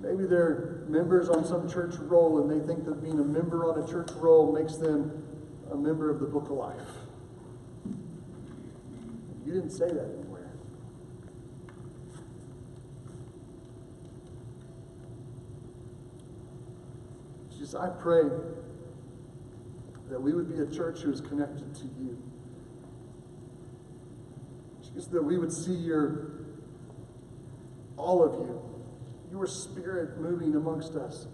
Maybe 0.00 0.24
they're 0.24 0.86
members 0.88 1.28
on 1.28 1.44
some 1.44 1.68
church 1.68 1.94
roll 1.98 2.40
and 2.40 2.50
they 2.50 2.66
think 2.66 2.86
that 2.86 3.02
being 3.02 3.20
a 3.20 3.24
member 3.24 3.70
on 3.70 3.82
a 3.82 3.86
church 3.86 4.08
roll 4.12 4.50
makes 4.50 4.76
them 4.76 5.22
a 5.70 5.76
member 5.76 6.10
of 6.10 6.20
the 6.20 6.26
book 6.26 6.44
of 6.44 6.52
life. 6.52 7.05
You 9.46 9.52
didn't 9.52 9.70
say 9.70 9.86
that 9.86 10.10
anywhere. 10.18 10.50
Jesus, 17.52 17.76
I 17.76 17.88
pray 17.90 18.24
that 20.10 20.20
we 20.20 20.32
would 20.32 20.48
be 20.48 20.60
a 20.60 20.66
church 20.66 21.00
who 21.00 21.12
is 21.12 21.20
connected 21.20 21.72
to 21.76 21.84
you. 21.84 22.20
Jesus, 24.82 25.06
that 25.06 25.22
we 25.22 25.38
would 25.38 25.52
see 25.52 25.74
your, 25.74 26.32
all 27.96 28.24
of 28.24 28.34
you, 28.34 28.60
your 29.30 29.46
spirit 29.46 30.18
moving 30.18 30.56
amongst 30.56 30.96
us 30.96 31.28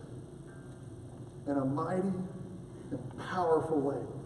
in 1.47 1.57
a 1.57 1.65
mighty 1.65 2.13
and 2.91 3.19
powerful 3.31 3.81
way. 3.81 4.22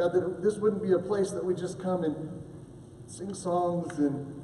God, 0.00 0.14
that 0.14 0.42
this 0.42 0.56
wouldn't 0.56 0.82
be 0.82 0.92
a 0.92 0.98
place 0.98 1.30
that 1.32 1.44
we 1.44 1.54
just 1.54 1.78
come 1.78 2.04
and 2.04 2.42
sing 3.06 3.34
songs 3.34 3.98
and 3.98 4.34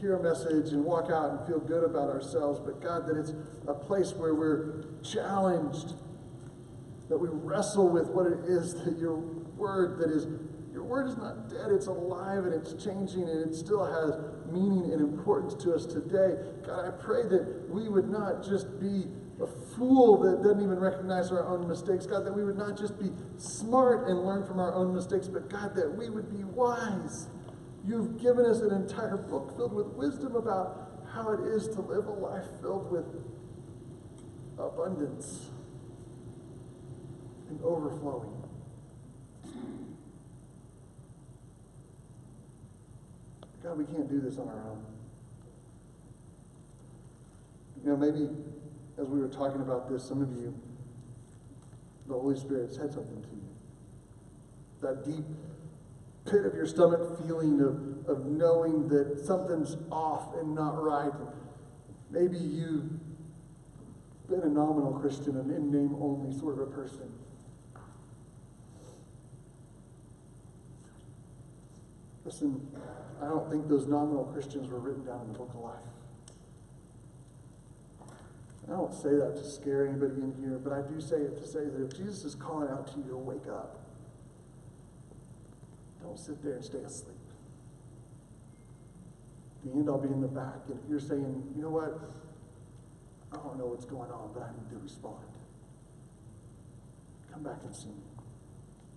hear 0.00 0.16
a 0.16 0.22
message 0.22 0.72
and 0.72 0.82
walk 0.82 1.10
out 1.12 1.30
and 1.30 1.46
feel 1.46 1.60
good 1.60 1.84
about 1.84 2.08
ourselves, 2.08 2.58
but 2.58 2.80
God, 2.80 3.06
that 3.06 3.18
it's 3.18 3.34
a 3.66 3.74
place 3.74 4.14
where 4.14 4.34
we're 4.34 4.86
challenged, 5.02 5.92
that 7.10 7.18
we 7.18 7.28
wrestle 7.30 7.90
with 7.90 8.06
what 8.08 8.28
it 8.28 8.38
is 8.48 8.82
that 8.82 8.98
your 8.98 9.16
word 9.58 9.98
that 9.98 10.10
is 10.10 10.26
your 10.72 10.84
word 10.84 11.06
is 11.08 11.18
not 11.18 11.50
dead, 11.50 11.70
it's 11.70 11.88
alive 11.88 12.44
and 12.46 12.54
it's 12.54 12.72
changing 12.82 13.28
and 13.28 13.50
it 13.50 13.54
still 13.54 13.84
has 13.84 14.18
meaning 14.50 14.90
and 14.90 15.02
importance 15.02 15.54
to 15.64 15.74
us 15.74 15.84
today. 15.84 16.36
God, 16.64 16.86
I 16.86 16.90
pray 16.92 17.24
that 17.24 17.66
we 17.68 17.90
would 17.90 18.08
not 18.08 18.42
just 18.42 18.80
be 18.80 19.04
a 19.40 19.46
fool 19.46 20.18
that 20.22 20.42
doesn't 20.42 20.62
even 20.62 20.78
recognize 20.78 21.30
our 21.30 21.46
own 21.46 21.68
mistakes. 21.68 22.06
God, 22.06 22.24
that 22.26 22.32
we 22.32 22.44
would 22.44 22.58
not 22.58 22.76
just 22.76 22.98
be 22.98 23.10
smart 23.36 24.08
and 24.08 24.24
learn 24.24 24.44
from 24.44 24.58
our 24.58 24.74
own 24.74 24.94
mistakes, 24.94 25.28
but 25.28 25.48
God, 25.48 25.74
that 25.76 25.96
we 25.96 26.10
would 26.10 26.30
be 26.30 26.44
wise. 26.44 27.28
You've 27.86 28.20
given 28.20 28.44
us 28.44 28.60
an 28.60 28.72
entire 28.72 29.16
book 29.16 29.56
filled 29.56 29.72
with 29.72 29.86
wisdom 29.88 30.34
about 30.34 31.04
how 31.12 31.32
it 31.32 31.40
is 31.40 31.68
to 31.68 31.80
live 31.80 32.06
a 32.06 32.12
life 32.12 32.44
filled 32.60 32.90
with 32.90 33.06
abundance. 34.58 35.50
and 37.48 37.60
overflowing. 37.62 38.30
God, 43.62 43.78
we 43.78 43.84
can't 43.84 44.08
do 44.08 44.20
this 44.20 44.38
on 44.38 44.48
our 44.48 44.70
own. 44.70 44.84
You 47.82 47.90
know, 47.90 47.96
maybe 47.96 48.28
as 49.00 49.08
we 49.08 49.20
were 49.20 49.28
talking 49.28 49.60
about 49.60 49.88
this, 49.88 50.06
some 50.06 50.20
of 50.22 50.30
you, 50.32 50.54
the 52.06 52.14
Holy 52.14 52.38
Spirit 52.38 52.72
said 52.72 52.92
something 52.92 53.22
to 53.22 53.28
you. 53.28 53.48
That 54.80 55.04
deep 55.04 55.24
pit 56.24 56.44
of 56.44 56.54
your 56.54 56.66
stomach 56.66 57.18
feeling 57.24 57.60
of, 57.60 58.08
of 58.08 58.26
knowing 58.26 58.88
that 58.88 59.20
something's 59.24 59.76
off 59.90 60.34
and 60.40 60.54
not 60.54 60.82
right. 60.82 61.12
Maybe 62.10 62.38
you've 62.38 62.90
been 64.28 64.42
a 64.42 64.48
nominal 64.48 64.98
Christian, 65.00 65.36
an 65.36 65.50
in 65.50 65.70
name 65.70 65.96
only 66.00 66.36
sort 66.38 66.54
of 66.54 66.68
a 66.68 66.70
person. 66.70 67.10
Listen, 72.24 72.66
I 73.22 73.26
don't 73.26 73.48
think 73.50 73.68
those 73.68 73.86
nominal 73.86 74.24
Christians 74.24 74.68
were 74.70 74.78
written 74.78 75.04
down 75.04 75.22
in 75.22 75.32
the 75.32 75.38
book 75.38 75.50
of 75.54 75.60
life. 75.60 75.97
I 78.68 78.72
don't 78.72 78.92
say 78.92 79.10
that 79.10 79.34
to 79.36 79.44
scare 79.44 79.86
anybody 79.86 80.20
in 80.20 80.34
here, 80.38 80.60
but 80.62 80.72
I 80.74 80.82
do 80.82 81.00
say 81.00 81.16
it 81.16 81.38
to 81.38 81.46
say 81.46 81.64
that 81.64 81.82
if 81.86 81.96
Jesus 81.96 82.24
is 82.24 82.34
calling 82.34 82.68
out 82.68 82.86
to 82.92 82.98
you 82.98 83.04
to 83.08 83.16
wake 83.16 83.48
up, 83.48 83.80
don't 86.02 86.18
sit 86.18 86.42
there 86.42 86.54
and 86.54 86.64
stay 86.64 86.78
asleep. 86.78 87.16
At 89.64 89.72
The 89.72 89.78
end, 89.78 89.88
I'll 89.88 89.98
be 89.98 90.08
in 90.08 90.20
the 90.20 90.28
back. 90.28 90.68
And 90.68 90.78
if 90.78 90.88
you're 90.88 91.00
saying, 91.00 91.52
you 91.56 91.62
know 91.62 91.70
what, 91.70 91.98
I 93.32 93.36
don't 93.36 93.58
know 93.58 93.66
what's 93.66 93.86
going 93.86 94.10
on, 94.10 94.30
but 94.34 94.42
I 94.42 94.50
need 94.52 94.68
to 94.70 94.78
respond, 94.82 95.24
come 97.32 97.42
back 97.42 97.60
and 97.64 97.74
see 97.74 97.88
me. 97.88 98.04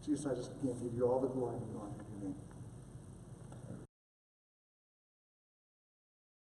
Jesus, 0.05 0.25
I 0.25 0.35
just 0.35 0.51
can't 0.61 0.81
give 0.81 0.93
you 0.93 1.07
all 1.07 1.19
the 1.19 1.27
glory 1.27 1.55
and 1.55 1.63
honor 1.77 1.91
your 1.91 1.97
name. 1.97 2.00